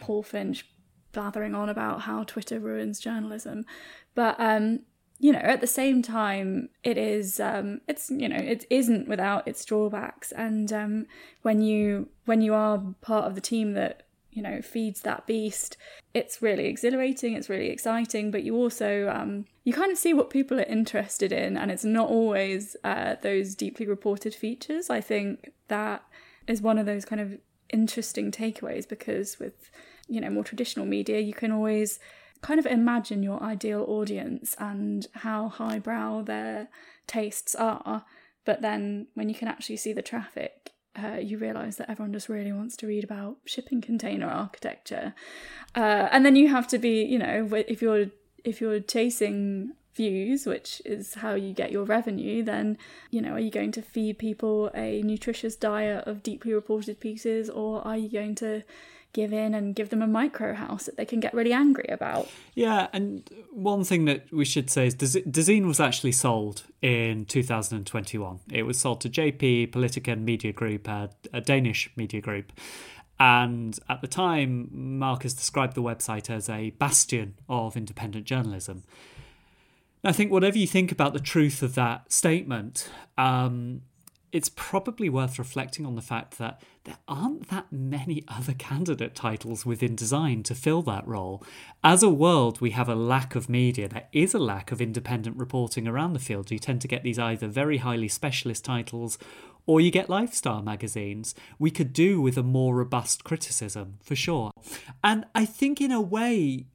Paul 0.00 0.24
Finch 0.24 0.66
blathering 1.12 1.54
on 1.54 1.68
about 1.68 2.02
how 2.02 2.24
Twitter 2.24 2.58
ruins 2.58 2.98
journalism. 2.98 3.64
But 4.14 4.34
um, 4.38 4.80
you 5.20 5.32
know, 5.32 5.40
at 5.40 5.60
the 5.60 5.66
same 5.66 6.00
time, 6.00 6.68
it 6.84 6.96
is 6.96 7.40
um, 7.40 7.80
it's 7.88 8.10
you 8.10 8.28
know 8.28 8.36
it 8.36 8.64
isn't 8.70 9.08
without 9.08 9.48
its 9.48 9.64
drawbacks. 9.64 10.32
And 10.32 10.72
um, 10.72 11.06
when 11.42 11.60
you 11.60 12.08
when 12.24 12.40
you 12.40 12.54
are 12.54 12.82
part 13.00 13.24
of 13.24 13.34
the 13.34 13.40
team 13.40 13.72
that 13.72 14.04
you 14.30 14.42
know 14.42 14.62
feeds 14.62 15.00
that 15.00 15.26
beast, 15.26 15.76
it's 16.14 16.40
really 16.40 16.66
exhilarating. 16.66 17.34
It's 17.34 17.48
really 17.48 17.70
exciting. 17.70 18.30
But 18.30 18.44
you 18.44 18.54
also 18.54 19.08
um, 19.08 19.46
you 19.64 19.72
kind 19.72 19.90
of 19.90 19.98
see 19.98 20.14
what 20.14 20.30
people 20.30 20.60
are 20.60 20.64
interested 20.64 21.32
in, 21.32 21.56
and 21.56 21.72
it's 21.72 21.84
not 21.84 22.08
always 22.08 22.76
uh, 22.84 23.16
those 23.20 23.56
deeply 23.56 23.86
reported 23.86 24.34
features. 24.34 24.88
I 24.88 25.00
think 25.00 25.50
that 25.66 26.04
is 26.46 26.62
one 26.62 26.78
of 26.78 26.86
those 26.86 27.04
kind 27.04 27.20
of 27.20 27.38
interesting 27.70 28.30
takeaways 28.30 28.88
because 28.88 29.38
with 29.38 29.70
you 30.08 30.20
know 30.20 30.30
more 30.30 30.44
traditional 30.44 30.86
media 30.86 31.20
you 31.20 31.34
can 31.34 31.52
always 31.52 32.00
kind 32.40 32.60
of 32.60 32.66
imagine 32.66 33.22
your 33.22 33.42
ideal 33.42 33.84
audience 33.88 34.54
and 34.58 35.06
how 35.14 35.48
highbrow 35.48 36.22
their 36.22 36.68
tastes 37.06 37.54
are 37.54 38.04
but 38.44 38.62
then 38.62 39.06
when 39.14 39.28
you 39.28 39.34
can 39.34 39.48
actually 39.48 39.76
see 39.76 39.92
the 39.92 40.02
traffic 40.02 40.72
uh, 41.02 41.16
you 41.16 41.38
realize 41.38 41.76
that 41.76 41.90
everyone 41.90 42.12
just 42.12 42.28
really 42.28 42.52
wants 42.52 42.76
to 42.76 42.86
read 42.86 43.04
about 43.04 43.36
shipping 43.44 43.80
container 43.80 44.26
architecture. 44.26 45.14
Uh, 45.74 46.08
and 46.10 46.24
then 46.24 46.36
you 46.36 46.48
have 46.48 46.66
to 46.68 46.78
be 46.78 47.04
you 47.04 47.18
know 47.18 47.48
if 47.52 47.80
you're 47.82 48.06
if 48.44 48.60
you're 48.60 48.80
chasing 48.80 49.72
views 49.94 50.46
which 50.46 50.80
is 50.84 51.14
how 51.14 51.34
you 51.34 51.52
get 51.52 51.72
your 51.72 51.84
revenue 51.84 52.40
then 52.42 52.78
you 53.10 53.20
know 53.20 53.32
are 53.32 53.40
you 53.40 53.50
going 53.50 53.72
to 53.72 53.82
feed 53.82 54.16
people 54.16 54.70
a 54.72 55.02
nutritious 55.02 55.56
diet 55.56 56.06
of 56.06 56.22
deeply 56.22 56.54
reported 56.54 57.00
pieces 57.00 57.50
or 57.50 57.84
are 57.84 57.96
you 57.96 58.08
going 58.08 58.34
to 58.34 58.62
give 59.12 59.32
in 59.32 59.54
and 59.54 59.74
give 59.74 59.90
them 59.90 60.02
a 60.02 60.06
micro 60.06 60.54
house 60.54 60.86
that 60.86 60.96
they 60.96 61.04
can 61.04 61.20
get 61.20 61.32
really 61.34 61.52
angry 61.52 61.86
about. 61.88 62.28
Yeah, 62.54 62.88
and 62.92 63.28
one 63.50 63.84
thing 63.84 64.04
that 64.04 64.32
we 64.32 64.44
should 64.44 64.70
say 64.70 64.86
is 64.86 64.94
Dezeen 64.94 65.66
was 65.66 65.80
actually 65.80 66.12
sold 66.12 66.64
in 66.82 67.24
2021. 67.24 68.40
It 68.52 68.62
was 68.64 68.78
sold 68.78 69.00
to 69.02 69.08
JP 69.08 69.70
Politiken 69.70 70.22
Media 70.22 70.52
Group, 70.52 70.88
a, 70.88 71.10
a 71.32 71.40
Danish 71.40 71.90
media 71.96 72.20
group. 72.20 72.52
And 73.20 73.78
at 73.88 74.00
the 74.00 74.06
time, 74.06 74.68
Marcus 74.70 75.34
described 75.34 75.74
the 75.74 75.82
website 75.82 76.30
as 76.30 76.48
a 76.48 76.70
bastion 76.70 77.34
of 77.48 77.76
independent 77.76 78.26
journalism. 78.26 78.84
I 80.04 80.12
think 80.12 80.30
whatever 80.30 80.56
you 80.56 80.66
think 80.68 80.92
about 80.92 81.12
the 81.12 81.20
truth 81.20 81.62
of 81.62 81.74
that 81.74 82.12
statement, 82.12 82.88
um, 83.16 83.82
it's 84.32 84.50
probably 84.50 85.08
worth 85.08 85.38
reflecting 85.38 85.86
on 85.86 85.94
the 85.94 86.02
fact 86.02 86.38
that 86.38 86.60
there 86.84 86.98
aren't 87.06 87.48
that 87.48 87.72
many 87.72 88.22
other 88.28 88.52
candidate 88.52 89.14
titles 89.14 89.64
within 89.64 89.94
design 89.94 90.42
to 90.44 90.54
fill 90.54 90.82
that 90.82 91.06
role. 91.06 91.42
As 91.82 92.02
a 92.02 92.08
world, 92.08 92.60
we 92.60 92.70
have 92.70 92.88
a 92.88 92.94
lack 92.94 93.34
of 93.34 93.48
media. 93.48 93.88
There 93.88 94.08
is 94.12 94.34
a 94.34 94.38
lack 94.38 94.70
of 94.70 94.80
independent 94.80 95.36
reporting 95.36 95.88
around 95.88 96.12
the 96.12 96.18
field. 96.18 96.50
You 96.50 96.58
tend 96.58 96.80
to 96.82 96.88
get 96.88 97.02
these 97.02 97.18
either 97.18 97.48
very 97.48 97.78
highly 97.78 98.08
specialist 98.08 98.64
titles 98.64 99.18
or 99.66 99.80
you 99.80 99.90
get 99.90 100.08
lifestyle 100.08 100.62
magazines. 100.62 101.34
We 101.58 101.70
could 101.70 101.92
do 101.92 102.20
with 102.20 102.38
a 102.38 102.42
more 102.42 102.74
robust 102.74 103.22
criticism, 103.22 103.98
for 104.02 104.16
sure. 104.16 104.50
And 105.04 105.26
I 105.34 105.44
think, 105.44 105.80
in 105.80 105.92
a 105.92 106.00
way, 106.00 106.66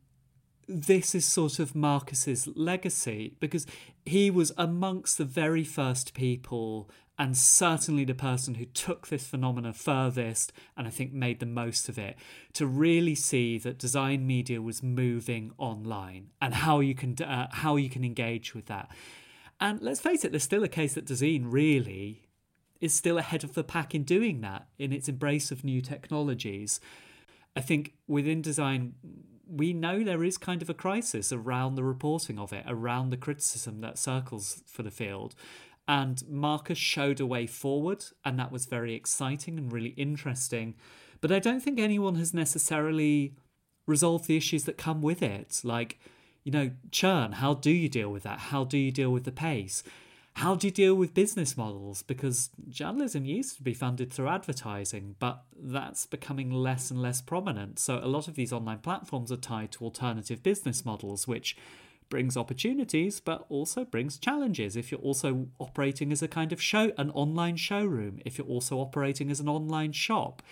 this 0.68 1.14
is 1.14 1.26
sort 1.26 1.60
of 1.60 1.76
Marcus's 1.76 2.48
legacy 2.56 3.36
because 3.40 3.66
he 4.06 4.30
was 4.30 4.52
amongst 4.58 5.18
the 5.18 5.26
very 5.26 5.64
first 5.64 6.14
people 6.14 6.90
and 7.24 7.38
certainly 7.38 8.04
the 8.04 8.14
person 8.14 8.56
who 8.56 8.66
took 8.66 9.08
this 9.08 9.26
phenomenon 9.26 9.72
furthest 9.72 10.52
and 10.76 10.86
I 10.86 10.90
think 10.90 11.14
made 11.14 11.40
the 11.40 11.46
most 11.46 11.88
of 11.88 11.98
it 11.98 12.18
to 12.52 12.68
really 12.68 13.16
see 13.16 13.58
that 13.60 13.78
design 13.78 14.28
media 14.28 14.62
was 14.62 14.84
moving 14.84 15.54
online 15.58 16.32
and 16.42 16.54
how 16.54 16.82
you 16.82 16.94
can 16.94 17.16
uh, 17.24 17.48
how 17.50 17.78
you 17.78 17.90
can 17.90 18.04
engage 18.04 18.54
with 18.54 18.66
that. 18.66 18.92
And 19.58 19.82
let's 19.82 20.02
face 20.02 20.26
it, 20.26 20.34
there's 20.34 20.44
still 20.44 20.66
a 20.66 20.68
case 20.68 20.96
that 20.96 21.06
design 21.06 21.46
really 21.46 22.28
is 22.82 22.94
still 22.94 23.18
ahead 23.18 23.46
of 23.46 23.54
the 23.54 23.64
pack 23.64 23.96
in 23.96 24.04
doing 24.04 24.42
that 24.42 24.68
in 24.78 24.92
its 24.92 25.08
embrace 25.08 25.50
of 25.50 25.64
new 25.64 25.80
technologies. 25.82 26.82
I 27.56 27.62
think 27.62 27.94
within 28.06 28.42
design 28.42 28.96
we 29.48 29.72
know 29.72 30.04
there 30.04 30.26
is 30.26 30.38
kind 30.38 30.62
of 30.62 30.70
a 30.70 30.74
crisis 30.74 31.32
around 31.32 31.76
the 31.76 31.84
reporting 31.86 32.38
of 32.38 32.52
it, 32.52 32.66
around 32.68 33.12
the 33.12 33.18
criticism 33.18 33.80
that 33.80 33.98
circles 33.98 34.62
for 34.66 34.84
the 34.84 34.92
field. 34.92 35.36
And 35.88 36.24
Marcus 36.30 36.78
showed 36.78 37.20
a 37.20 37.26
way 37.26 37.46
forward, 37.46 38.06
and 38.24 38.40
that 38.40 38.52
was 38.52 38.66
very 38.66 38.94
exciting 38.94 39.58
and 39.58 39.72
really 39.72 39.90
interesting. 39.90 40.76
But 41.20 41.32
I 41.32 41.40
don't 41.40 41.60
think 41.60 41.80
anyone 41.80 42.16
has 42.16 42.34
necessarily 42.34 43.36
resolved 43.86 44.28
the 44.28 44.38
issues 44.38 44.64
that 44.64 44.78
come 44.78 45.02
with 45.02 45.22
it. 45.22 45.60
Like, 45.64 46.00
you 46.44 46.52
know, 46.52 46.72
churn, 46.92 47.34
how 47.34 47.54
do 47.54 47.72
you 47.72 47.90
deal 47.90 48.10
with 48.10 48.24
that? 48.24 48.40
How 48.40 48.64
do 48.64 48.78
you 48.78 48.92
deal 48.92 49.12
with 49.12 49.26
the 49.26 49.32
pace? 49.32 49.84
How 50.38 50.56
do 50.56 50.68
you 50.68 50.72
deal 50.72 50.96
with 50.96 51.14
business 51.14 51.56
models? 51.56 52.02
Because 52.02 52.50
journalism 52.68 53.24
used 53.24 53.58
to 53.58 53.64
be 53.64 53.74
funded 53.74 54.12
through 54.12 54.30
advertising, 54.30 55.16
but 55.20 55.44
that's 55.56 56.06
becoming 56.08 56.50
less 56.50 56.90
and 56.90 57.02
less 57.02 57.22
prominent. 57.22 57.78
So 57.78 58.00
a 58.02 58.08
lot 58.08 58.28
of 58.28 58.36
these 58.36 58.52
online 58.52 58.80
platforms 58.80 59.32
are 59.32 59.38
tied 59.38 59.72
to 59.74 59.84
alternative 59.84 60.42
business 60.42 60.84
models, 60.84 61.28
which 61.28 61.56
brings 62.14 62.38
opportunities 62.38 63.20
but 63.20 63.44
also 63.50 63.84
brings 63.84 64.20
challenges. 64.20 64.76
If 64.76 64.92
you're 64.92 65.08
also 65.10 65.48
operating 65.58 66.12
as 66.12 66.22
a 66.22 66.28
kind 66.28 66.52
of 66.54 66.62
show 66.62 66.92
an 66.96 67.10
online 67.24 67.56
showroom 67.56 68.20
if 68.24 68.38
you're 68.38 68.54
also 68.56 68.78
operating 68.78 69.32
as 69.32 69.40
an 69.40 69.50
online 69.50 69.94
shop 69.94 70.44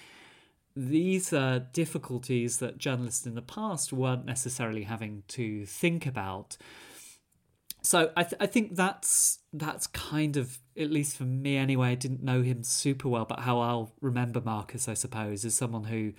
these 0.76 1.34
are 1.34 1.60
difficulties 1.60 2.58
that 2.58 2.78
journalists 2.78 3.28
in 3.28 3.36
the 3.36 3.42
past 3.42 3.92
weren't 3.92 4.26
necessarily 4.26 4.84
having 4.84 5.24
to 5.28 5.66
think 5.66 6.06
about. 6.06 6.58
So 7.82 8.12
I, 8.16 8.24
th- 8.24 8.40
I 8.40 8.48
think 8.48 8.76
that's 8.76 9.40
that's 9.54 9.86
kind 9.88 10.38
of 10.38 10.60
at 10.78 10.90
least 10.90 11.18
for 11.18 11.24
me 11.24 11.58
anyway 11.58 11.90
i 11.90 11.96
didn't 11.96 12.24
know 12.24 12.42
him 12.42 12.64
super 12.64 13.10
well 13.10 13.26
but 13.26 13.42
how 13.42 13.60
i'll 13.60 13.92
remember 14.00 14.40
marcus 14.40 14.88
i 14.88 14.94
suppose 14.94 15.44
is 15.44 15.54
someone 15.54 15.84
who 15.84 16.14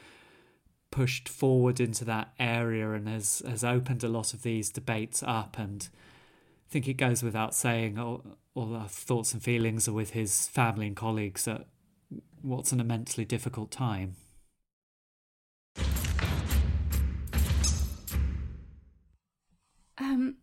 pushed 0.92 1.28
forward 1.28 1.80
into 1.80 2.04
that 2.04 2.32
area 2.38 2.92
and 2.92 3.08
has 3.08 3.42
has 3.48 3.64
opened 3.64 4.04
a 4.04 4.08
lot 4.08 4.32
of 4.32 4.42
these 4.42 4.70
debates 4.70 5.24
up 5.26 5.58
and 5.58 5.88
I 6.68 6.72
think 6.72 6.86
it 6.86 6.94
goes 6.94 7.22
without 7.22 7.54
saying 7.54 7.98
all, 7.98 8.24
all 8.54 8.76
our 8.76 8.88
thoughts 8.88 9.34
and 9.34 9.42
feelings 9.42 9.88
are 9.88 9.92
with 9.92 10.10
his 10.10 10.46
family 10.48 10.86
and 10.86 10.94
colleagues 10.96 11.48
at 11.48 11.66
what's 12.40 12.72
an 12.72 12.80
immensely 12.80 13.24
difficult 13.24 13.70
time. 13.70 14.14
Um, 19.98 20.36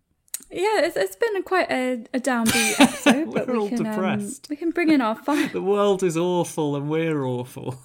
yeah, 0.51 0.81
it's, 0.81 0.95
it's 0.95 1.15
been 1.15 1.35
a 1.37 1.43
quite 1.43 1.71
a, 1.71 2.05
a 2.13 2.19
downbeat 2.19 2.79
episode, 2.79 3.33
but 3.33 3.47
We're 3.47 3.53
we 3.53 3.59
all 3.59 3.69
can 3.69 3.85
um, 3.85 3.91
depressed. 3.93 4.47
we 4.49 4.55
can 4.55 4.71
bring 4.71 4.89
in 4.89 5.01
our 5.01 5.15
fun. 5.15 5.49
The 5.53 5.61
world 5.61 6.03
is 6.03 6.17
awful 6.17 6.75
and 6.75 6.89
we're 6.89 7.23
awful. 7.23 7.79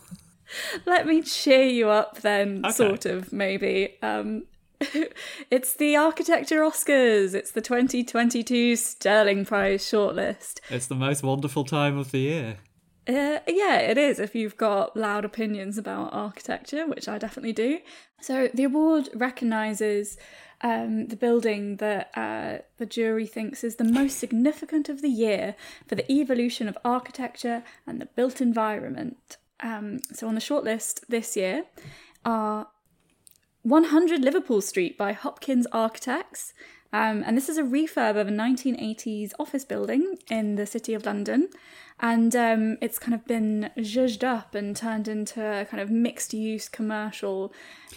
Let 0.87 1.07
me 1.07 1.23
cheer 1.23 1.65
you 1.65 1.89
up 1.89 2.21
then, 2.21 2.65
Okay. 2.65 2.73
sort 2.73 3.07
of 3.07 3.33
maybe. 3.33 3.97
Um, 4.03 4.45
it's 5.51 5.75
the 5.75 5.97
Architecture 5.97 6.61
Oscars. 6.61 7.35
It's 7.35 7.51
the 7.53 7.61
2022 7.61 8.77
Stirling 8.77 9.45
Prize 9.45 9.83
shortlist. 9.85 10.61
It's 10.71 10.87
the 10.87 10.95
most 10.95 11.23
wonderful 11.23 11.65
time 11.65 11.97
of 11.99 12.11
the 12.11 12.21
year. 12.21 12.57
Uh, 13.07 13.41
yeah, 13.47 13.77
it 13.79 13.99
is 13.99 14.19
if 14.19 14.35
you've 14.35 14.57
got 14.57 14.97
loud 14.97 15.25
opinions 15.25 15.77
about 15.77 16.13
architecture, 16.15 16.87
which 16.87 17.07
I 17.07 17.19
definitely 17.19 17.53
do. 17.53 17.81
So 18.21 18.49
the 18.55 18.65
award 18.65 19.11
recognises 19.15 20.17
um, 20.63 21.09
the 21.09 21.17
building 21.17 21.77
that 21.77 22.11
uh, 22.17 22.63
the 22.79 22.87
jury 22.87 23.27
thinks 23.27 23.63
is 23.63 23.77
the 23.77 23.85
most 23.85 24.19
significant 24.19 24.89
of 24.89 25.03
the 25.03 25.11
year 25.11 25.57
for 25.87 25.95
the 25.95 26.11
evolution 26.11 26.69
of 26.69 26.79
architecture 26.85 27.63
and 27.87 28.01
the 28.01 28.07
built 28.07 28.41
environment. 28.41 29.37
Um, 29.61 30.01
so 30.13 30.29
on 30.29 30.35
the 30.35 30.41
shortlist 30.41 31.01
this 31.09 31.37
year 31.37 31.65
are 32.25 32.69
100 33.63 34.21
Liverpool 34.21 34.61
Street 34.61 34.99
by 34.99 35.13
Hopkins 35.13 35.67
Architects. 35.73 36.53
Um, 36.93 37.25
and 37.27 37.37
this 37.37 37.49
is 37.49 37.59
a 37.59 37.63
refurb 37.63 38.17
of 38.17 38.29
a 38.29 38.31
1980s 38.31 39.33
office 39.41 39.65
building 39.65 40.17
in 40.31 40.55
the 40.55 40.67
city 40.67 40.95
of 40.95 41.05
London. 41.05 41.49
And 41.99 42.37
um, 42.37 42.77
it's 42.81 42.99
kind 42.99 43.15
of 43.15 43.25
been 43.25 43.71
zhuzhed 43.79 44.23
up 44.23 44.55
and 44.55 44.77
turned 44.77 45.09
into 45.09 45.43
a 45.43 45.65
kind 45.65 45.81
of 45.81 45.91
mixed 45.91 46.35
use 46.35 46.69
commercial 46.69 47.53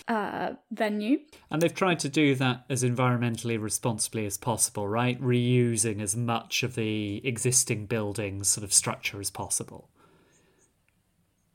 uh, 0.08 0.53
venue. 0.72 1.20
And 1.51 1.62
they've 1.62 1.74
tried 1.74 1.99
to 1.99 2.10
do 2.10 2.34
that 2.36 2.64
as 2.70 2.84
environmentally 2.84 3.62
responsibly 3.62 4.26
as 4.26 4.38
possible, 4.38 4.88
right? 4.88 5.22
Reusing 5.22 6.01
as 6.01 6.16
much 6.16 6.64
of 6.64 6.76
the 6.76 7.22
existing 7.28 7.88
building's 7.88 8.47
sort 8.47 8.64
of 8.64 8.74
structure 8.74 9.20
as 9.20 9.30
possible. 9.30 9.89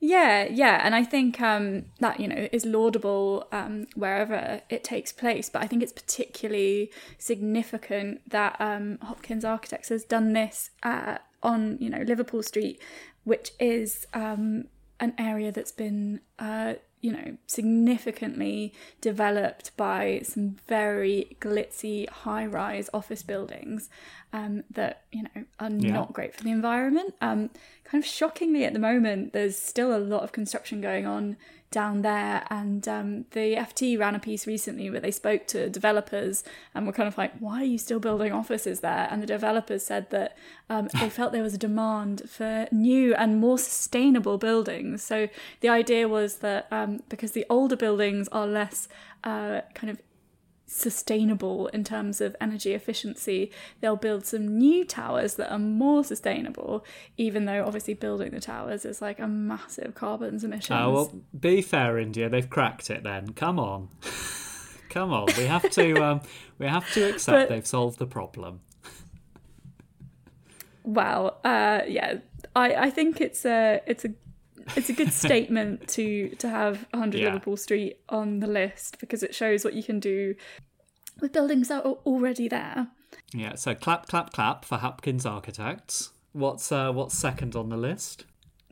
Yeah, 0.05 0.49
yeah, 0.51 0.81
and 0.85 0.97
I 0.97 1.05
think 1.05 1.41
um, 1.41 1.85
that 2.01 2.19
you 2.19 2.27
know 2.27 2.49
is 2.51 2.67
laudable 2.67 3.47
um, 3.53 3.87
wherever 3.95 4.61
it 4.69 4.83
takes 4.83 5.13
place. 5.13 5.49
But 5.49 5.63
I 5.63 5.69
think 5.69 5.81
it's 5.81 5.93
particularly 5.93 6.91
significant 7.19 8.29
that 8.29 8.57
um, 8.59 8.99
Hopkins 9.01 9.45
Architects 9.45 9.91
has 9.91 10.03
done 10.03 10.33
this 10.33 10.71
uh, 10.83 11.19
on 11.41 11.79
you 11.81 11.89
know 11.89 12.03
Liverpool 12.03 12.43
Street, 12.43 12.83
which 13.23 13.53
is 13.61 14.09
um, 14.13 14.65
an 14.99 15.15
area 15.19 15.53
that's 15.53 15.71
been 15.71 16.21
uh, 16.37 16.75
you 17.03 17.13
know 17.13 17.37
significantly 17.47 18.73
developed 19.03 19.77
by 19.77 20.23
some 20.25 20.57
very 20.67 21.37
glitzy 21.41 22.09
high-rise 22.09 22.89
office 22.95 23.23
buildings 23.23 23.91
um, 24.33 24.65
that 24.71 25.03
you 25.13 25.25
know 25.25 25.45
are 25.61 25.69
not 25.69 26.13
great 26.15 26.35
for 26.35 26.43
the 26.43 26.51
environment. 26.51 27.15
Um, 27.21 27.51
kind 27.85 28.03
of 28.03 28.09
shockingly, 28.09 28.65
at 28.65 28.73
the 28.73 28.79
moment, 28.79 29.35
there's 29.35 29.59
still 29.59 29.95
a 29.95 29.99
lot 29.99 30.23
of 30.23 30.33
construction 30.33 30.81
going 30.81 31.05
on 31.05 31.37
down 31.73 32.03
there, 32.03 32.45
and 32.51 32.87
um, 32.87 33.25
the 33.33 33.57
FT 33.57 33.99
ran 33.99 34.15
a 34.15 34.21
piece 34.21 34.47
recently 34.47 34.89
where 34.91 35.01
they 35.01 35.11
spoke 35.11 35.47
to 35.49 35.69
developers 35.69 36.45
and 36.75 36.87
were 36.87 36.93
kind 36.93 37.09
of 37.09 37.19
like, 37.19 37.33
"Why 37.39 37.63
are 37.63 37.65
you 37.65 37.79
still 37.79 37.99
building 37.99 38.33
offices 38.33 38.81
there?" 38.81 39.09
And 39.11 39.21
the 39.21 39.27
developers 39.27 39.85
said 39.85 40.11
that 40.11 40.37
um, 40.71 40.89
they 41.01 41.09
felt 41.19 41.33
there 41.33 41.43
was 41.43 41.55
a 41.55 41.59
demand 41.59 42.31
for 42.31 42.69
new 42.71 43.15
and 43.15 43.41
more 43.41 43.59
sustainable 43.59 44.39
buildings. 44.39 45.03
So 45.03 45.29
the 45.61 45.69
idea 45.69 46.07
was 46.07 46.37
that 46.37 46.69
um, 46.71 47.03
because 47.09 47.33
the 47.33 47.47
older 47.51 47.77
buildings 47.77 48.29
are 48.29 48.47
less 48.47 48.87
uh, 49.25 49.63
kind 49.75 49.91
of 49.91 50.01
sustainable 50.73 51.67
in 51.69 51.85
terms 51.85 52.21
of 52.21 52.35
energy 52.41 52.73
efficiency, 52.73 53.53
they'll 53.81 53.97
build 53.97 54.25
some 54.25 54.59
new 54.59 54.85
towers 54.85 55.35
that 55.35 55.53
are 55.53 55.59
more 55.59 56.03
sustainable, 56.03 56.85
even 57.17 57.45
though 57.45 57.65
obviously 57.65 57.95
building 57.95 58.31
the 58.31 58.41
towers 58.41 58.85
is 58.85 59.03
like 59.03 59.19
a 59.19 59.29
massive 59.29 59.95
carbon 59.95 60.41
emissions. 60.43 60.71
Oh, 60.81 60.93
well, 60.93 61.15
be 61.39 61.61
fair, 61.63 61.99
India. 61.99 62.29
They've 62.29 62.49
cracked 62.49 62.91
it 62.91 63.03
then. 63.03 63.33
Come 63.35 63.59
on. 63.59 63.89
Come 64.89 65.13
on. 65.13 65.27
We 65.37 65.45
have 65.45 65.71
to 65.71 66.03
um, 66.03 66.21
we 66.59 66.67
have 66.67 66.91
to 66.95 67.11
accept 67.11 67.35
But- 67.35 67.49
they've 67.49 67.67
solved 67.67 67.99
the 67.99 68.07
problem. 68.07 68.61
Well, 70.85 71.39
uh, 71.45 71.83
yeah, 71.87 72.19
I, 72.57 72.75
I 72.75 72.91
think 72.91 73.21
it's 73.21 73.45
a 73.45 73.81
it's 73.87 74.05
a 74.05 74.09
it's 74.77 74.89
a 74.89 74.93
good 74.93 75.13
statement 75.25 75.89
to 75.89 76.31
to 76.37 76.49
have 76.49 76.87
100 76.91 77.19
Yeah. 77.21 77.27
Liverpool 77.27 77.57
Street 77.57 77.99
on 78.09 78.41
the 78.41 78.47
list 78.47 78.99
because 79.01 79.23
it 79.23 79.35
shows 79.35 79.65
what 79.65 79.75
you 79.75 79.83
can 79.83 80.01
do 80.01 80.35
with 81.21 81.33
buildings 81.33 81.69
that 81.69 81.85
are 81.85 81.99
already 82.07 82.49
there. 82.49 82.89
Yeah, 83.35 83.55
so 83.57 83.75
clap, 83.75 84.07
clap, 84.09 84.33
clap 84.33 84.65
for 84.65 84.79
Hopkins 84.79 85.27
Architects. 85.27 86.11
What's 86.33 86.73
uh, 86.73 86.93
what's 86.93 87.15
second 87.15 87.55
on 87.55 87.69
the 87.69 87.77
list? 87.77 88.25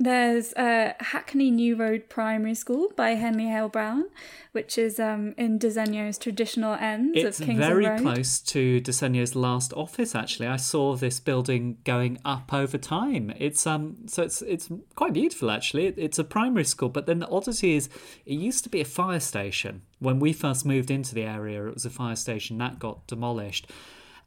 There's 0.02 0.54
uh, 0.54 0.94
Hackney 0.98 1.50
New 1.50 1.76
Road 1.76 2.08
Primary 2.08 2.54
School 2.54 2.88
by 2.96 3.10
Henley 3.10 3.44
Halebrown, 3.44 4.04
which 4.52 4.78
is 4.78 4.98
um, 4.98 5.34
in 5.36 5.58
Dezeen's 5.58 6.16
traditional 6.16 6.72
ends 6.72 7.18
It's 7.18 7.38
of 7.38 7.44
Kingsland 7.46 7.70
very 7.74 7.86
Road. 7.86 8.00
close 8.00 8.40
to 8.40 8.80
Dezeen's 8.80 9.36
last 9.36 9.74
office. 9.74 10.14
Actually, 10.14 10.46
I 10.46 10.56
saw 10.56 10.96
this 10.96 11.20
building 11.20 11.76
going 11.84 12.18
up 12.24 12.50
over 12.54 12.78
time. 12.78 13.30
It's 13.36 13.66
um, 13.66 13.98
so 14.06 14.22
it's 14.22 14.40
it's 14.40 14.70
quite 14.96 15.12
beautiful. 15.12 15.50
Actually, 15.50 15.84
It- 15.88 15.98
it's 15.98 16.18
a 16.18 16.24
primary 16.24 16.64
school, 16.64 16.88
but 16.88 17.04
then 17.04 17.18
the 17.18 17.28
oddity 17.28 17.74
is, 17.76 17.90
it 18.24 18.38
used 18.38 18.64
to 18.64 18.70
be 18.70 18.80
a 18.80 18.86
fire 18.86 19.20
station. 19.20 19.82
When 19.98 20.18
we 20.18 20.32
first 20.32 20.64
moved 20.64 20.90
into 20.90 21.14
the 21.14 21.24
area, 21.24 21.66
it 21.66 21.74
was 21.74 21.84
a 21.84 21.90
fire 21.90 22.16
station 22.16 22.56
that 22.56 22.78
got 22.78 23.06
demolished, 23.06 23.70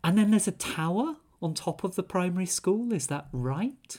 and 0.04 0.20
then 0.20 0.30
there's 0.30 0.48
a 0.48 0.52
tower 0.52 1.16
on 1.42 1.56
top 1.56 1.84
of 1.84 1.96
the 1.96 2.04
primary 2.04 2.46
school. 2.46 2.94
Is 2.94 3.08
that 3.08 3.26
right? 3.34 3.98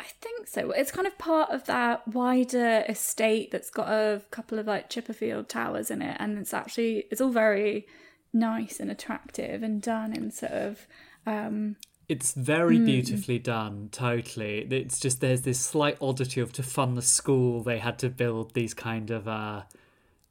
I 0.00 0.04
think 0.22 0.48
so. 0.48 0.70
It's 0.70 0.90
kind 0.90 1.06
of 1.06 1.18
part 1.18 1.50
of 1.50 1.66
that 1.66 2.08
wider 2.08 2.84
estate 2.88 3.50
that's 3.50 3.68
got 3.70 3.88
a 3.88 4.22
couple 4.30 4.58
of 4.58 4.66
like 4.66 4.88
Chipperfield 4.88 5.48
towers 5.48 5.90
in 5.90 6.00
it, 6.00 6.16
and 6.18 6.38
it's 6.38 6.54
actually 6.54 7.04
it's 7.10 7.20
all 7.20 7.30
very 7.30 7.86
nice 8.32 8.80
and 8.80 8.90
attractive 8.90 9.62
and 9.62 9.82
done 9.82 10.16
in 10.16 10.30
sort 10.30 10.52
of 10.52 10.86
um, 11.26 11.76
It's 12.08 12.32
very 12.32 12.78
beautifully 12.78 13.38
done, 13.38 13.88
totally. 13.92 14.66
It's 14.70 14.98
just 14.98 15.20
there's 15.20 15.42
this 15.42 15.60
slight 15.60 15.98
oddity 16.00 16.40
of 16.40 16.52
to 16.54 16.62
fund 16.62 16.96
the 16.96 17.02
school, 17.02 17.62
they 17.62 17.78
had 17.78 17.98
to 18.00 18.08
build 18.08 18.54
these 18.54 18.72
kind 18.72 19.10
of 19.10 19.28
uh, 19.28 19.62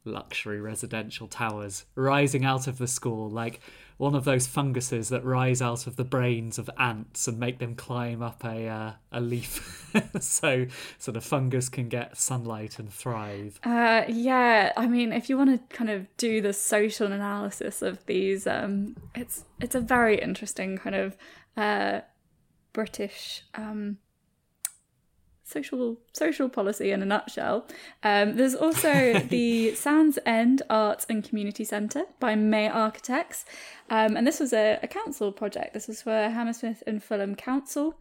luxury 0.03 0.59
residential 0.59 1.28
towers 1.28 1.86
rising 1.95 2.43
out 2.43 2.67
of 2.67 2.80
the 2.80 2.88
school, 2.88 3.30
like 3.30 3.61
one 4.00 4.16
of 4.16 4.24
those 4.24 4.47
funguses 4.47 5.10
that 5.10 5.26
rise 5.26 5.62
out 5.62 5.86
of 5.86 5.97
the 5.97 6.06
brains 6.06 6.58
of 6.58 6.70
ants 6.80 7.28
and 7.28 7.38
make 7.38 7.60
them 7.60 7.76
climb 7.76 8.24
up 8.24 8.45
a 8.45 8.66
uh, 8.66 8.91
a 9.12 9.20
leaf, 9.20 9.91
so 10.22 10.66
so 10.97 11.12
the 11.12 11.20
fungus 11.20 11.68
can 11.68 11.89
get 11.89 12.18
sunlight 12.18 12.80
and 12.80 12.91
thrive. 12.91 13.60
Uh, 13.62 14.04
yeah, 14.08 14.72
I 14.78 14.88
mean, 14.88 15.12
if 15.12 15.30
you 15.30 15.38
want 15.38 15.50
to 15.50 15.76
kind 15.76 15.89
of 15.89 16.08
do 16.16 16.39
the 16.39 16.54
social 16.54 17.12
analysis 17.12 17.82
of 17.82 18.06
these, 18.06 18.47
um, 18.47 18.95
it's 19.16 19.43
it's 19.60 19.76
a 19.76 19.82
very 19.82 20.18
interesting 20.18 20.78
kind 20.78 20.95
of 20.95 21.18
uh, 21.58 22.00
British 22.72 23.43
um, 23.56 23.97
social 25.50 25.97
social 26.14 26.47
policy 26.47 26.91
in 26.91 27.02
a 27.02 27.06
nutshell. 27.06 27.66
Um, 28.04 28.36
there's 28.36 28.56
also 28.56 29.20
the 29.20 29.74
Sands 29.76 30.20
End 30.26 30.62
Arts 30.70 31.06
and 31.10 31.24
Community 31.24 31.64
Centre 31.64 32.06
by 32.20 32.36
Mae 32.36 32.68
Architects, 32.68 33.45
um, 33.89 34.16
and 34.16 34.26
this 34.26 34.39
was 34.39 34.54
a, 34.54 34.80
a 34.84 34.88
council 34.88 35.32
project. 35.32 35.74
This 35.74 35.88
was 35.88 36.02
for 36.02 36.12
Hammersmith 36.12 36.84
and 36.86 37.04
Fulham 37.04 37.36
Council. 37.36 37.95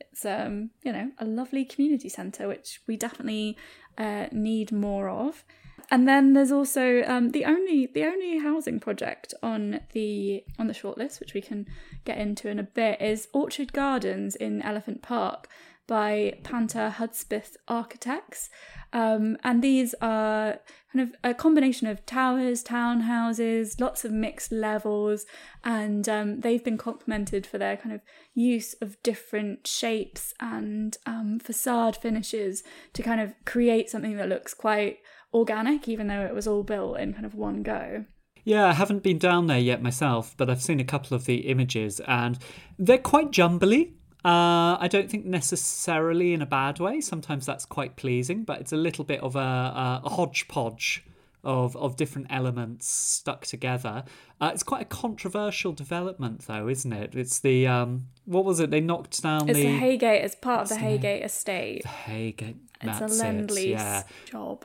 It's 0.00 0.24
um, 0.24 0.70
you 0.82 0.92
know 0.92 1.10
a 1.18 1.24
lovely 1.24 1.64
community 1.64 2.08
centre 2.08 2.48
which 2.48 2.80
we 2.86 2.96
definitely 2.96 3.56
uh, 3.98 4.26
need 4.32 4.72
more 4.72 5.08
of. 5.08 5.44
And 5.90 6.08
then 6.08 6.32
there's 6.32 6.52
also 6.52 7.02
um, 7.04 7.30
the 7.30 7.44
only 7.44 7.86
the 7.86 8.04
only 8.04 8.38
housing 8.38 8.80
project 8.80 9.34
on 9.42 9.80
the 9.92 10.44
on 10.58 10.66
the 10.66 10.72
shortlist, 10.72 11.20
which 11.20 11.34
we 11.34 11.40
can 11.40 11.66
get 12.04 12.18
into 12.18 12.48
in 12.48 12.58
a 12.58 12.62
bit, 12.62 13.00
is 13.00 13.28
Orchard 13.32 13.72
Gardens 13.72 14.34
in 14.34 14.62
Elephant 14.62 15.02
Park 15.02 15.48
by 15.86 16.38
Panter 16.42 16.90
Hudspith 16.90 17.56
Architects. 17.68 18.48
Um, 18.92 19.36
and 19.42 19.62
these 19.62 19.94
are 20.00 20.60
kind 20.92 21.08
of 21.08 21.14
a 21.24 21.34
combination 21.34 21.88
of 21.88 22.06
towers, 22.06 22.62
townhouses, 22.62 23.80
lots 23.80 24.04
of 24.04 24.12
mixed 24.12 24.52
levels, 24.52 25.26
and 25.64 26.08
um, 26.08 26.40
they've 26.40 26.62
been 26.62 26.78
complimented 26.78 27.46
for 27.46 27.58
their 27.58 27.76
kind 27.76 27.94
of 27.94 28.00
use 28.34 28.74
of 28.74 29.02
different 29.02 29.66
shapes 29.66 30.32
and 30.40 30.96
um, 31.06 31.40
facade 31.40 31.96
finishes 31.96 32.62
to 32.92 33.02
kind 33.02 33.20
of 33.20 33.34
create 33.44 33.90
something 33.90 34.16
that 34.16 34.28
looks 34.28 34.54
quite 34.54 34.98
organic, 35.32 35.88
even 35.88 36.06
though 36.06 36.22
it 36.22 36.34
was 36.34 36.46
all 36.46 36.62
built 36.62 36.98
in 37.00 37.12
kind 37.12 37.26
of 37.26 37.34
one 37.34 37.62
go. 37.62 38.04
Yeah, 38.44 38.66
I 38.66 38.72
haven't 38.72 39.02
been 39.02 39.18
down 39.18 39.46
there 39.46 39.58
yet 39.58 39.82
myself, 39.82 40.34
but 40.36 40.50
I've 40.50 40.62
seen 40.62 40.78
a 40.78 40.84
couple 40.84 41.16
of 41.16 41.24
the 41.24 41.48
images 41.48 42.00
and 42.06 42.38
they're 42.78 42.98
quite 42.98 43.30
jumbly. 43.30 43.92
Uh, 44.24 44.78
I 44.80 44.88
don't 44.90 45.10
think 45.10 45.26
necessarily 45.26 46.32
in 46.32 46.40
a 46.40 46.46
bad 46.46 46.78
way. 46.80 47.00
Sometimes 47.00 47.44
that's 47.44 47.66
quite 47.66 47.96
pleasing, 47.96 48.44
but 48.44 48.60
it's 48.60 48.72
a 48.72 48.76
little 48.76 49.04
bit 49.04 49.20
of 49.20 49.36
a, 49.36 49.38
a, 49.38 50.00
a 50.04 50.08
hodgepodge 50.08 51.04
of 51.44 51.76
of 51.76 51.96
different 51.96 52.26
elements 52.30 52.88
stuck 52.88 53.44
together. 53.44 54.02
Uh, 54.40 54.50
it's 54.54 54.62
quite 54.62 54.80
a 54.82 54.86
controversial 54.86 55.72
development, 55.72 56.46
though, 56.46 56.68
isn't 56.68 56.92
it? 56.92 57.14
It's 57.14 57.38
the 57.38 57.66
um, 57.66 58.06
what 58.24 58.46
was 58.46 58.60
it? 58.60 58.70
They 58.70 58.80
knocked 58.80 59.22
down 59.22 59.48
It's 59.48 59.58
the, 59.58 59.66
the 59.66 59.78
Heygate. 59.80 60.24
It's 60.24 60.34
part 60.34 60.62
of 60.62 60.68
the 60.70 60.76
Heygate 60.76 61.22
estate. 61.24 61.82
the 61.82 61.88
Heygate. 61.88 62.56
It's 62.80 63.00
a 63.00 63.06
lend 63.22 63.50
it. 63.50 63.54
lease 63.54 63.70
Yeah, 63.72 64.02
job. 64.30 64.64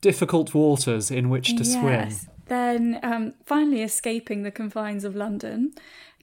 difficult 0.00 0.54
waters 0.54 1.10
in 1.10 1.28
which 1.28 1.56
to 1.56 1.64
Yes. 1.64 2.28
Then 2.46 2.98
um, 3.04 3.34
finally 3.44 3.82
escaping 3.82 4.42
the 4.42 4.50
confines 4.50 5.04
of 5.04 5.14
London, 5.14 5.72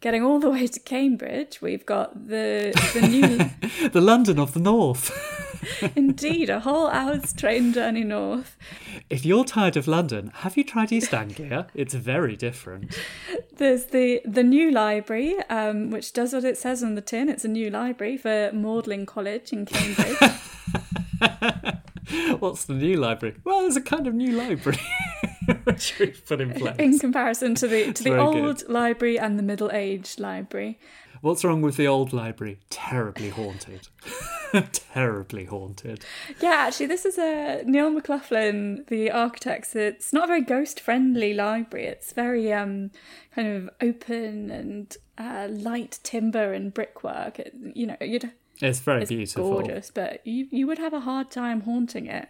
getting 0.01 0.23
all 0.23 0.39
the 0.39 0.49
way 0.49 0.67
to 0.67 0.79
Cambridge, 0.79 1.61
we've 1.61 1.85
got 1.85 2.27
the 2.27 2.73
the 2.93 3.07
new. 3.07 3.49
The 3.91 4.01
London 4.01 4.39
of 4.39 4.53
the 4.53 4.59
North. 4.59 5.11
indeed 5.95 6.49
a 6.49 6.59
whole 6.59 6.87
hour's 6.87 7.33
train 7.33 7.73
journey 7.73 8.03
north. 8.03 8.57
if 9.09 9.25
you're 9.25 9.43
tired 9.43 9.77
of 9.77 9.87
London, 9.87 10.31
have 10.35 10.57
you 10.57 10.63
tried 10.63 10.91
East 10.91 11.13
Anglia? 11.13 11.67
It's 11.73 11.93
very 11.93 12.35
different. 12.35 12.97
There's 13.55 13.85
the 13.85 14.21
the 14.25 14.43
new 14.43 14.71
library, 14.71 15.37
um, 15.49 15.89
which 15.89 16.13
does 16.13 16.33
what 16.33 16.43
it 16.43 16.57
says 16.57 16.83
on 16.83 16.95
the 16.95 17.01
tin. 17.01 17.29
It's 17.29 17.45
a 17.45 17.49
new 17.49 17.69
library 17.69 18.17
for 18.17 18.51
Magdalene 18.53 19.05
College 19.05 19.53
in 19.53 19.65
Cambridge. 19.65 20.17
What's 22.39 22.65
the 22.65 22.73
new 22.73 22.97
library? 22.97 23.35
Well, 23.43 23.61
there's 23.61 23.75
a 23.75 23.81
kind 23.81 24.07
of 24.07 24.13
new 24.13 24.31
library 24.31 24.79
which 25.63 25.97
we've 25.99 26.25
put 26.25 26.41
in 26.41 26.53
place. 26.53 26.75
in 26.77 26.99
comparison 26.99 27.55
to 27.55 27.67
the 27.67 27.93
to 27.93 28.03
the 28.03 28.17
old 28.17 28.67
library 28.69 29.17
and 29.19 29.37
the 29.37 29.43
middle 29.43 29.71
aged 29.71 30.19
library. 30.19 30.79
What's 31.21 31.43
wrong 31.43 31.61
with 31.63 31.77
the 31.77 31.87
old 31.87 32.13
library? 32.13 32.59
Terribly 32.69 33.29
haunted. 33.29 33.87
Terribly 34.71 35.45
haunted. 35.45 36.05
Yeah, 36.39 36.51
actually, 36.67 36.85
this 36.85 37.05
is 37.05 37.17
a 37.17 37.63
Niall 37.65 37.89
McLaughlin, 37.89 38.85
the 38.87 39.09
architect. 39.09 39.75
It's 39.75 40.13
not 40.13 40.25
a 40.25 40.27
very 40.27 40.41
ghost 40.41 40.79
friendly 40.79 41.33
library. 41.33 41.87
It's 41.87 42.13
very 42.13 42.53
um 42.53 42.91
kind 43.35 43.47
of 43.47 43.69
open 43.81 44.51
and 44.51 44.95
uh, 45.17 45.47
light 45.49 45.99
timber 46.03 46.53
and 46.53 46.73
brickwork. 46.73 47.39
It, 47.39 47.53
you 47.73 47.87
know, 47.87 47.97
you'd 47.99 48.31
It's 48.61 48.79
very 48.79 49.01
it's 49.01 49.09
beautiful. 49.09 49.53
gorgeous, 49.53 49.89
but 49.91 50.25
you 50.25 50.47
you 50.51 50.67
would 50.67 50.77
have 50.77 50.93
a 50.93 50.99
hard 51.01 51.31
time 51.31 51.61
haunting 51.61 52.05
it. 52.05 52.29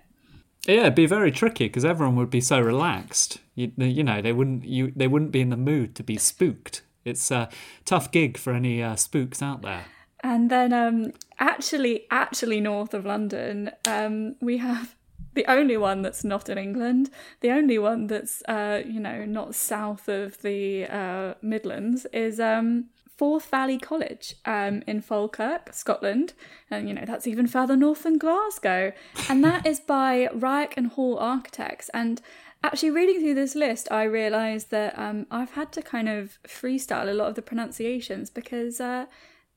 Yeah, 0.66 0.82
it'd 0.82 0.95
be 0.95 1.05
very 1.05 1.32
tricky 1.32 1.66
because 1.66 1.86
everyone 1.86 2.16
would 2.18 2.30
be 2.30 2.41
so 2.41 2.60
relaxed. 2.60 3.39
You, 3.55 3.72
you 3.78 4.03
know, 4.03 4.22
they 4.22 4.34
wouldn't 4.34 4.66
you 4.66 4.91
they 4.95 5.08
wouldn't 5.08 5.32
be 5.32 5.41
in 5.41 5.49
the 5.49 5.58
mood 5.58 5.95
to 5.95 6.03
be 6.03 6.18
spooked. 6.18 6.82
It's 7.05 7.32
a 7.32 7.49
tough 7.86 8.12
gig 8.12 8.38
for 8.38 8.51
any 8.51 8.84
uh, 8.84 8.95
spooks 8.95 9.41
out 9.41 9.62
there. 9.62 9.86
And 10.24 10.49
then, 10.49 10.74
um, 10.74 11.14
actually, 11.39 12.05
actually 12.12 12.60
north 12.60 12.93
of 12.93 13.05
London, 13.05 13.72
um, 13.88 14.36
we 14.41 14.58
have 14.58 14.95
the 15.34 15.45
only 15.49 15.78
one 15.78 16.01
that's 16.01 16.24
not 16.24 16.49
in 16.49 16.58
England, 16.58 17.10
the 17.41 17.51
only 17.51 17.78
one 17.78 18.08
that's, 18.08 18.41
uh, 18.47 18.82
you 18.86 18.99
know, 18.99 19.24
not 19.26 19.55
south 19.55 20.10
of 20.10 20.41
the 20.41 20.86
uh, 20.86 21.36
Midlands 21.41 22.05
is 22.12 22.39
um, 22.39 22.86
Forth 23.18 23.49
Valley 23.49 23.80
College 23.80 24.36
um, 24.45 24.84
in 24.86 25.01
Falkirk, 25.01 25.74
Scotland. 25.74 26.34
And, 26.70 26.88
you 26.88 26.93
know, 26.93 27.03
that's 27.05 27.28
even 27.28 27.47
further 27.47 27.76
north 27.76 28.03
than 28.03 28.18
Glasgow. 28.18 28.93
And 29.28 29.43
that 29.43 29.65
is 29.65 29.80
by 29.80 30.30
Reiach 30.34 30.74
and 30.78 30.88
Hall 30.88 31.18
Architects. 31.18 31.89
And 31.93 32.22
Actually, 32.63 32.89
reading 32.89 33.22
through 33.22 33.36
this 33.36 33.55
list, 33.55 33.88
I 33.91 34.03
realised 34.03 34.72
that 34.72 34.97
um, 34.97 35.28
I've 35.30 35.51
had 35.51 35.72
to 35.74 35.82
kind 35.82 36.09
of 36.09 36.39
freestyle 36.43 37.07
a 37.07 37.13
lot 37.13 37.30
of 37.30 37.36
the 37.36 37.41
pronunciations 37.43 38.32
because 38.32 38.82
uh, 38.82 39.05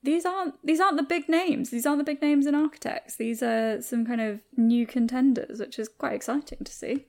these 0.02 0.26
aren't 0.26 0.54
these 0.64 0.80
aren't 0.80 0.98
the 0.98 1.02
big 1.02 1.28
names. 1.28 1.70
These 1.70 1.86
aren't 1.86 1.98
the 1.98 2.04
big 2.04 2.20
names 2.20 2.46
in 2.46 2.54
architects. 2.54 3.16
These 3.16 3.42
are 3.42 3.80
some 3.80 4.04
kind 4.04 4.20
of 4.20 4.40
new 4.56 4.86
contenders, 4.86 5.60
which 5.60 5.78
is 5.78 5.88
quite 5.88 6.12
exciting 6.12 6.58
to 6.62 6.72
see. 6.72 7.06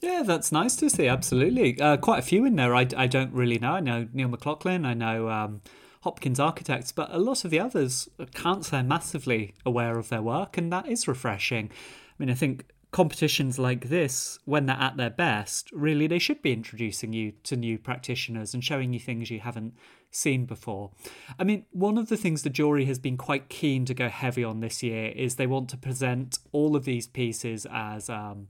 Yeah, 0.00 0.22
that's 0.24 0.50
nice 0.50 0.76
to 0.76 0.88
see. 0.88 1.08
Absolutely, 1.08 1.78
uh, 1.80 1.98
quite 1.98 2.18
a 2.18 2.22
few 2.22 2.44
in 2.44 2.56
there. 2.56 2.74
I, 2.74 2.88
I 2.96 3.06
don't 3.06 3.32
really 3.32 3.58
know. 3.58 3.72
I 3.72 3.80
know 3.80 4.08
Niall 4.12 4.30
McLaughlin. 4.30 4.84
I 4.84 4.94
know 4.94 5.28
um, 5.28 5.60
Hopkins 6.04 6.38
Architects, 6.38 6.92
but 6.92 7.08
a 7.10 7.18
lot 7.18 7.46
of 7.46 7.50
the 7.50 7.58
others 7.58 8.10
can't 8.34 8.62
say 8.62 8.82
massively 8.82 9.54
aware 9.64 9.98
of 9.98 10.10
their 10.10 10.20
work, 10.20 10.58
and 10.58 10.70
that 10.70 10.86
is 10.86 11.08
refreshing. 11.08 11.70
I 11.72 12.14
mean, 12.18 12.30
I 12.30 12.34
think 12.34 12.66
competitions 12.92 13.58
like 13.58 13.88
this, 13.88 14.38
when 14.44 14.66
they're 14.66 14.76
at 14.76 14.98
their 14.98 15.08
best, 15.08 15.72
really 15.72 16.06
they 16.06 16.18
should 16.18 16.42
be 16.42 16.52
introducing 16.52 17.14
you 17.14 17.32
to 17.44 17.56
new 17.56 17.78
practitioners 17.78 18.52
and 18.52 18.62
showing 18.62 18.92
you 18.92 19.00
things 19.00 19.30
you 19.30 19.40
haven't 19.40 19.74
seen 20.10 20.44
before. 20.44 20.90
I 21.38 21.44
mean, 21.44 21.64
one 21.72 21.96
of 21.96 22.10
the 22.10 22.18
things 22.18 22.42
the 22.42 22.50
jury 22.50 22.84
has 22.84 22.98
been 22.98 23.16
quite 23.16 23.48
keen 23.48 23.86
to 23.86 23.94
go 23.94 24.10
heavy 24.10 24.44
on 24.44 24.60
this 24.60 24.82
year 24.82 25.08
is 25.16 25.36
they 25.36 25.46
want 25.46 25.70
to 25.70 25.78
present 25.78 26.38
all 26.52 26.76
of 26.76 26.84
these 26.84 27.06
pieces 27.06 27.66
as 27.72 28.10
um, 28.10 28.48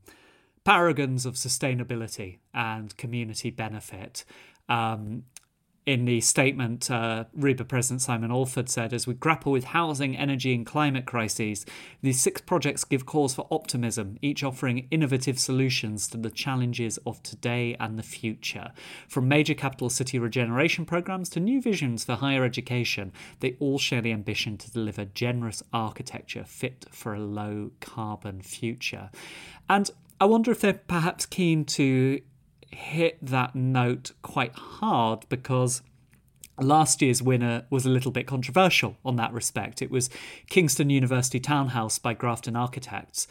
paragons 0.65 1.25
of 1.25 1.35
sustainability 1.35 2.39
and 2.53 2.97
community 2.97 3.51
benefit. 3.51 4.25
Um, 4.69 5.25
in 5.87 6.07
the 6.07 6.21
statement, 6.23 6.91
uh, 6.91 7.25
RIBA 7.39 7.69
President 7.69 8.01
Simon 8.01 8.31
Alford 8.31 8.71
said, 8.71 8.95
as 8.95 9.07
we 9.07 9.13
grapple 9.13 9.53
with 9.53 9.65
housing, 9.65 10.17
energy, 10.17 10.55
and 10.55 10.65
climate 10.65 11.05
crises, 11.05 11.67
these 12.01 12.21
six 12.21 12.41
projects 12.41 12.85
give 12.85 13.05
cause 13.05 13.35
for 13.35 13.47
optimism, 13.51 14.17
each 14.23 14.43
offering 14.43 14.89
innovative 14.91 15.39
solutions 15.39 16.09
to 16.09 16.17
the 16.17 16.31
challenges 16.31 16.99
of 17.07 17.23
today 17.23 17.77
and 17.79 17.99
the 17.99 18.03
future. 18.03 18.73
From 19.09 19.29
major 19.29 19.53
capital 19.53 19.91
city 19.91 20.19
regeneration 20.19 20.87
programs 20.87 21.29
to 21.31 21.41
new 21.41 21.61
visions 21.61 22.05
for 22.05 22.15
higher 22.15 22.45
education, 22.45 23.13
they 23.41 23.57
all 23.61 23.79
share 23.79 24.01
the 24.01 24.13
ambition 24.13 24.57
to 24.57 24.71
deliver 24.71 25.05
generous 25.05 25.63
architecture 25.71 26.45
fit 26.45 26.87
for 26.91 27.15
a 27.15 27.21
low 27.21 27.73
carbon 27.81 28.41
future. 28.41 29.11
And 29.69 29.91
I 30.19 30.25
wonder 30.25 30.51
if 30.51 30.63
they're 30.63 30.73
perhaps 30.73 31.27
keen 31.27 31.67
to 31.67 32.21
hit 32.75 33.19
that 33.23 33.55
note 33.55 34.13
quite 34.23 34.55
hard 34.55 35.27
because 35.29 35.83
last 36.61 37.03
year's 37.03 37.23
winner 37.23 37.65
was 37.71 37.87
a 37.87 37.91
little 37.91 38.11
bit 38.11 38.27
controversial 38.27 38.97
on 39.05 39.17
that 39.17 39.33
respect. 39.33 39.83
It 39.83 39.91
was 39.91 40.11
Kingston 40.49 40.91
University 40.91 41.41
Townhouse 41.41 41.99
by 41.99 42.15
Grafton 42.15 42.57
Architects. 42.57 43.27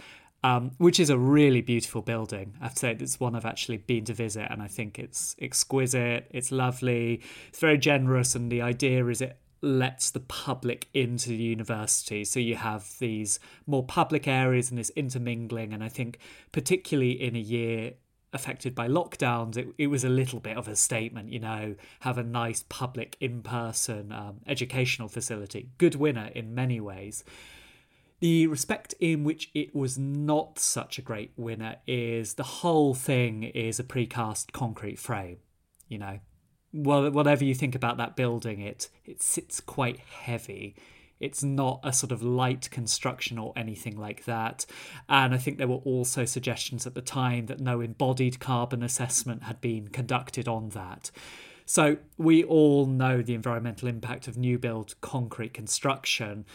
Um, 0.46 0.72
which 0.78 1.00
is 1.00 1.10
a 1.10 1.18
really 1.18 1.62
beautiful 1.62 2.02
building. 2.02 2.56
I 2.60 2.66
have 2.66 2.74
to 2.74 2.80
say, 2.80 2.98
it's 3.00 3.18
one 3.18 3.34
I've 3.34 3.46
actually 3.46 3.78
been 3.78 4.04
to 4.04 4.14
visit, 4.14 4.46
and 4.50 4.62
I 4.62 4.68
think 4.68 5.00
it's 5.00 5.38
exquisite. 5.40 6.28
It's 6.32 6.52
lovely. 6.52 7.22
It's 7.48 7.60
very 7.60 7.78
generous, 7.78 8.36
and 8.36 8.52
the 8.52 8.62
idea 8.62 9.06
is 9.08 9.22
it 9.22 9.38
lets 9.64 10.12
the 10.12 10.20
public 10.20 10.90
into 10.94 11.30
the 11.30 11.38
university. 11.38 12.26
So 12.26 12.42
you 12.42 12.58
have 12.58 12.94
these 13.00 13.40
more 13.66 13.86
public 13.86 14.28
areas 14.28 14.70
and 14.70 14.78
this 14.78 14.92
intermingling. 14.98 15.74
And 15.74 15.82
I 15.82 15.88
think, 15.88 16.20
particularly 16.52 17.12
in 17.12 17.38
a 17.38 17.40
year 17.40 17.94
affected 18.34 18.76
by 18.76 18.88
lockdowns, 18.88 19.58
it, 19.58 19.68
it 19.78 19.88
was 19.88 20.04
a 20.04 20.10
little 20.10 20.40
bit 20.40 20.58
of 20.58 20.68
a 20.68 20.76
statement, 20.76 21.30
you 21.30 21.40
know, 21.40 21.76
have 22.02 22.18
a 22.18 22.24
nice 22.24 22.64
public 22.68 23.16
in 23.20 23.42
person 23.42 24.12
um, 24.12 24.42
educational 24.48 25.08
facility. 25.08 25.70
Good 25.78 25.96
winner 25.96 26.30
in 26.34 26.56
many 26.56 26.80
ways. 26.80 27.24
The 28.20 28.48
respect 28.48 28.96
in 29.00 29.24
which 29.24 29.52
it 29.54 29.76
was 29.76 29.98
not 29.98 30.58
such 30.58 30.98
a 30.98 31.02
great 31.02 31.34
winner 31.36 31.76
is 31.86 32.36
the 32.36 32.44
whole 32.44 32.94
thing 32.94 33.44
is 33.44 33.80
a 33.80 33.84
precast 33.84 34.54
concrete 34.54 34.98
frame, 34.98 35.40
you 35.90 35.98
know. 35.98 36.20
Well, 36.72 37.12
whatever 37.12 37.44
you 37.44 37.54
think 37.54 37.76
about 37.76 37.98
that 37.98 38.16
building, 38.16 38.62
it 38.62 38.90
it 39.06 39.22
sits 39.22 39.60
quite 39.60 40.00
heavy. 40.00 40.76
It's 41.24 41.44
not 41.44 41.80
a 41.84 41.94
sort 41.94 42.12
of 42.12 42.22
light 42.22 42.70
construction 42.70 43.38
or 43.38 43.54
anything 43.56 43.98
like 43.98 44.26
that. 44.26 44.66
And 45.08 45.34
I 45.34 45.38
think 45.38 45.58
there 45.58 45.68
were 45.68 45.78
also 45.78 46.26
suggestions 46.26 46.86
at 46.86 46.96
the 46.96 47.02
time 47.02 47.46
that 47.48 47.60
no 47.60 47.82
embodied 47.82 48.40
carbon 48.40 48.84
assessment 48.84 49.44
had 49.44 49.62
been 49.62 49.88
conducted 49.88 50.48
on 50.48 50.70
that. 50.70 51.10
So 51.66 51.98
we 52.18 52.44
all 52.44 52.86
know 52.86 53.22
the 53.22 53.34
environmental 53.34 53.88
impact 53.88 54.28
of 54.28 54.38
new 54.38 54.60
build 54.60 54.96
concrete 55.02 55.54
construction. 55.54 56.46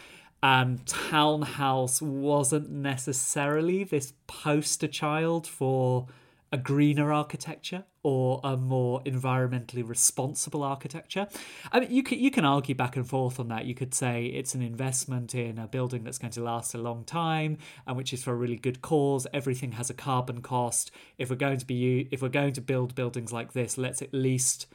And 0.42 0.86
Townhouse 0.86 2.00
wasn't 2.00 2.70
necessarily 2.70 3.84
this 3.84 4.12
poster 4.26 4.86
child 4.86 5.46
for 5.46 6.06
a 6.52 6.58
greener 6.58 7.12
architecture 7.12 7.84
or 8.08 8.40
a 8.42 8.56
more 8.56 9.02
environmentally 9.02 9.86
responsible 9.86 10.62
architecture. 10.62 11.28
I 11.70 11.80
mean, 11.80 11.90
you 11.90 12.02
can 12.02 12.18
you 12.18 12.30
can 12.30 12.46
argue 12.46 12.74
back 12.74 12.96
and 12.96 13.06
forth 13.06 13.38
on 13.38 13.48
that. 13.48 13.66
You 13.66 13.74
could 13.74 13.92
say 13.92 14.24
it's 14.24 14.54
an 14.54 14.62
investment 14.62 15.34
in 15.34 15.58
a 15.58 15.66
building 15.66 16.04
that's 16.04 16.16
going 16.16 16.30
to 16.30 16.42
last 16.42 16.72
a 16.72 16.78
long 16.78 17.04
time 17.04 17.58
and 17.86 17.98
which 17.98 18.14
is 18.14 18.24
for 18.24 18.32
a 18.32 18.34
really 18.34 18.56
good 18.56 18.80
cause. 18.80 19.26
Everything 19.34 19.72
has 19.72 19.90
a 19.90 19.94
carbon 19.94 20.40
cost. 20.40 20.90
If 21.18 21.28
we're 21.28 21.36
going 21.36 21.58
to 21.58 21.66
be 21.66 22.08
if 22.10 22.22
we're 22.22 22.30
going 22.30 22.54
to 22.54 22.62
build 22.62 22.94
buildings 22.94 23.30
like 23.30 23.52
this, 23.52 23.76
let's 23.76 24.00
at 24.00 24.14
least 24.14 24.66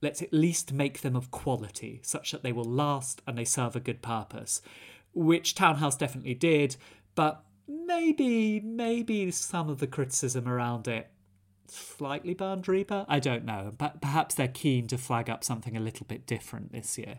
let's 0.00 0.22
at 0.22 0.32
least 0.32 0.72
make 0.72 1.00
them 1.00 1.16
of 1.16 1.32
quality 1.32 1.98
such 2.04 2.30
that 2.30 2.44
they 2.44 2.52
will 2.52 2.64
last 2.64 3.22
and 3.26 3.36
they 3.36 3.44
serve 3.44 3.74
a 3.74 3.80
good 3.80 4.02
purpose, 4.02 4.62
which 5.14 5.56
Townhouse 5.56 5.96
definitely 5.96 6.34
did, 6.34 6.76
but 7.16 7.42
maybe 7.66 8.60
maybe 8.60 9.32
some 9.32 9.68
of 9.68 9.80
the 9.80 9.86
criticism 9.88 10.46
around 10.46 10.86
it 10.86 11.10
slightly 11.70 12.34
burned 12.34 12.68
Reaper. 12.68 13.06
I 13.08 13.18
don't 13.18 13.44
know, 13.44 13.72
but 13.76 14.00
perhaps 14.00 14.34
they're 14.34 14.48
keen 14.48 14.86
to 14.88 14.98
flag 14.98 15.28
up 15.30 15.44
something 15.44 15.76
a 15.76 15.80
little 15.80 16.06
bit 16.06 16.26
different 16.26 16.72
this 16.72 16.98
year. 16.98 17.18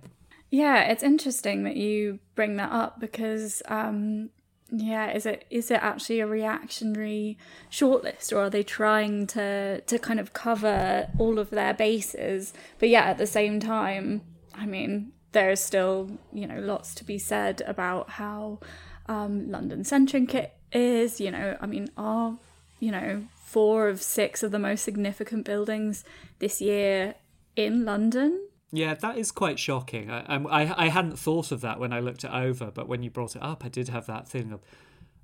Yeah, 0.49 0.83
it's 0.83 1.03
interesting 1.03 1.63
that 1.63 1.75
you 1.75 2.19
bring 2.35 2.55
that 2.55 2.71
up 2.71 2.99
because 2.99 3.61
um, 3.67 4.29
yeah, 4.71 5.11
is 5.11 5.25
it 5.25 5.45
is 5.49 5.71
it 5.71 5.81
actually 5.81 6.19
a 6.19 6.27
reactionary 6.27 7.37
shortlist 7.71 8.33
or 8.33 8.43
are 8.43 8.49
they 8.49 8.63
trying 8.63 9.27
to 9.27 9.81
to 9.81 9.99
kind 9.99 10.19
of 10.19 10.33
cover 10.33 11.09
all 11.17 11.39
of 11.39 11.49
their 11.49 11.73
bases? 11.73 12.53
But 12.79 12.89
yeah, 12.89 13.03
at 13.03 13.17
the 13.17 13.27
same 13.27 13.59
time, 13.59 14.21
I 14.53 14.65
mean, 14.65 15.13
there's 15.31 15.59
still, 15.59 16.11
you 16.33 16.47
know, 16.47 16.59
lots 16.59 16.95
to 16.95 17.03
be 17.03 17.17
said 17.17 17.61
about 17.65 18.11
how 18.11 18.59
um, 19.07 19.49
London 19.49 19.83
centric 19.83 20.33
it 20.33 20.53
is, 20.71 21.21
you 21.21 21.31
know, 21.31 21.57
I 21.61 21.65
mean, 21.65 21.89
are, 21.95 22.37
you 22.79 22.91
know, 22.91 23.25
four 23.47 23.87
of 23.87 24.01
six 24.01 24.43
of 24.43 24.51
the 24.51 24.59
most 24.59 24.83
significant 24.83 25.45
buildings 25.45 26.03
this 26.39 26.59
year 26.61 27.15
in 27.55 27.85
London 27.85 28.47
yeah, 28.71 28.95
that 28.95 29.17
is 29.17 29.31
quite 29.31 29.59
shocking. 29.59 30.11
I, 30.11 30.35
I 30.35 30.85
I 30.85 30.87
hadn't 30.89 31.17
thought 31.17 31.51
of 31.51 31.61
that 31.61 31.79
when 31.79 31.93
I 31.93 32.01
looked 32.01 32.23
it 32.23 32.31
over, 32.31 32.69
but 32.69 32.87
when 32.87 33.01
you 33.01 33.09
brought 33.09 33.35
it 33.35 33.41
up, 33.41 33.63
I 33.63 33.69
did 33.69 33.87
have 33.89 34.07
that 34.07 34.27
thing 34.27 34.51
of, 34.51 34.59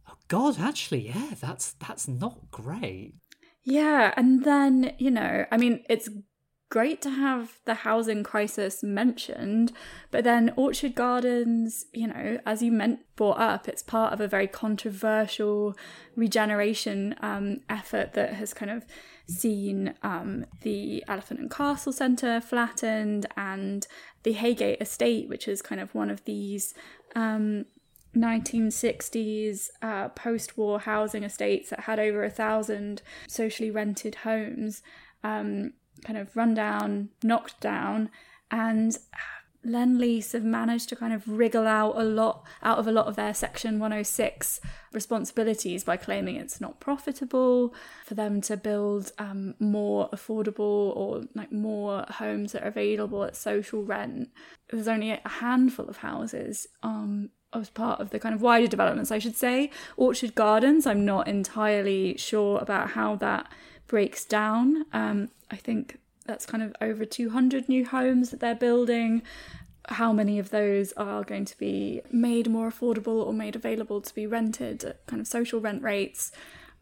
oh 0.09 0.15
God, 0.29 0.59
actually, 0.59 1.07
yeah, 1.07 1.31
that's 1.41 1.73
that's 1.73 2.07
not 2.07 2.51
great. 2.51 3.15
Yeah, 3.63 4.13
and 4.15 4.45
then 4.45 4.93
you 4.97 5.11
know, 5.11 5.45
I 5.51 5.57
mean, 5.57 5.83
it's 5.89 6.07
great 6.73 7.03
to 7.03 7.11
have 7.11 7.59
the 7.65 7.75
housing 7.75 8.23
crisis 8.23 8.81
mentioned, 8.81 9.71
but 10.09 10.23
then 10.23 10.51
Orchard 10.55 10.95
Gardens, 10.95 11.85
you 11.93 12.07
know, 12.07 12.39
as 12.47 12.63
you 12.63 12.71
meant 12.71 13.01
brought 13.15 13.37
up, 13.37 13.67
it's 13.67 13.83
part 13.83 14.11
of 14.11 14.19
a 14.19 14.27
very 14.27 14.47
controversial 14.47 15.77
regeneration 16.15 17.13
um, 17.21 17.59
effort 17.69 18.13
that 18.13 18.33
has 18.33 18.55
kind 18.55 18.71
of 18.71 18.87
seen 19.27 19.93
um, 20.01 20.47
the 20.61 21.03
Elephant 21.07 21.41
and 21.41 21.51
Castle 21.51 21.93
Centre 21.93 22.41
flattened 22.41 23.27
and 23.37 23.85
the 24.23 24.33
Heygate 24.33 24.81
Estate, 24.81 25.29
which 25.29 25.47
is 25.47 25.61
kind 25.61 25.79
of 25.79 25.93
one 25.93 26.09
of 26.09 26.25
these 26.25 26.73
um, 27.15 27.65
1960s 28.17 29.69
uh, 29.83 30.09
post 30.09 30.57
war 30.57 30.79
housing 30.79 31.21
estates 31.23 31.69
that 31.69 31.81
had 31.81 31.99
over 31.99 32.23
a 32.23 32.31
thousand 32.31 33.03
socially 33.27 33.69
rented 33.69 34.15
homes. 34.15 34.81
Um, 35.23 35.73
kind 36.03 36.17
of 36.17 36.35
run 36.35 36.53
down, 36.53 37.09
knocked 37.23 37.59
down, 37.59 38.09
and 38.51 38.97
Lendlease 39.65 40.33
have 40.33 40.43
managed 40.43 40.89
to 40.89 40.95
kind 40.95 41.13
of 41.13 41.27
wriggle 41.27 41.65
out 41.65 41.95
a 41.95 42.03
lot 42.03 42.45
out 42.61 42.79
of 42.79 42.87
a 42.87 42.91
lot 42.91 43.07
of 43.07 43.15
their 43.15 43.33
Section 43.33 43.79
106 43.79 44.59
responsibilities 44.91 45.85
by 45.85 45.95
claiming 45.95 46.35
it's 46.35 46.59
not 46.59 46.81
profitable 46.81 47.73
for 48.05 48.13
them 48.13 48.41
to 48.41 48.57
build 48.57 49.13
um, 49.17 49.55
more 49.59 50.09
affordable 50.09 50.95
or 50.95 51.23
like 51.33 51.51
more 51.51 52.05
homes 52.09 52.51
that 52.51 52.63
are 52.63 52.67
available 52.67 53.23
at 53.23 53.37
social 53.37 53.83
rent. 53.83 54.29
There's 54.69 54.87
only 54.87 55.11
a 55.11 55.21
handful 55.23 55.87
of 55.87 55.97
houses 55.97 56.67
um, 56.81 57.29
as 57.53 57.69
part 57.69 58.01
of 58.01 58.09
the 58.09 58.19
kind 58.19 58.35
of 58.35 58.41
wider 58.41 58.67
developments, 58.67 59.11
I 59.11 59.19
should 59.19 59.37
say. 59.37 59.69
Orchard 59.95 60.35
Gardens, 60.35 60.85
I'm 60.85 61.05
not 61.05 61.27
entirely 61.27 62.17
sure 62.17 62.59
about 62.59 62.91
how 62.91 63.15
that 63.17 63.49
breaks 63.93 64.25
down. 64.25 64.87
Um, 64.91 65.29
I 65.51 65.55
think 65.55 65.99
that's 66.25 66.47
kind 66.47 66.63
of 66.63 66.75
over 66.81 67.05
200 67.05 67.69
new 67.69 67.85
homes 67.85 68.31
that 68.31 68.39
they're 68.39 68.55
building. 68.55 69.21
How 69.87 70.11
many 70.11 70.39
of 70.39 70.49
those 70.49 70.93
are 70.93 71.23
going 71.23 71.45
to 71.45 71.55
be 71.59 72.01
made 72.11 72.49
more 72.49 72.71
affordable 72.71 73.23
or 73.23 73.33
made 73.33 73.55
available 73.55 74.01
to 74.01 74.15
be 74.15 74.25
rented 74.25 74.83
at 74.83 75.05
kind 75.05 75.19
of 75.19 75.27
social 75.27 75.59
rent 75.59 75.83
rates? 75.83 76.31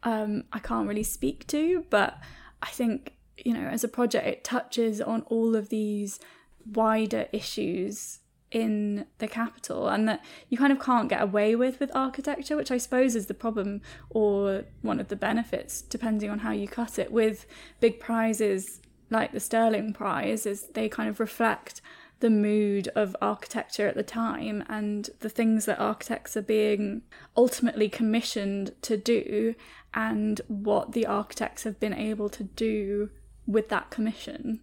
Um, 0.03 0.45
I 0.53 0.59
can't 0.59 0.87
really 0.87 1.03
speak 1.03 1.45
to, 1.47 1.85
but 1.89 2.17
I 2.61 2.67
think, 2.67 3.15
you 3.35 3.53
know, 3.55 3.67
as 3.67 3.83
a 3.83 3.89
project, 3.89 4.25
it 4.25 4.43
touches 4.45 5.01
on 5.01 5.23
all 5.23 5.53
of 5.53 5.67
these 5.67 6.17
wider 6.65 7.27
issues 7.33 8.19
in 8.51 9.05
the 9.19 9.27
capital 9.27 9.87
and 9.87 10.07
that 10.07 10.21
you 10.49 10.57
kind 10.57 10.73
of 10.73 10.79
can't 10.79 11.09
get 11.09 11.21
away 11.21 11.55
with 11.55 11.79
with 11.79 11.89
architecture 11.95 12.57
which 12.57 12.69
i 12.71 12.77
suppose 12.77 13.15
is 13.15 13.27
the 13.27 13.33
problem 13.33 13.81
or 14.09 14.65
one 14.81 14.99
of 14.99 15.07
the 15.07 15.15
benefits 15.15 15.81
depending 15.81 16.29
on 16.29 16.39
how 16.39 16.51
you 16.51 16.67
cut 16.67 16.99
it 16.99 17.11
with 17.11 17.45
big 17.79 17.99
prizes 17.99 18.81
like 19.09 19.33
the 19.33 19.39
Stirling 19.39 19.93
prize 19.93 20.45
is 20.45 20.67
they 20.73 20.89
kind 20.89 21.09
of 21.09 21.19
reflect 21.19 21.81
the 22.21 22.29
mood 22.29 22.87
of 22.95 23.15
architecture 23.21 23.87
at 23.87 23.95
the 23.95 24.03
time 24.03 24.63
and 24.69 25.09
the 25.19 25.29
things 25.29 25.65
that 25.65 25.79
architects 25.79 26.37
are 26.37 26.41
being 26.41 27.01
ultimately 27.35 27.89
commissioned 27.89 28.71
to 28.81 28.95
do 28.95 29.53
and 29.93 30.39
what 30.47 30.93
the 30.93 31.05
architects 31.05 31.63
have 31.63 31.79
been 31.79 31.93
able 31.93 32.29
to 32.29 32.43
do 32.43 33.09
with 33.45 33.69
that 33.69 33.89
commission 33.89 34.61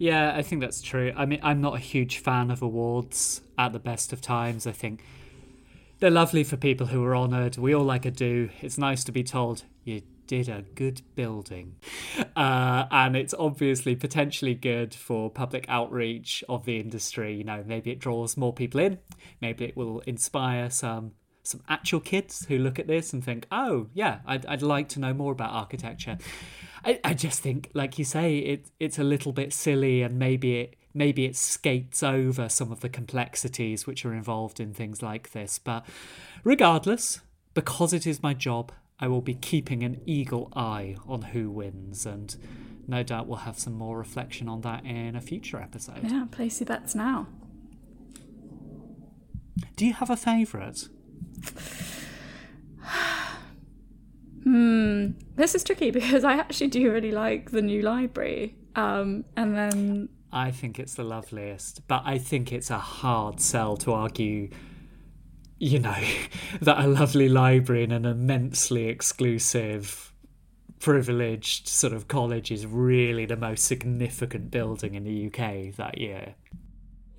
yeah, 0.00 0.34
I 0.34 0.40
think 0.40 0.62
that's 0.62 0.80
true. 0.80 1.12
I 1.14 1.26
mean, 1.26 1.40
I'm 1.42 1.60
not 1.60 1.76
a 1.76 1.78
huge 1.78 2.18
fan 2.18 2.50
of 2.50 2.62
awards 2.62 3.42
at 3.58 3.74
the 3.74 3.78
best 3.78 4.14
of 4.14 4.22
times. 4.22 4.66
I 4.66 4.72
think 4.72 5.04
they're 5.98 6.10
lovely 6.10 6.42
for 6.42 6.56
people 6.56 6.86
who 6.86 7.04
are 7.04 7.14
honoured. 7.14 7.58
We 7.58 7.74
all 7.74 7.84
like 7.84 8.06
a 8.06 8.10
do. 8.10 8.48
It's 8.62 8.78
nice 8.78 9.04
to 9.04 9.12
be 9.12 9.22
told 9.22 9.64
you 9.84 10.00
did 10.26 10.48
a 10.48 10.62
good 10.74 11.02
building. 11.16 11.76
Uh, 12.34 12.86
and 12.90 13.14
it's 13.14 13.34
obviously 13.38 13.94
potentially 13.94 14.54
good 14.54 14.94
for 14.94 15.28
public 15.28 15.66
outreach 15.68 16.42
of 16.48 16.64
the 16.64 16.78
industry. 16.78 17.34
You 17.34 17.44
know, 17.44 17.62
maybe 17.66 17.90
it 17.90 17.98
draws 17.98 18.38
more 18.38 18.54
people 18.54 18.80
in. 18.80 19.00
Maybe 19.42 19.66
it 19.66 19.76
will 19.76 20.00
inspire 20.00 20.70
some 20.70 21.12
some 21.42 21.62
actual 21.68 22.00
kids 22.00 22.46
who 22.46 22.58
look 22.58 22.78
at 22.78 22.86
this 22.86 23.12
and 23.12 23.24
think, 23.24 23.46
oh, 23.50 23.88
yeah, 23.92 24.20
I'd, 24.26 24.46
I'd 24.46 24.62
like 24.62 24.88
to 24.90 25.00
know 25.00 25.12
more 25.12 25.32
about 25.32 25.50
architecture. 25.50 26.16
I, 26.84 27.00
I 27.04 27.14
just 27.14 27.40
think, 27.40 27.70
like 27.74 27.98
you 27.98 28.04
say, 28.04 28.38
it 28.38 28.66
it's 28.78 28.98
a 28.98 29.04
little 29.04 29.32
bit 29.32 29.52
silly, 29.52 30.02
and 30.02 30.18
maybe 30.18 30.60
it 30.60 30.76
maybe 30.94 31.24
it 31.24 31.36
skates 31.36 32.02
over 32.02 32.48
some 32.48 32.72
of 32.72 32.80
the 32.80 32.88
complexities 32.88 33.86
which 33.86 34.04
are 34.04 34.12
involved 34.14 34.58
in 34.60 34.74
things 34.74 35.02
like 35.02 35.32
this. 35.32 35.58
But 35.58 35.86
regardless, 36.42 37.20
because 37.54 37.92
it 37.92 38.06
is 38.06 38.22
my 38.22 38.34
job, 38.34 38.72
I 38.98 39.08
will 39.08 39.20
be 39.20 39.34
keeping 39.34 39.82
an 39.82 40.00
eagle 40.06 40.52
eye 40.56 40.96
on 41.06 41.22
who 41.22 41.50
wins, 41.50 42.06
and 42.06 42.34
no 42.88 43.02
doubt 43.02 43.26
we'll 43.26 43.38
have 43.38 43.58
some 43.58 43.74
more 43.74 43.98
reflection 43.98 44.48
on 44.48 44.62
that 44.62 44.84
in 44.84 45.14
a 45.14 45.20
future 45.20 45.58
episode. 45.58 46.02
Yeah, 46.02 46.26
place 46.30 46.60
your 46.60 46.66
bets 46.66 46.94
now. 46.94 47.28
Do 49.76 49.86
you 49.86 49.92
have 49.94 50.10
a 50.10 50.16
favourite? 50.16 50.88
Hmm, 54.50 55.10
this 55.36 55.54
is 55.54 55.62
tricky 55.62 55.90
because 55.92 56.24
I 56.24 56.32
actually 56.32 56.66
do 56.68 56.90
really 56.90 57.12
like 57.12 57.52
the 57.52 57.62
new 57.62 57.82
library. 57.82 58.56
Um, 58.74 59.24
and 59.36 59.56
then 59.56 60.08
I 60.32 60.50
think 60.50 60.80
it's 60.80 60.94
the 60.94 61.04
loveliest, 61.04 61.86
but 61.86 62.02
I 62.04 62.18
think 62.18 62.52
it's 62.52 62.68
a 62.68 62.78
hard 62.78 63.40
sell 63.40 63.76
to 63.78 63.92
argue, 63.92 64.50
you 65.58 65.78
know, 65.78 66.02
that 66.62 66.84
a 66.84 66.88
lovely 66.88 67.28
library 67.28 67.84
in 67.84 67.92
an 67.92 68.04
immensely 68.04 68.88
exclusive, 68.88 70.12
privileged 70.80 71.68
sort 71.68 71.92
of 71.92 72.08
college 72.08 72.50
is 72.50 72.66
really 72.66 73.26
the 73.26 73.36
most 73.36 73.66
significant 73.66 74.50
building 74.50 74.96
in 74.96 75.04
the 75.04 75.26
UK 75.26 75.76
that 75.76 75.98
year 75.98 76.34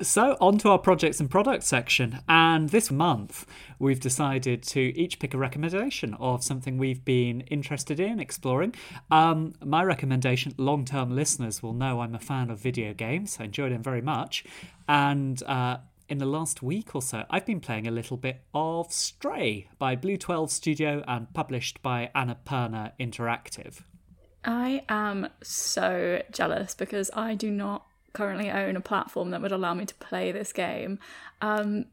So, 0.00 0.36
on 0.40 0.58
to 0.58 0.70
our 0.70 0.78
projects 0.78 1.18
and 1.18 1.28
products 1.28 1.66
section. 1.66 2.20
And 2.28 2.68
this 2.68 2.88
month, 2.88 3.44
we've 3.80 3.98
decided 3.98 4.62
to 4.64 4.80
each 4.80 5.18
pick 5.18 5.34
a 5.34 5.38
recommendation 5.38 6.14
of 6.14 6.44
something 6.44 6.78
we've 6.78 7.04
been 7.04 7.40
interested 7.42 7.98
in 7.98 8.20
exploring. 8.20 8.74
Um, 9.10 9.54
my 9.64 9.82
recommendation, 9.82 10.54
long 10.56 10.84
term 10.84 11.16
listeners 11.16 11.64
will 11.64 11.72
know 11.72 12.00
I'm 12.00 12.14
a 12.14 12.20
fan 12.20 12.48
of 12.48 12.60
video 12.60 12.94
games. 12.94 13.38
I 13.40 13.44
enjoy 13.44 13.70
them 13.70 13.82
very 13.82 14.00
much. 14.00 14.44
And 14.86 15.42
uh, 15.42 15.78
in 16.08 16.18
the 16.18 16.26
last 16.26 16.62
week 16.62 16.94
or 16.94 17.02
so, 17.02 17.24
I've 17.28 17.44
been 17.44 17.60
playing 17.60 17.88
a 17.88 17.90
little 17.90 18.16
bit 18.16 18.42
of 18.54 18.92
Stray 18.92 19.68
by 19.80 19.96
Blue 19.96 20.16
12 20.16 20.52
Studio 20.52 21.02
and 21.08 21.32
published 21.34 21.82
by 21.82 22.10
Annapurna 22.14 22.92
Interactive. 23.00 23.82
I 24.44 24.84
am 24.88 25.28
so 25.42 26.22
jealous 26.30 26.74
because 26.74 27.10
I 27.14 27.34
do 27.34 27.50
not 27.50 27.87
currently 28.18 28.50
own 28.50 28.74
a 28.76 28.80
platform 28.80 29.30
that 29.30 29.40
would 29.42 29.52
allow 29.52 29.74
me 29.74 29.84
to 29.86 29.94
play 30.08 30.32
this 30.32 30.52
game. 30.52 30.98
Um, 31.40 31.84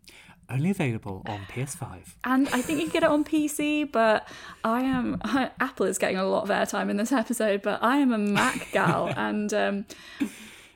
Only 0.49 0.71
available 0.71 1.21
on 1.27 1.39
PS5. 1.53 2.15
and 2.23 2.47
I 2.49 2.61
think 2.63 2.79
you 2.79 2.85
can 2.87 2.93
get 2.93 3.03
it 3.03 3.09
on 3.09 3.23
PC, 3.23 3.91
but 3.91 4.27
I 4.63 4.81
am 4.81 5.05
Apple 5.67 5.85
is 5.85 5.97
getting 5.97 6.17
a 6.17 6.25
lot 6.25 6.43
of 6.43 6.49
airtime 6.49 6.89
in 6.89 6.97
this 6.97 7.11
episode, 7.11 7.61
but 7.61 7.77
I 7.83 7.97
am 7.97 8.11
a 8.11 8.17
Mac 8.17 8.71
gal, 8.77 9.13
and 9.15 9.53
um, 9.53 9.85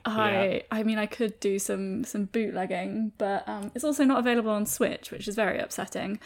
I 0.04 0.30
Yeah. 0.32 0.62
I 0.78 0.82
mean 0.84 0.98
I 0.98 1.06
could 1.06 1.38
do 1.40 1.58
some 1.58 2.04
some 2.04 2.24
bootlegging, 2.26 3.12
but 3.18 3.48
um, 3.48 3.70
it's 3.74 3.84
also 3.84 4.04
not 4.04 4.18
available 4.20 4.50
on 4.52 4.66
Switch, 4.66 5.10
which 5.10 5.26
is 5.28 5.34
very 5.34 5.58
upsetting. 5.58 6.18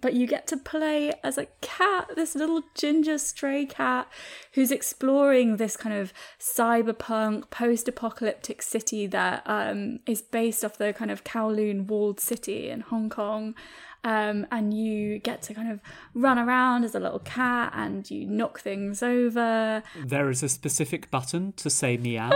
But 0.00 0.14
you 0.14 0.26
get 0.26 0.46
to 0.48 0.56
play 0.56 1.12
as 1.22 1.38
a 1.38 1.46
cat, 1.60 2.10
this 2.16 2.34
little 2.34 2.62
ginger 2.74 3.18
stray 3.18 3.66
cat 3.66 4.08
who's 4.54 4.70
exploring 4.70 5.56
this 5.56 5.76
kind 5.76 5.94
of 5.94 6.12
cyberpunk 6.40 7.50
post-apocalyptic 7.50 8.62
city 8.62 9.06
that 9.08 9.42
um, 9.46 10.00
is 10.06 10.22
based 10.22 10.64
off 10.64 10.78
the 10.78 10.92
kind 10.92 11.10
of 11.10 11.24
Kowloon 11.24 11.86
walled 11.86 12.20
city 12.20 12.68
in 12.70 12.80
Hong 12.80 13.10
Kong. 13.10 13.54
Um, 14.04 14.46
and 14.50 14.74
you 14.74 15.20
get 15.20 15.42
to 15.42 15.54
kind 15.54 15.70
of 15.70 15.80
run 16.14 16.38
around 16.38 16.84
as 16.84 16.94
a 16.94 17.00
little 17.00 17.20
cat 17.20 17.72
and 17.76 18.10
you 18.10 18.26
knock 18.26 18.58
things 18.60 19.02
over. 19.02 19.82
There 20.04 20.28
is 20.28 20.42
a 20.42 20.48
specific 20.48 21.10
button 21.10 21.52
to 21.52 21.70
say 21.70 21.96
meow. 21.96 22.30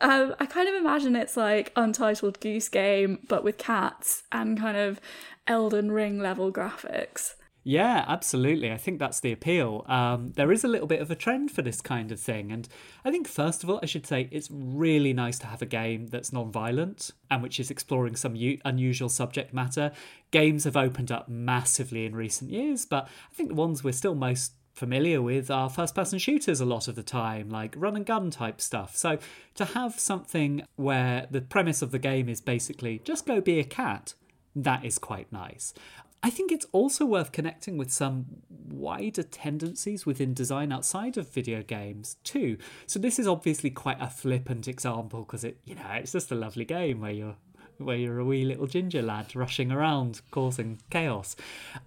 Um, 0.00 0.34
I 0.38 0.44
kind 0.44 0.68
of 0.68 0.74
imagine 0.74 1.16
it's 1.16 1.36
like 1.36 1.72
Untitled 1.76 2.38
Goose 2.40 2.68
Game, 2.68 3.20
but 3.26 3.42
with 3.42 3.56
cats 3.56 4.24
and 4.30 4.58
kind 4.58 4.76
of 4.76 5.00
Elden 5.46 5.92
Ring 5.92 6.18
level 6.18 6.52
graphics. 6.52 7.34
Yeah, 7.66 8.04
absolutely. 8.06 8.70
I 8.70 8.76
think 8.76 8.98
that's 8.98 9.20
the 9.20 9.32
appeal. 9.32 9.86
Um, 9.88 10.32
there 10.36 10.52
is 10.52 10.64
a 10.64 10.68
little 10.68 10.86
bit 10.86 11.00
of 11.00 11.10
a 11.10 11.14
trend 11.14 11.50
for 11.50 11.62
this 11.62 11.80
kind 11.80 12.12
of 12.12 12.20
thing. 12.20 12.52
And 12.52 12.68
I 13.06 13.10
think, 13.10 13.26
first 13.26 13.64
of 13.64 13.70
all, 13.70 13.80
I 13.82 13.86
should 13.86 14.06
say 14.06 14.28
it's 14.30 14.50
really 14.50 15.14
nice 15.14 15.38
to 15.38 15.46
have 15.46 15.62
a 15.62 15.66
game 15.66 16.08
that's 16.08 16.30
non 16.30 16.52
violent 16.52 17.10
and 17.30 17.42
which 17.42 17.58
is 17.58 17.70
exploring 17.70 18.16
some 18.16 18.36
u- 18.36 18.60
unusual 18.66 19.08
subject 19.08 19.54
matter. 19.54 19.92
Games 20.30 20.64
have 20.64 20.76
opened 20.76 21.10
up 21.10 21.26
massively 21.26 22.04
in 22.04 22.14
recent 22.14 22.50
years, 22.50 22.84
but 22.84 23.08
I 23.32 23.34
think 23.34 23.48
the 23.48 23.54
ones 23.54 23.82
we're 23.82 23.92
still 23.92 24.14
most 24.14 24.52
familiar 24.74 25.22
with 25.22 25.50
are 25.50 25.70
first 25.70 25.94
person 25.94 26.18
shooters 26.18 26.60
a 26.60 26.66
lot 26.66 26.86
of 26.86 26.96
the 26.96 27.02
time, 27.02 27.48
like 27.48 27.74
run 27.78 27.96
and 27.96 28.04
gun 28.04 28.30
type 28.30 28.60
stuff. 28.60 28.94
So 28.94 29.18
to 29.54 29.64
have 29.64 29.98
something 29.98 30.66
where 30.76 31.28
the 31.30 31.40
premise 31.40 31.80
of 31.80 31.92
the 31.92 31.98
game 31.98 32.28
is 32.28 32.42
basically 32.42 33.00
just 33.04 33.24
go 33.24 33.40
be 33.40 33.58
a 33.58 33.64
cat, 33.64 34.12
that 34.56 34.84
is 34.84 34.98
quite 34.98 35.30
nice. 35.32 35.74
I 36.22 36.30
think 36.30 36.50
it's 36.50 36.66
also 36.72 37.04
worth 37.04 37.32
connecting 37.32 37.76
with 37.76 37.92
some 37.92 38.24
wider 38.48 39.22
tendencies 39.22 40.06
within 40.06 40.32
design 40.32 40.72
outside 40.72 41.18
of 41.18 41.28
video 41.28 41.62
games 41.62 42.16
too. 42.24 42.56
So 42.86 42.98
this 42.98 43.18
is 43.18 43.26
obviously 43.26 43.68
quite 43.68 44.00
a 44.00 44.08
flippant 44.08 44.66
example 44.66 45.24
because 45.24 45.44
it, 45.44 45.58
you 45.66 45.74
know, 45.74 45.86
it's 45.92 46.12
just 46.12 46.32
a 46.32 46.34
lovely 46.34 46.64
game 46.64 47.02
where 47.02 47.10
you're 47.10 47.36
where 47.78 47.96
you're 47.96 48.18
a 48.18 48.24
wee 48.24 48.44
little 48.44 48.66
ginger 48.66 49.02
lad 49.02 49.34
rushing 49.34 49.70
around 49.70 50.20
causing 50.30 50.80
chaos. 50.90 51.36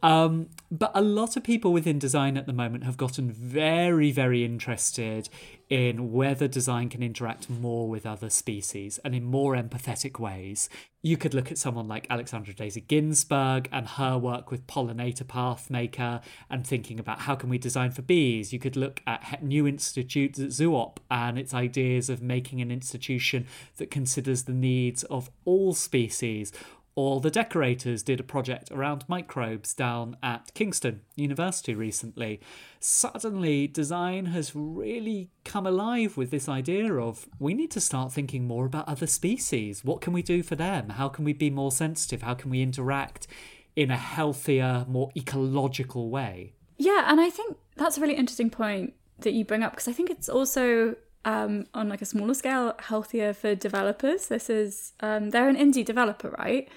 Um, 0.04 0.50
but 0.70 0.92
a 0.94 1.02
lot 1.02 1.38
of 1.38 1.44
people 1.44 1.74
within 1.74 1.98
design 1.98 2.38
at 2.38 2.46
the 2.46 2.54
moment 2.54 2.84
have 2.84 2.98
gotten 2.98 3.32
very, 3.32 4.12
very 4.12 4.44
interested 4.44 5.30
in 5.70 6.12
whether 6.14 6.48
design 6.48 6.90
can 6.90 7.04
interact 7.04 7.50
more 7.50 7.90
with 7.90 8.06
other 8.06 8.30
species 8.30 9.00
and 9.04 9.14
in 9.14 9.24
more 9.24 9.56
empathetic 9.56 10.20
ways. 10.20 10.70
You 11.02 11.18
could 11.18 11.34
look 11.34 11.52
at 11.52 11.58
someone 11.58 11.88
like 11.88 12.08
Alexandra 12.10 12.54
Daisy 12.54 12.82
Ginsberg 12.82 13.70
and 13.72 13.88
her 13.88 14.18
work 14.18 14.50
with 14.50 14.68
Pollinator 14.68 15.24
Pathmaker 15.24 16.22
and 16.50 16.66
thinking 16.66 17.00
about 17.00 17.22
how 17.22 17.36
can 17.36 17.50
we 17.50 17.58
design 17.58 17.92
for 17.92 18.02
bees. 18.02 18.52
You 18.52 18.60
could 18.60 18.76
look 18.76 19.02
at 19.06 19.44
New 19.44 19.68
Institute 19.68 20.40
at 20.40 20.52
Zoop 20.52 21.00
and 21.12 21.38
its 21.38 21.54
ideas 21.54 22.10
of 22.10 22.22
making 22.22 22.62
an 22.62 22.72
institution 22.72 23.46
that 23.78 23.92
considers 23.92 24.44
the 24.44 24.54
needs 24.54 25.04
of 25.04 25.30
all 25.46 25.74
species. 25.74 26.52
Or 26.98 27.22
the 27.22 27.30
decorators 27.30 28.02
did 28.02 28.20
a 28.20 28.24
project 28.24 28.72
around 28.72 29.06
microbes 29.08 29.76
down 29.76 30.18
at 30.24 30.52
Kingston 30.56 31.02
University 31.16 31.76
recently. 31.76 32.42
Suddenly, 32.80 33.68
design 33.68 34.26
has 34.26 34.56
really 34.56 35.30
come 35.46 35.68
alive 35.68 36.18
with 36.18 36.32
this 36.32 36.50
idea 36.50 36.96
of 36.96 37.28
we 37.38 37.54
need 37.54 37.70
to 37.70 37.80
start 37.80 38.12
thinking 38.12 38.48
more 38.48 38.66
about 38.66 38.88
other 38.88 39.06
species. 39.06 39.86
What 39.86 40.02
can 40.02 40.12
we 40.12 40.24
do 40.24 40.42
for 40.42 40.56
them? 40.56 40.90
How 40.90 41.08
can 41.08 41.24
we 41.24 41.34
be 41.34 41.52
more 41.52 41.72
sensitive? 41.72 42.24
How 42.24 42.34
can 42.34 42.50
we 42.50 42.64
interact 42.64 43.28
in 43.76 43.92
a 43.92 43.96
healthier, 43.96 44.84
more 44.90 45.12
ecological 45.16 46.10
way? 46.10 46.54
Yeah, 46.78 47.04
and 47.12 47.22
I 47.22 47.30
think 47.30 47.58
that's 47.76 48.00
a 48.00 48.02
really 48.02 48.16
interesting 48.16 48.50
point 48.50 48.96
that 49.20 49.34
you 49.34 49.46
bring 49.46 49.62
up 49.62 49.74
because 49.74 49.88
I 49.88 49.94
think 49.94 50.10
it's 50.10 50.30
also 50.30 50.96
um, 51.28 51.66
on 51.74 51.90
like 51.90 52.02
a 52.02 52.06
smaller 52.06 52.34
scale 52.34 52.74
healthier 52.80 53.34
for 53.34 53.54
developers. 53.54 54.28
This 54.28 54.50
is 54.50 54.94
um, 55.02 55.32
they're 55.32 55.50
an 55.50 55.58
indie 55.58 55.84
developer, 55.84 56.30
right? 56.40 56.70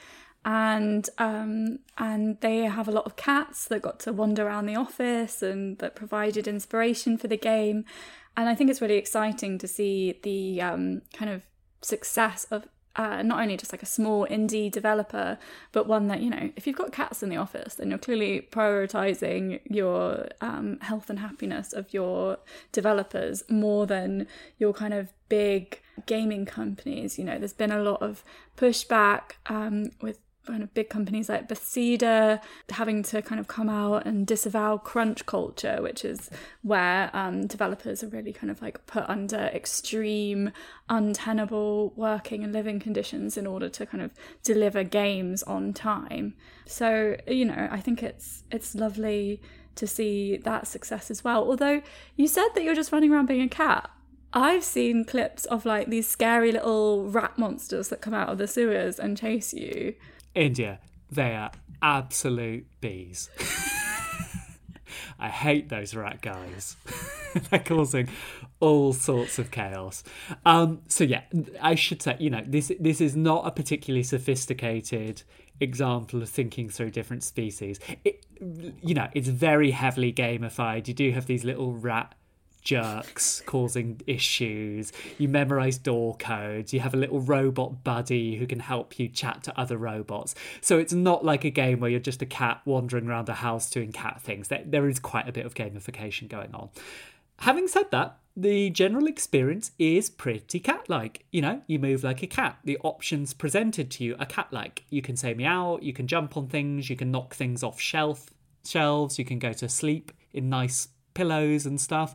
And 0.44 1.09
um, 1.18 1.78
and 1.96 2.40
they 2.40 2.62
have 2.62 2.88
a 2.88 2.90
lot 2.90 3.07
of 3.07 3.14
cats 3.14 3.68
that 3.68 3.80
got 3.80 4.01
to 4.01 4.12
wander 4.12 4.46
around 4.46 4.66
the 4.66 4.74
office 4.74 5.40
and 5.40 5.78
that 5.78 5.94
provided 5.94 6.48
inspiration 6.48 7.16
for 7.16 7.28
the 7.28 7.36
game. 7.36 7.84
And 8.36 8.48
I 8.48 8.57
think 8.57 8.70
it's 8.70 8.80
really 8.80 8.96
exciting 8.96 9.57
to 9.59 9.68
see 9.68 10.18
the 10.24 10.61
um, 10.61 11.03
kind 11.12 11.30
of 11.30 11.42
success 11.80 12.44
of 12.51 12.66
uh, 12.97 13.22
not 13.22 13.41
only 13.41 13.57
just 13.57 13.72
like 13.72 13.82
a 13.82 13.86
small 13.86 14.26
indie 14.26 14.70
developer, 14.70 15.38
but 15.72 15.86
one 15.86 16.09
that, 16.09 16.20
you 16.20 16.30
know, 16.30 16.51
if 16.57 16.66
you've 16.66 16.76
got 16.76 16.93
cats 16.93 17.22
in 17.22 17.28
the 17.28 17.36
office, 17.36 17.74
then 17.74 17.91
you're 17.91 17.99
clearly 17.99 18.49
prioritizing 18.51 19.61
your 19.64 20.28
um, 20.41 20.78
health 20.80 21.09
and 21.09 21.20
happiness 21.20 21.72
of 21.72 21.93
your 21.93 22.38
developers 22.72 23.45
more 23.49 23.86
than 23.86 24.26
your 24.59 24.72
kind 24.72 24.93
of 24.93 25.12
big 25.28 25.80
gaming 26.07 26.45
companies. 26.45 27.18
You 27.18 27.24
know, 27.24 27.38
there's 27.38 27.53
been 27.53 27.72
a 27.72 27.82
lot 27.82 28.03
of 28.03 28.24
pushback 28.57 29.32
um, 29.47 29.91
with 30.01 30.18
kind 30.47 30.62
of 30.62 30.72
big 30.74 30.88
companies 30.88 31.28
like 31.28 31.49
Bethesda 31.49 32.41
having 32.70 33.03
to 33.05 33.22
kind 33.22 33.41
of 33.41 33.47
come 33.47 33.68
out 33.68 34.07
and 34.07 34.26
disavow 34.26 34.78
crunch 34.78 35.26
culture, 35.26 35.78
which 35.80 36.05
is 36.05 36.30
where 36.62 37.11
um, 37.12 37.47
developers 37.47 38.03
are 38.03 38.09
really 38.09 38.32
kind 38.32 38.51
of 38.51 38.61
like 38.62 38.84
put 38.86 39.05
under 39.09 39.36
extreme, 39.36 40.51
untenable 40.88 41.93
working 41.97 42.43
and 42.43 42.53
living 42.53 42.80
conditions 42.80 43.36
in 43.36 43.47
order 43.47 43.68
to 43.68 43.86
kind 43.86 44.03
of 44.03 44.12
deliver 44.43 44.82
games 44.82 45.43
on 45.45 45.72
time. 45.72 46.34
So 46.66 47.16
you 47.26 47.45
know, 47.45 47.68
I 47.70 47.80
think 47.80 48.03
it's 48.03 48.45
it's 48.51 48.74
lovely 48.74 49.41
to 49.76 49.86
see 49.86 50.36
that 50.38 50.66
success 50.66 51.11
as 51.11 51.22
well. 51.24 51.49
Although 51.49 51.82
you 52.16 52.26
said 52.26 52.49
that 52.55 52.62
you're 52.62 52.74
just 52.74 52.93
running 52.93 53.12
around 53.12 53.26
being 53.26 53.43
a 53.43 53.49
cat. 53.49 53.91
I've 54.32 54.62
seen 54.62 55.05
clips 55.05 55.45
of 55.47 55.66
like 55.66 55.88
these 55.88 56.07
scary 56.07 56.53
little 56.53 57.11
rat 57.11 57.36
monsters 57.36 57.88
that 57.88 58.01
come 58.01 58.14
out 58.14 58.28
of 58.28 58.38
the 58.38 58.47
sewers 58.47 59.01
and 59.01 59.18
chase 59.18 59.53
you. 59.53 59.95
India, 60.34 60.80
they 61.10 61.34
are 61.34 61.50
absolute 61.82 62.66
bees. 62.80 63.30
I 65.18 65.28
hate 65.28 65.68
those 65.68 65.94
rat 65.94 66.22
guys. 66.22 66.76
They're 67.50 67.60
causing 67.60 68.08
all 68.58 68.92
sorts 68.92 69.38
of 69.38 69.50
chaos. 69.50 70.02
Um, 70.44 70.80
so 70.88 71.04
yeah, 71.04 71.22
I 71.60 71.74
should 71.74 72.02
say, 72.02 72.16
you 72.18 72.30
know, 72.30 72.42
this 72.46 72.72
this 72.80 73.00
is 73.00 73.16
not 73.16 73.46
a 73.46 73.50
particularly 73.50 74.02
sophisticated 74.02 75.22
example 75.60 76.22
of 76.22 76.28
thinking 76.28 76.70
through 76.70 76.90
different 76.90 77.22
species. 77.22 77.78
It, 78.04 78.24
you 78.82 78.94
know, 78.94 79.08
it's 79.12 79.28
very 79.28 79.72
heavily 79.72 80.12
gamified. 80.12 80.88
You 80.88 80.94
do 80.94 81.10
have 81.12 81.26
these 81.26 81.44
little 81.44 81.72
rat 81.72 82.14
jerks 82.61 83.42
causing 83.46 84.00
issues. 84.06 84.92
You 85.18 85.28
memorize 85.28 85.78
door 85.78 86.16
codes. 86.16 86.72
You 86.72 86.80
have 86.80 86.94
a 86.94 86.96
little 86.96 87.20
robot 87.20 87.84
buddy 87.84 88.36
who 88.36 88.46
can 88.46 88.61
help 88.61 88.98
you 88.98 89.08
chat 89.08 89.42
to 89.44 89.61
other 89.61 89.76
robots. 89.76 90.34
So 90.61 90.78
it's 90.78 90.92
not 90.92 91.24
like 91.24 91.44
a 91.44 91.50
game 91.50 91.80
where 91.80 91.90
you're 91.90 92.00
just 92.00 92.22
a 92.22 92.26
cat 92.26 92.61
wandering 92.64 93.08
around 93.08 93.28
a 93.28 93.34
house 93.34 93.70
doing 93.70 93.92
cat 93.92 94.20
things. 94.20 94.48
There 94.48 94.88
is 94.88 94.98
quite 94.98 95.28
a 95.28 95.32
bit 95.32 95.46
of 95.46 95.54
gamification 95.54 96.28
going 96.28 96.54
on. 96.54 96.70
Having 97.38 97.68
said 97.68 97.90
that, 97.90 98.18
the 98.36 98.70
general 98.70 99.06
experience 99.06 99.72
is 99.78 100.08
pretty 100.11 100.61
cat 100.61 100.88
like. 100.88 101.24
You 101.32 101.42
know, 101.42 101.62
you 101.66 101.78
move 101.78 102.04
like 102.04 102.22
a 102.22 102.26
cat. 102.26 102.58
The 102.64 102.78
options 102.82 103.34
presented 103.34 103.90
to 103.92 104.04
you 104.04 104.16
are 104.18 104.26
cat 104.26 104.48
like. 104.50 104.84
You 104.90 105.02
can 105.02 105.16
say 105.16 105.34
meow, 105.34 105.78
you 105.80 105.92
can 105.92 106.06
jump 106.06 106.36
on 106.36 106.48
things, 106.48 106.88
you 106.90 106.96
can 106.96 107.11
knock 107.11 107.34
things 107.34 107.62
off 107.62 107.80
shelf 107.80 108.30
shelves, 108.64 109.18
you 109.18 109.24
can 109.24 109.38
go 109.38 109.52
to 109.54 109.68
sleep 109.68 110.12
in 110.32 110.48
nice 110.48 110.88
pillows 111.14 111.66
and 111.66 111.80
stuff. 111.80 112.14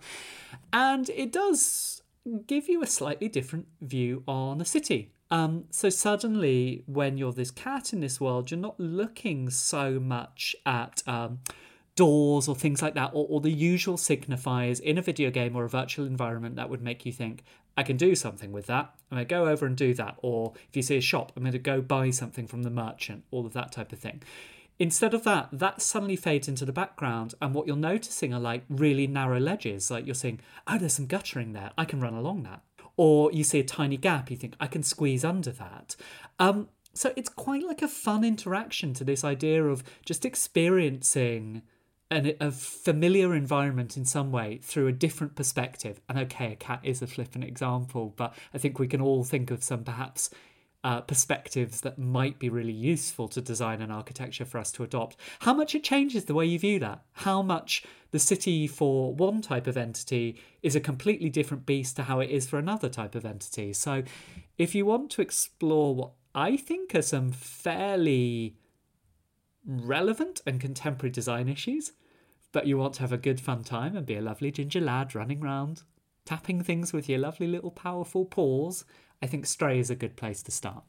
And 0.72 1.10
it 1.10 1.32
does 1.32 2.02
give 2.48 2.68
you 2.68 2.82
a 2.82 2.88
slightly 2.88 3.28
different 3.28 3.68
view 3.82 4.24
on 4.28 4.58
the 4.58 4.66
city. 4.66 5.12
Um, 5.32 5.66
so 5.72 5.90
suddenly, 5.90 6.84
when 6.86 7.18
you're 7.18 7.34
this 7.34 7.52
cat 7.52 7.94
in 7.94 8.00
this 8.00 8.22
world, 8.22 8.52
you're 8.52 8.60
not 8.60 8.80
looking 8.80 9.50
so 9.50 10.00
much 10.00 10.56
at 10.66 11.02
um, 11.08 11.40
doors 11.96 12.48
or 12.48 12.56
things 12.56 12.82
like 12.82 12.94
that, 12.94 13.12
or, 13.14 13.26
or 13.30 13.42
the 13.42 13.52
usual 13.52 13.98
signifiers 13.98 14.80
in 14.80 14.98
a 14.98 15.02
video 15.02 15.32
game 15.32 15.56
or 15.56 15.66
a 15.66 15.70
virtual 15.70 16.06
environment 16.06 16.56
that 16.58 16.70
would 16.70 16.82
make 16.82 17.06
you 17.06 17.12
think, 17.12 17.44
I 17.78 17.84
can 17.84 17.98
do 17.98 18.16
something 18.16 18.52
with 18.52 18.68
that. 18.68 18.94
I'm 19.12 19.18
going 19.18 19.28
to 19.28 19.30
go 19.30 19.48
over 19.48 19.66
and 19.66 19.76
do 19.76 19.94
that. 19.96 20.16
Or 20.20 20.54
if 20.70 20.76
you 20.76 20.82
see 20.82 20.98
a 20.98 21.02
shop, 21.02 21.34
I'm 21.36 21.44
going 21.44 21.54
to 21.54 21.60
go 21.60 21.82
buy 21.82 22.10
something 22.12 22.48
from 22.48 22.64
the 22.64 22.70
merchant, 22.70 23.24
all 23.32 23.46
of 23.46 23.54
that 23.54 23.72
type 23.72 23.92
of 23.92 24.00
thing. 24.00 24.22
Instead 24.78 25.14
of 25.14 25.24
that, 25.24 25.48
that 25.54 25.82
suddenly 25.82 26.18
fades 26.18 26.48
into 26.48 26.66
the 26.66 26.74
background, 26.74 27.34
and 27.42 27.54
what 27.54 27.66
you're 27.66 27.78
noticing 27.78 28.34
are 28.34 28.40
like 28.40 28.64
really 28.70 29.08
narrow 29.08 29.40
ledges. 29.40 29.90
Like 29.90 30.06
you're 30.06 30.16
seeing, 30.16 30.42
oh, 30.68 30.78
there's 30.78 30.94
some 30.94 31.06
guttering 31.06 31.54
there. 31.54 31.72
I 31.78 31.86
can 31.86 32.02
run 32.02 32.14
along 32.14 32.44
that. 32.44 32.62
Or 32.98 33.32
you 33.32 33.44
see 33.44 33.60
a 33.60 33.64
tiny 33.64 33.98
gap, 33.98 34.30
you 34.32 34.38
think, 34.38 34.56
I 34.60 34.68
can 34.68 34.84
squeeze 34.84 35.26
under 35.26 35.52
that. 35.52 35.96
Um, 36.40 36.70
so 36.94 37.12
it's 37.16 37.30
quite 37.30 37.64
like 37.64 37.82
a 37.82 37.88
fun 37.88 38.24
interaction 38.24 38.94
to 38.96 39.04
this 39.04 39.24
idea 39.24 39.64
of 39.66 39.84
just 40.06 40.26
experiencing 40.26 41.62
an, 42.10 42.34
a 42.40 42.52
familiar 42.52 43.36
environment 43.36 43.98
in 43.98 44.06
some 44.06 44.32
way 44.32 44.60
through 44.62 44.88
a 44.88 44.94
different 44.94 45.36
perspective. 45.36 46.00
And 46.08 46.18
okay, 46.20 46.54
a 46.54 46.56
cat 46.56 46.80
is 46.84 47.02
a 47.02 47.08
flippant 47.08 47.44
example, 47.44 48.14
but 48.16 48.34
I 48.54 48.58
think 48.58 48.80
we 48.80 48.88
can 48.88 49.02
all 49.02 49.24
think 49.24 49.52
of 49.52 49.64
some 49.64 49.84
perhaps 49.84 50.30
uh, 50.86 51.02
perspectives 51.02 51.82
that 51.82 51.98
might 51.98 52.38
be 52.38 52.48
really 52.48 52.72
useful 52.72 53.28
to 53.28 53.42
design 53.42 53.82
and 53.82 53.92
architecture 53.92 54.46
for 54.46 54.60
us 54.60 54.72
to 54.72 54.84
adopt. 54.84 55.18
How 55.40 55.52
much 55.52 55.74
it 55.74 55.84
changes 55.84 56.26
the 56.26 56.36
way 56.36 56.46
you 56.46 56.60
view 56.60 56.78
that. 56.78 57.04
How 57.14 57.42
much 57.42 57.84
the 58.12 58.20
city 58.20 58.68
for 58.68 59.12
one 59.12 59.42
type 59.42 59.66
of 59.66 59.78
entity 59.78 60.40
is 60.62 60.76
a 60.76 60.80
completely 60.80 61.28
different 61.28 61.66
beast 61.66 61.96
to 61.96 62.04
how 62.04 62.20
it 62.20 62.30
is 62.30 62.48
for 62.48 62.60
another 62.60 62.88
type 62.88 63.16
of 63.16 63.26
entity. 63.26 63.74
So, 63.74 64.04
if 64.60 64.76
you 64.76 64.86
want 64.86 65.10
to 65.12 65.24
explore 65.24 65.96
what 65.96 66.12
I 66.36 66.56
think 66.56 66.94
are 66.94 67.02
some 67.02 67.32
fairly 67.32 68.56
relevant 69.66 70.42
and 70.46 70.62
contemporary 70.62 71.12
design 71.12 71.50
issues, 71.50 71.94
but 72.52 72.68
you 72.68 72.78
want 72.78 72.94
to 72.96 73.02
have 73.02 73.12
a 73.12 73.18
good 73.18 73.42
fun 73.42 73.64
time 73.64 73.98
and 73.98 74.06
be 74.06 74.18
a 74.18 74.22
lovely 74.22 74.52
ginger 74.52 74.82
lad 74.82 75.16
running 75.16 75.40
round, 75.40 75.82
tapping 76.26 76.62
things 76.62 76.94
with 76.94 77.10
your 77.10 77.18
lovely 77.18 77.48
little 77.48 77.72
powerful 77.72 78.24
paws 78.24 78.86
I 79.22 79.28
think 79.28 79.46
Stray 79.46 79.80
is 79.80 79.90
a 79.90 79.96
good 79.96 80.16
place 80.16 80.44
to 80.44 80.52
start. 80.52 80.84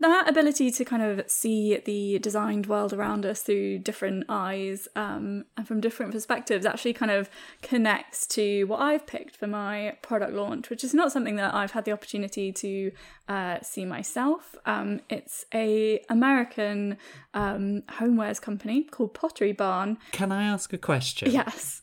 That 0.00 0.28
ability 0.28 0.70
to 0.70 0.84
kind 0.84 1.02
of 1.02 1.30
see 1.30 1.78
the 1.78 2.18
designed 2.18 2.66
world 2.66 2.92
around 2.92 3.24
us 3.24 3.40
through 3.40 3.78
different 3.78 4.26
eyes 4.28 4.86
um, 4.94 5.46
and 5.56 5.66
from 5.66 5.80
different 5.80 6.12
perspectives 6.12 6.66
actually 6.66 6.92
kind 6.92 7.10
of 7.10 7.30
connects 7.62 8.26
to 8.26 8.64
what 8.64 8.80
I've 8.82 9.06
picked 9.06 9.34
for 9.34 9.46
my 9.46 9.96
product 10.02 10.34
launch, 10.34 10.68
which 10.68 10.84
is 10.84 10.92
not 10.92 11.10
something 11.10 11.36
that 11.36 11.54
I've 11.54 11.70
had 11.70 11.86
the 11.86 11.92
opportunity 11.92 12.52
to 12.52 12.92
uh, 13.28 13.60
see 13.62 13.86
myself. 13.86 14.54
Um, 14.66 15.00
it's 15.08 15.46
a 15.54 16.04
American 16.10 16.98
um, 17.32 17.82
homewares 17.88 18.42
company 18.42 18.82
called 18.82 19.14
Pottery 19.14 19.52
Barn. 19.52 19.96
Can 20.12 20.30
I 20.30 20.44
ask 20.44 20.74
a 20.74 20.78
question? 20.78 21.30
Yes. 21.30 21.80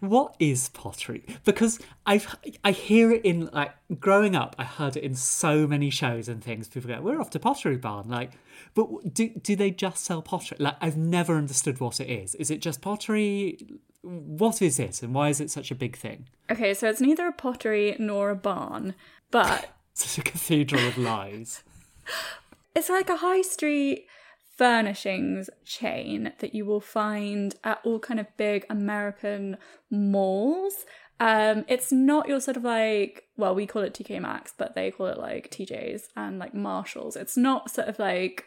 What 0.00 0.34
is 0.38 0.68
pottery? 0.70 1.24
Because 1.44 1.78
I've 2.06 2.36
I 2.64 2.72
hear 2.72 3.10
it 3.12 3.24
in 3.24 3.46
like 3.46 3.72
growing 3.98 4.34
up. 4.36 4.54
I 4.58 4.64
heard 4.64 4.96
it 4.96 5.02
in 5.02 5.14
so 5.14 5.66
many 5.66 5.90
shows 5.90 6.28
and 6.28 6.42
things. 6.42 6.68
People 6.68 6.90
go, 6.90 7.00
"We're 7.00 7.20
off 7.20 7.30
to 7.30 7.38
Pottery 7.38 7.76
Barn." 7.76 8.08
Like, 8.08 8.32
but 8.74 9.12
do 9.12 9.28
do 9.28 9.56
they 9.56 9.70
just 9.70 10.04
sell 10.04 10.22
pottery? 10.22 10.58
Like, 10.60 10.76
I've 10.80 10.96
never 10.96 11.36
understood 11.36 11.80
what 11.80 12.00
it 12.00 12.08
is. 12.08 12.34
Is 12.36 12.50
it 12.50 12.60
just 12.60 12.80
pottery? 12.80 13.58
What 14.02 14.62
is 14.62 14.78
it, 14.78 15.02
and 15.02 15.14
why 15.14 15.28
is 15.28 15.40
it 15.40 15.50
such 15.50 15.70
a 15.70 15.74
big 15.74 15.96
thing? 15.96 16.28
Okay, 16.50 16.72
so 16.74 16.88
it's 16.88 17.00
neither 17.00 17.26
a 17.26 17.32
pottery 17.32 17.96
nor 17.98 18.30
a 18.30 18.36
barn, 18.36 18.94
but 19.30 19.70
it's 19.92 20.18
a 20.18 20.22
cathedral 20.22 20.86
of 20.86 20.96
lies. 20.96 21.62
It's 22.74 22.88
like 22.88 23.10
a 23.10 23.16
high 23.16 23.42
street 23.42 24.06
furnishings 24.58 25.48
chain 25.64 26.32
that 26.40 26.52
you 26.54 26.66
will 26.66 26.80
find 26.80 27.54
at 27.62 27.78
all 27.84 28.00
kind 28.00 28.20
of 28.20 28.26
big 28.36 28.66
American 28.68 29.56
malls. 29.88 30.84
Um, 31.20 31.64
it's 31.68 31.90
not 31.90 32.28
your 32.28 32.40
sort 32.40 32.56
of 32.56 32.64
like, 32.64 33.24
well, 33.36 33.54
we 33.54 33.66
call 33.66 33.82
it 33.82 33.94
TK 33.94 34.20
Maxx, 34.20 34.52
but 34.56 34.74
they 34.74 34.90
call 34.90 35.06
it 35.06 35.18
like 35.18 35.50
TJ's 35.50 36.08
and 36.16 36.38
like 36.38 36.54
Marshalls. 36.54 37.16
It's 37.16 37.36
not 37.36 37.70
sort 37.70 37.88
of 37.88 37.98
like, 37.98 38.44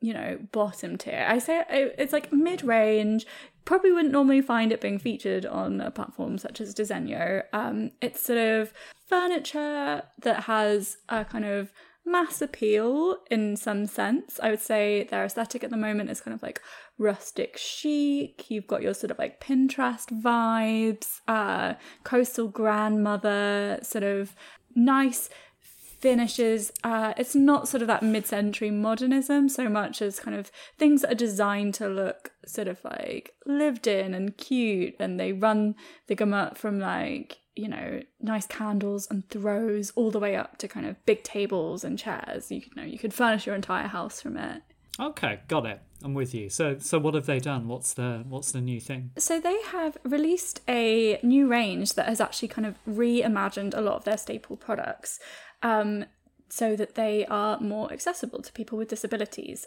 you 0.00 0.12
know, 0.12 0.38
bottom 0.52 0.96
tier. 0.98 1.26
I 1.28 1.38
say 1.38 1.64
it's 1.68 2.12
like 2.12 2.32
mid 2.32 2.62
range. 2.62 3.26
Probably 3.64 3.92
wouldn't 3.92 4.12
normally 4.12 4.42
find 4.42 4.72
it 4.72 4.82
being 4.82 4.98
featured 4.98 5.46
on 5.46 5.80
a 5.80 5.90
platform 5.90 6.36
such 6.36 6.60
as 6.60 6.74
Dezeen. 6.74 7.42
Um, 7.54 7.92
it's 8.02 8.22
sort 8.22 8.38
of 8.38 8.74
furniture 9.06 10.02
that 10.20 10.44
has 10.44 10.98
a 11.08 11.24
kind 11.24 11.46
of 11.46 11.72
mass 12.06 12.42
appeal 12.42 13.18
in 13.30 13.56
some 13.56 13.86
sense. 13.86 14.38
I 14.42 14.50
would 14.50 14.60
say 14.60 15.04
their 15.04 15.24
aesthetic 15.24 15.64
at 15.64 15.70
the 15.70 15.76
moment 15.76 16.10
is 16.10 16.20
kind 16.20 16.34
of 16.34 16.42
like 16.42 16.60
rustic 16.98 17.56
chic. 17.56 18.50
You've 18.50 18.66
got 18.66 18.82
your 18.82 18.94
sort 18.94 19.10
of 19.10 19.18
like 19.18 19.40
Pinterest 19.40 20.06
vibes, 20.22 21.20
uh, 21.28 21.74
coastal 22.04 22.48
grandmother, 22.48 23.78
sort 23.82 24.04
of 24.04 24.34
nice 24.74 25.30
finishes. 26.04 26.70
Uh, 26.84 27.14
it's 27.16 27.34
not 27.34 27.66
sort 27.66 27.80
of 27.80 27.88
that 27.88 28.02
mid 28.02 28.26
century 28.26 28.70
modernism 28.70 29.48
so 29.48 29.70
much 29.70 30.02
as 30.02 30.20
kind 30.20 30.36
of 30.36 30.52
things 30.76 31.00
that 31.00 31.12
are 31.12 31.14
designed 31.14 31.72
to 31.72 31.88
look 31.88 32.32
sort 32.44 32.68
of 32.68 32.84
like 32.84 33.32
lived 33.46 33.86
in 33.86 34.12
and 34.12 34.36
cute. 34.36 34.96
And 35.00 35.18
they 35.18 35.32
run 35.32 35.74
the 36.06 36.14
gamut 36.14 36.58
from 36.58 36.78
like 36.78 37.38
you 37.56 37.68
know, 37.68 38.02
nice 38.20 38.48
candles 38.48 39.06
and 39.10 39.28
throws 39.30 39.92
all 39.92 40.10
the 40.10 40.18
way 40.18 40.34
up 40.34 40.58
to 40.58 40.66
kind 40.66 40.86
of 40.86 40.96
big 41.06 41.22
tables 41.22 41.84
and 41.84 41.96
chairs. 41.96 42.50
You, 42.50 42.62
know, 42.74 42.82
you 42.82 42.98
could 42.98 43.14
furnish 43.14 43.46
your 43.46 43.54
entire 43.54 43.86
house 43.86 44.20
from 44.20 44.36
it. 44.36 44.60
Okay, 44.98 45.38
got 45.46 45.64
it. 45.64 45.80
I'm 46.02 46.14
with 46.14 46.34
you. 46.34 46.50
So, 46.50 46.78
so 46.78 46.98
what 46.98 47.14
have 47.14 47.26
they 47.26 47.38
done? 47.38 47.66
What's 47.66 47.94
the 47.94 48.24
what's 48.28 48.52
the 48.52 48.60
new 48.60 48.80
thing? 48.80 49.10
So 49.16 49.40
they 49.40 49.60
have 49.68 49.96
released 50.04 50.60
a 50.68 51.18
new 51.22 51.48
range 51.48 51.94
that 51.94 52.06
has 52.06 52.20
actually 52.20 52.48
kind 52.48 52.66
of 52.66 52.76
reimagined 52.88 53.76
a 53.76 53.80
lot 53.80 53.96
of 53.96 54.04
their 54.04 54.18
staple 54.18 54.56
products, 54.56 55.18
um, 55.64 56.04
so 56.48 56.76
that 56.76 56.94
they 56.94 57.26
are 57.26 57.58
more 57.58 57.92
accessible 57.92 58.42
to 58.42 58.52
people 58.52 58.78
with 58.78 58.88
disabilities. 58.88 59.66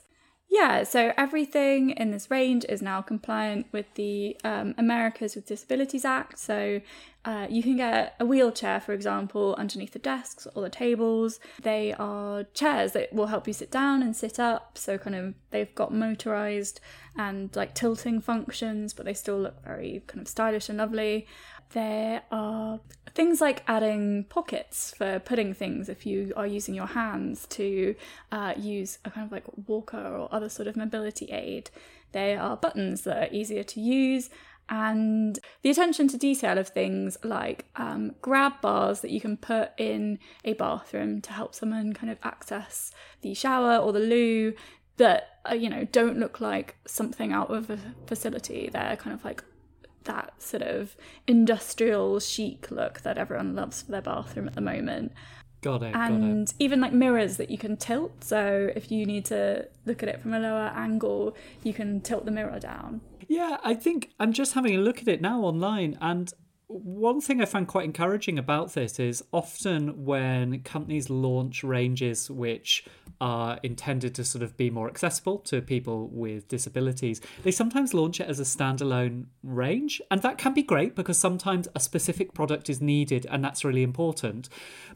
Yeah, 0.49 0.83
so 0.83 1.11
everything 1.17 1.89
in 1.89 2.11
this 2.11 2.31
range 2.31 2.63
is 2.69 2.81
now 2.81 3.01
compliant 3.01 3.67
with 3.73 3.87
the 3.95 4.37
um, 4.45 4.75
Americas 4.77 5.35
with 5.35 5.45
Disabilities 5.45 6.05
Act. 6.05 6.39
So 6.39 6.79
uh, 7.27 7.45
you 7.49 7.61
can 7.61 7.75
get 7.75 8.15
a 8.21 8.25
wheelchair, 8.25 8.79
for 8.79 8.93
example, 8.93 9.53
underneath 9.57 9.91
the 9.91 9.99
desks 9.99 10.47
or 10.55 10.61
the 10.61 10.69
tables. 10.69 11.41
They 11.61 11.93
are 11.99 12.45
chairs 12.53 12.93
that 12.93 13.11
will 13.11 13.25
help 13.25 13.47
you 13.47 13.53
sit 13.53 13.69
down 13.69 14.01
and 14.01 14.15
sit 14.15 14.39
up. 14.39 14.77
So, 14.77 14.97
kind 14.97 15.13
of, 15.13 15.33
they've 15.51 15.75
got 15.75 15.93
motorized 15.93 16.79
and 17.17 17.53
like 17.53 17.75
tilting 17.75 18.21
functions, 18.21 18.93
but 18.93 19.05
they 19.05 19.13
still 19.13 19.37
look 19.41 19.61
very 19.65 20.03
kind 20.07 20.21
of 20.21 20.29
stylish 20.29 20.69
and 20.69 20.77
lovely. 20.77 21.27
There 21.73 22.21
are 22.31 22.79
things 23.13 23.41
like 23.41 23.61
adding 23.67 24.23
pockets 24.29 24.93
for 24.97 25.19
putting 25.19 25.53
things 25.53 25.89
if 25.89 26.05
you 26.05 26.31
are 26.37 26.47
using 26.47 26.75
your 26.75 26.85
hands 26.87 27.45
to 27.47 27.93
uh, 28.31 28.53
use 28.55 28.99
a 29.03 29.11
kind 29.11 29.25
of 29.25 29.33
like 29.33 29.43
walker 29.67 29.97
or 29.97 30.29
other 30.31 30.47
sort 30.47 30.69
of 30.69 30.77
mobility 30.77 31.25
aid. 31.25 31.71
There 32.13 32.41
are 32.41 32.55
buttons 32.55 33.01
that 33.01 33.17
are 33.17 33.35
easier 33.35 33.63
to 33.63 33.81
use 33.81 34.29
and 34.69 35.39
the 35.61 35.69
attention 35.69 36.07
to 36.09 36.17
detail 36.17 36.57
of 36.57 36.69
things 36.69 37.17
like 37.23 37.65
um, 37.75 38.13
grab 38.21 38.53
bars 38.61 39.01
that 39.01 39.11
you 39.11 39.21
can 39.21 39.37
put 39.37 39.71
in 39.77 40.19
a 40.43 40.53
bathroom 40.53 41.21
to 41.21 41.31
help 41.31 41.55
someone 41.55 41.93
kind 41.93 42.11
of 42.11 42.17
access 42.23 42.91
the 43.21 43.33
shower 43.33 43.77
or 43.77 43.93
the 43.93 43.99
loo 43.99 44.53
that 44.97 45.39
uh, 45.49 45.53
you 45.53 45.69
know 45.69 45.85
don't 45.85 46.17
look 46.17 46.41
like 46.41 46.75
something 46.85 47.31
out 47.31 47.49
of 47.49 47.69
a 47.69 47.79
facility 48.07 48.69
they're 48.71 48.97
kind 48.97 49.13
of 49.13 49.23
like 49.23 49.43
that 50.03 50.41
sort 50.41 50.63
of 50.63 50.95
industrial 51.27 52.19
chic 52.19 52.71
look 52.71 53.01
that 53.01 53.17
everyone 53.17 53.55
loves 53.55 53.81
for 53.81 53.91
their 53.91 54.01
bathroom 54.01 54.47
at 54.47 54.55
the 54.55 54.61
moment 54.61 55.11
Got 55.61 55.83
it. 55.83 55.95
And 55.95 56.45
got 56.47 56.53
it. 56.53 56.63
even 56.63 56.79
like 56.81 56.93
mirrors 56.93 57.37
that 57.37 57.49
you 57.49 57.57
can 57.57 57.77
tilt. 57.77 58.23
So 58.23 58.69
if 58.75 58.91
you 58.91 59.05
need 59.05 59.25
to 59.25 59.67
look 59.85 60.03
at 60.03 60.09
it 60.09 60.21
from 60.21 60.33
a 60.33 60.39
lower 60.39 60.71
angle, 60.75 61.35
you 61.63 61.73
can 61.73 61.99
tilt 62.01 62.25
the 62.25 62.31
mirror 62.31 62.59
down. 62.59 63.01
Yeah, 63.27 63.57
I 63.63 63.73
think 63.73 64.11
I'm 64.19 64.33
just 64.33 64.53
having 64.53 64.75
a 64.75 64.79
look 64.79 65.01
at 65.01 65.07
it 65.07 65.21
now 65.21 65.41
online, 65.41 65.97
and 66.01 66.31
one 66.67 67.21
thing 67.21 67.41
I 67.41 67.45
find 67.45 67.67
quite 67.67 67.85
encouraging 67.85 68.37
about 68.37 68.73
this 68.73 68.99
is 68.99 69.23
often 69.31 70.05
when 70.05 70.61
companies 70.63 71.09
launch 71.09 71.63
ranges 71.63 72.29
which 72.29 72.85
are 73.19 73.59
intended 73.63 74.13
to 74.15 74.23
sort 74.23 74.43
of 74.43 74.55
be 74.57 74.69
more 74.69 74.87
accessible 74.87 75.39
to 75.39 75.61
people 75.61 76.07
with 76.09 76.47
disabilities, 76.47 77.21
they 77.43 77.51
sometimes 77.51 77.93
launch 77.93 78.19
it 78.19 78.27
as 78.27 78.39
a 78.39 78.43
standalone 78.43 79.25
range. 79.43 80.01
And 80.11 80.21
that 80.21 80.37
can 80.37 80.53
be 80.53 80.63
great 80.63 80.95
because 80.95 81.17
sometimes 81.17 81.67
a 81.75 81.79
specific 81.79 82.33
product 82.33 82.69
is 82.69 82.81
needed 82.81 83.25
and 83.29 83.43
that's 83.43 83.65
really 83.65 83.83
important. 83.83 84.49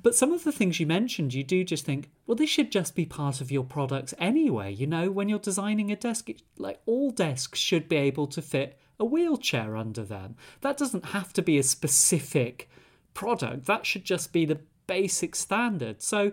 But 0.03 0.15
some 0.15 0.31
of 0.31 0.43
the 0.43 0.51
things 0.51 0.79
you 0.79 0.85
mentioned, 0.85 1.33
you 1.33 1.43
do 1.43 1.63
just 1.63 1.85
think, 1.85 2.09
well, 2.25 2.35
this 2.35 2.49
should 2.49 2.71
just 2.71 2.95
be 2.95 3.05
part 3.05 3.41
of 3.41 3.51
your 3.51 3.63
products 3.63 4.13
anyway. 4.17 4.73
You 4.73 4.87
know, 4.87 5.11
when 5.11 5.29
you're 5.29 5.39
designing 5.39 5.91
a 5.91 5.95
desk, 5.95 6.29
like 6.57 6.79
all 6.85 7.11
desks 7.11 7.59
should 7.59 7.89
be 7.89 7.97
able 7.97 8.27
to 8.27 8.41
fit 8.41 8.77
a 8.99 9.05
wheelchair 9.05 9.75
under 9.75 10.03
them. 10.03 10.35
That 10.61 10.77
doesn't 10.77 11.05
have 11.05 11.33
to 11.33 11.41
be 11.41 11.57
a 11.57 11.63
specific 11.63 12.69
product, 13.13 13.65
that 13.65 13.85
should 13.85 14.05
just 14.05 14.31
be 14.31 14.45
the 14.45 14.59
basic 14.87 15.35
standard. 15.35 16.01
So, 16.01 16.31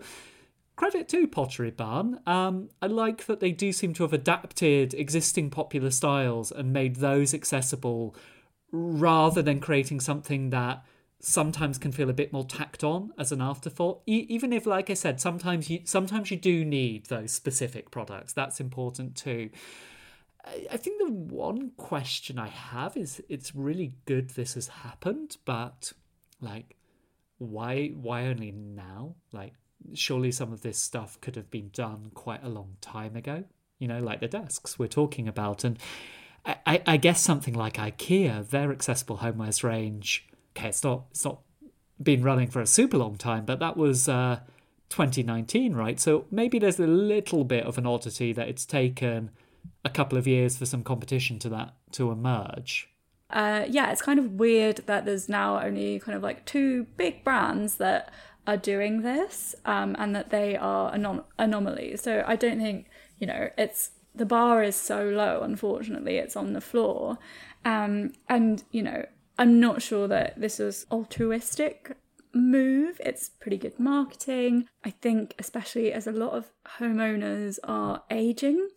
credit 0.78 1.08
to 1.08 1.26
Pottery 1.26 1.72
Barn. 1.72 2.20
Um, 2.24 2.70
I 2.80 2.86
like 2.86 3.26
that 3.26 3.40
they 3.40 3.50
do 3.50 3.72
seem 3.72 3.92
to 3.94 4.04
have 4.04 4.12
adapted 4.12 4.94
existing 4.94 5.50
popular 5.50 5.90
styles 5.90 6.52
and 6.52 6.72
made 6.72 6.96
those 6.96 7.34
accessible 7.34 8.14
rather 8.70 9.42
than 9.42 9.58
creating 9.58 9.98
something 9.98 10.50
that 10.50 10.84
sometimes 11.18 11.78
can 11.78 11.90
feel 11.90 12.08
a 12.08 12.12
bit 12.12 12.32
more 12.32 12.44
tacked 12.44 12.84
on 12.84 13.10
as 13.18 13.32
an 13.32 13.42
afterthought 13.42 14.02
e- 14.06 14.24
even 14.28 14.52
if 14.52 14.66
like 14.66 14.88
i 14.88 14.94
said 14.94 15.20
sometimes 15.20 15.68
you 15.68 15.80
sometimes 15.82 16.30
you 16.30 16.36
do 16.36 16.64
need 16.64 17.06
those 17.06 17.32
specific 17.32 17.90
products 17.90 18.32
that's 18.32 18.60
important 18.60 19.16
too 19.16 19.50
I 20.70 20.76
think 20.76 20.98
the 20.98 21.10
one 21.12 21.72
question 21.76 22.38
I 22.38 22.48
have 22.48 22.96
is 22.96 23.22
it's 23.28 23.54
really 23.54 23.94
good 24.06 24.30
this 24.30 24.54
has 24.54 24.68
happened, 24.68 25.36
but 25.44 25.92
like 26.40 26.76
why 27.38 27.88
why 27.88 28.26
only 28.26 28.52
now? 28.52 29.16
Like 29.32 29.54
surely 29.94 30.30
some 30.32 30.52
of 30.52 30.62
this 30.62 30.78
stuff 30.78 31.20
could 31.20 31.36
have 31.36 31.50
been 31.50 31.70
done 31.72 32.10
quite 32.14 32.44
a 32.44 32.48
long 32.48 32.76
time 32.80 33.16
ago. 33.16 33.44
You 33.78 33.88
know, 33.88 34.00
like 34.00 34.20
the 34.20 34.28
desks 34.28 34.78
we're 34.78 34.88
talking 34.88 35.28
about. 35.28 35.64
And 35.64 35.78
I, 36.44 36.82
I 36.86 36.96
guess 36.96 37.20
something 37.20 37.54
like 37.54 37.74
IKEA, 37.74 38.48
their 38.48 38.72
accessible 38.72 39.18
homewares 39.18 39.62
range, 39.62 40.26
okay, 40.56 40.68
it's 40.68 40.82
not 40.82 41.04
it's 41.10 41.24
not 41.24 41.40
been 42.02 42.22
running 42.22 42.48
for 42.48 42.60
a 42.60 42.66
super 42.66 42.96
long 42.96 43.16
time, 43.16 43.44
but 43.44 43.58
that 43.60 43.76
was 43.76 44.08
uh 44.08 44.40
2019, 44.88 45.74
right? 45.74 46.00
So 46.00 46.24
maybe 46.30 46.58
there's 46.58 46.80
a 46.80 46.86
little 46.86 47.44
bit 47.44 47.64
of 47.64 47.78
an 47.78 47.86
oddity 47.86 48.32
that 48.32 48.48
it's 48.48 48.64
taken 48.64 49.30
a 49.84 49.90
couple 49.90 50.16
of 50.18 50.26
years 50.26 50.56
for 50.56 50.66
some 50.66 50.82
competition 50.82 51.38
to 51.40 51.48
that 51.50 51.74
to 51.92 52.10
emerge. 52.10 52.88
Uh, 53.30 53.66
yeah, 53.68 53.90
it's 53.90 54.00
kind 54.00 54.18
of 54.18 54.32
weird 54.32 54.78
that 54.86 55.04
there's 55.04 55.28
now 55.28 55.60
only 55.60 55.98
kind 56.00 56.16
of 56.16 56.22
like 56.22 56.46
two 56.46 56.84
big 56.96 57.22
brands 57.24 57.74
that 57.76 58.10
are 58.46 58.56
doing 58.56 59.02
this 59.02 59.54
um, 59.64 59.94
and 59.98 60.14
that 60.14 60.30
they 60.30 60.56
are 60.56 60.92
anom- 60.92 61.24
anomalies. 61.38 62.02
So 62.02 62.24
I 62.26 62.36
don't 62.36 62.58
think, 62.58 62.86
you 63.18 63.26
know, 63.26 63.50
it's 63.58 63.90
the 64.14 64.26
bar 64.26 64.62
is 64.62 64.76
so 64.76 65.04
low, 65.04 65.42
unfortunately, 65.42 66.16
it's 66.16 66.36
on 66.36 66.52
the 66.52 66.60
floor. 66.60 67.18
Um, 67.64 68.12
and, 68.28 68.64
you 68.70 68.82
know, 68.82 69.04
I'm 69.38 69.60
not 69.60 69.82
sure 69.82 70.08
that 70.08 70.40
this 70.40 70.58
is 70.58 70.86
altruistic 70.90 71.96
move. 72.34 73.00
It's 73.04 73.28
pretty 73.28 73.58
good 73.58 73.78
marketing. 73.78 74.68
I 74.84 74.90
think, 74.90 75.34
especially 75.38 75.92
as 75.92 76.06
a 76.06 76.12
lot 76.12 76.32
of 76.32 76.50
homeowners 76.78 77.58
are 77.64 78.02
aging, 78.10 78.68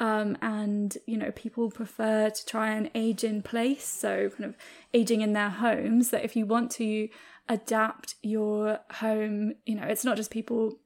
um, 0.00 0.36
and 0.42 0.98
you 1.06 1.16
know 1.16 1.30
people 1.30 1.70
prefer 1.70 2.28
to 2.28 2.46
try 2.46 2.72
and 2.72 2.90
age 2.94 3.22
in 3.22 3.40
place 3.40 3.84
so 3.84 4.30
kind 4.30 4.44
of 4.44 4.56
aging 4.92 5.20
in 5.20 5.32
their 5.32 5.50
homes 5.50 6.10
that 6.10 6.24
if 6.24 6.34
you 6.34 6.44
want 6.44 6.70
to 6.72 7.08
adapt 7.48 8.14
your 8.22 8.78
home 8.92 9.54
you 9.66 9.74
know 9.74 9.84
it's 9.84 10.04
not 10.04 10.16
just 10.16 10.30
people 10.30 10.78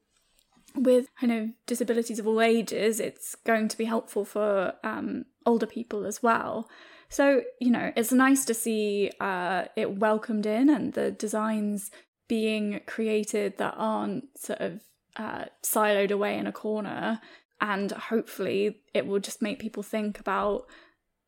with 0.75 1.09
kind 1.19 1.33
of 1.33 1.51
disabilities 1.67 2.19
of 2.19 2.27
all 2.27 2.41
ages 2.41 3.01
it's 3.01 3.35
going 3.35 3.69
to 3.69 3.79
be 3.79 3.85
helpful 3.85 4.25
for 4.25 4.75
um, 4.85 5.25
older 5.47 5.67
people 5.67 6.05
as 6.05 6.23
well. 6.23 6.69
So 7.09 7.43
you 7.61 7.71
know 7.71 7.93
it's 7.97 8.13
nice 8.13 8.45
to 8.47 8.55
see 8.55 9.11
uh, 9.21 9.67
it 9.77 9.99
welcomed 9.99 10.45
in 10.45 10.69
and 10.69 10.93
the 10.93 11.13
designs 11.13 11.91
being 12.29 12.81
created 12.87 13.57
that 13.59 13.75
aren't 13.77 14.37
sort 14.37 14.61
of 14.61 14.81
uh, 15.17 15.45
siloed 15.63 16.11
away 16.11 16.37
in 16.37 16.47
a 16.47 16.53
corner. 16.53 17.21
And 17.61 17.91
hopefully 17.93 18.83
it 18.93 19.07
will 19.07 19.21
just 19.21 19.41
make 19.41 19.61
people 19.61 19.83
think 19.83 20.21
about 20.21 20.67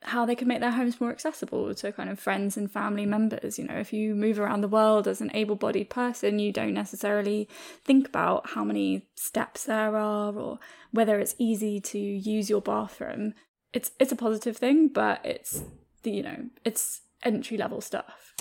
how 0.03 0.25
they 0.25 0.35
can 0.35 0.47
make 0.47 0.61
their 0.61 0.71
homes 0.71 1.01
more 1.01 1.11
accessible 1.11 1.75
to 1.75 1.93
kind 1.93 2.09
of 2.09 2.21
friends 2.21 2.57
and 2.57 2.71
family 2.71 3.05
members. 3.05 3.59
You 3.59 3.67
know, 3.67 3.75
if 3.75 3.93
you 3.93 4.15
move 4.15 4.39
around 4.39 4.61
the 4.61 4.69
world 4.69 5.09
as 5.09 5.21
an 5.21 5.31
able 5.35 5.57
bodied 5.57 5.91
person, 5.91 6.39
you 6.39 6.53
don't 6.53 6.75
necessarily 6.75 7.49
think 7.85 8.09
about 8.09 8.51
how 8.51 8.65
many 8.65 9.07
steps 9.17 9.65
there 9.65 9.97
are 9.97 10.33
or 10.35 10.59
whether 10.93 11.19
it's 11.19 11.35
easy 11.39 11.81
to 11.81 11.99
use 11.99 12.49
your 12.49 12.61
bathroom. 12.61 13.35
It's 13.73 13.91
it's 13.99 14.13
a 14.13 14.17
positive 14.17 14.57
thing, 14.57 14.89
but 14.89 15.25
it's 15.25 15.63
the 16.03 16.13
you 16.13 16.23
know, 16.23 16.47
it's 16.65 17.03
entry 17.23 17.57
level 17.57 17.81
stuff. 17.81 18.35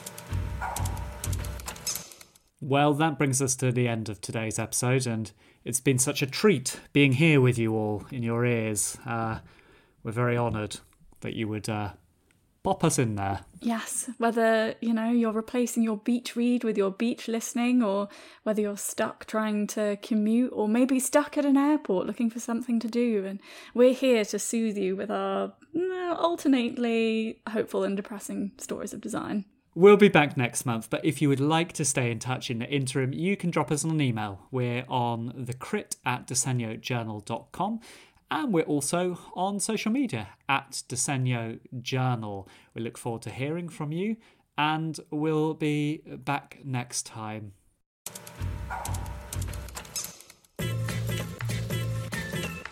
Well, 2.60 2.94
that 2.96 3.18
brings 3.18 3.42
us 3.42 3.56
to 3.58 3.72
the 3.72 3.88
end 3.88 4.10
of 4.10 4.22
today's 4.22 4.58
episode, 4.58 5.06
and 5.06 5.32
it's 5.64 5.80
been 5.80 6.00
such 6.00 6.22
a 6.22 6.28
treat 6.28 6.80
being 6.94 7.14
here 7.14 7.42
with 7.42 7.58
you 7.58 7.76
all 7.76 8.06
in 8.12 8.24
your 8.24 8.46
ears. 8.46 8.98
Uh, 9.06 9.40
we're 10.04 10.12
very 10.12 10.38
honoured 10.38 10.80
that 11.22 11.34
you 11.34 11.48
would 11.48 11.70
uh, 11.70 11.92
pop 12.64 12.84
us 12.84 13.00
in 13.00 13.16
there. 13.16 13.40
Yes, 13.62 14.10
whether 14.18 14.76
you 14.82 14.94
know 14.94 15.10
you're 15.10 15.32
replacing 15.32 15.84
your 15.84 15.98
beach 15.98 16.36
read 16.36 16.64
with 16.64 16.78
your 16.78 16.92
beach 16.92 17.28
listening, 17.28 17.82
or 17.82 18.10
whether 18.44 18.62
you're 18.62 18.78
stuck 18.78 19.26
trying 19.26 19.68
to 19.68 19.98
commute, 20.02 20.52
or 20.54 20.68
maybe 20.68 21.00
stuck 21.00 21.38
at 21.38 21.46
an 21.46 21.56
airport 21.56 22.08
looking 22.08 22.30
for 22.30 22.40
something 22.40 22.80
to 22.80 22.88
do, 22.88 23.26
and 23.26 23.40
we're 23.74 23.94
here 23.94 24.26
to 24.26 24.38
soothe 24.38 24.78
you 24.78 24.96
with 24.96 25.10
our 25.10 25.54
uh, 25.76 26.16
alternately 26.16 27.40
hopeful 27.50 27.84
and 27.84 27.96
depressing 27.96 28.52
stories 28.58 28.94
of 28.94 29.02
design. 29.02 29.46
We'll 29.78 29.96
be 29.96 30.10
back 30.10 30.36
next 30.36 30.66
month, 30.66 30.90
but 30.90 31.06
if 31.06 31.22
you 31.22 31.30
would 31.30 31.40
like 31.40 31.72
to 31.74 31.86
stay 31.86 32.10
in 32.10 32.18
touch 32.18 32.50
in 32.50 32.58
the 32.58 32.66
interim, 32.66 33.14
you 33.14 33.38
can 33.38 33.52
drop 33.52 33.72
us 33.72 33.84
an 33.84 34.02
email. 34.02 34.48
We're 34.50 34.84
on 34.90 35.34
the 35.36 35.54
crit 35.54 35.98
at 36.04 36.26
disegnojournal.com 36.26 37.82
and 38.30 38.54
we're 38.54 38.64
also 38.64 39.18
on 39.34 39.60
social 39.60 39.92
media 39.92 40.30
at 40.50 40.84
Disegno 40.90 41.60
Journal. 41.82 42.48
We 42.74 42.82
look 42.82 42.98
forward 42.98 43.22
to 43.24 43.30
hearing 43.30 43.70
from 43.70 43.92
you 43.92 44.18
and 44.58 45.00
we'll 45.12 45.54
be 45.54 46.02
back 46.06 46.60
next 46.64 47.06
time. 47.06 47.54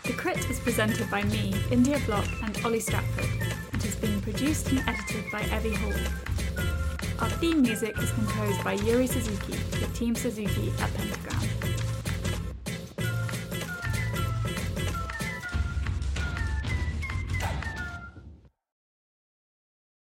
The 0.04 0.12
Crit 0.16 0.38
is 0.50 0.58
presented 0.60 1.10
by 1.10 1.22
me, 1.24 1.54
India 1.70 2.00
Block, 2.06 2.26
and 2.42 2.56
Oli 2.64 2.80
Stratford, 2.80 3.30
and 3.72 3.82
has 3.82 3.96
been 3.96 4.20
produced 4.20 4.70
and 4.70 4.80
edited 4.86 5.30
by 5.30 5.42
Evie 5.56 5.74
Hall. 5.74 5.92
Our 7.20 7.30
theme 7.30 7.62
music 7.62 7.96
is 7.98 8.10
composed 8.12 8.62
by 8.62 8.74
Yuri 8.74 9.06
Suzuki 9.06 9.52
with 9.52 9.94
Team 9.94 10.14
Suzuki 10.14 10.72
at 10.80 10.92
Pentagram. 10.94 11.65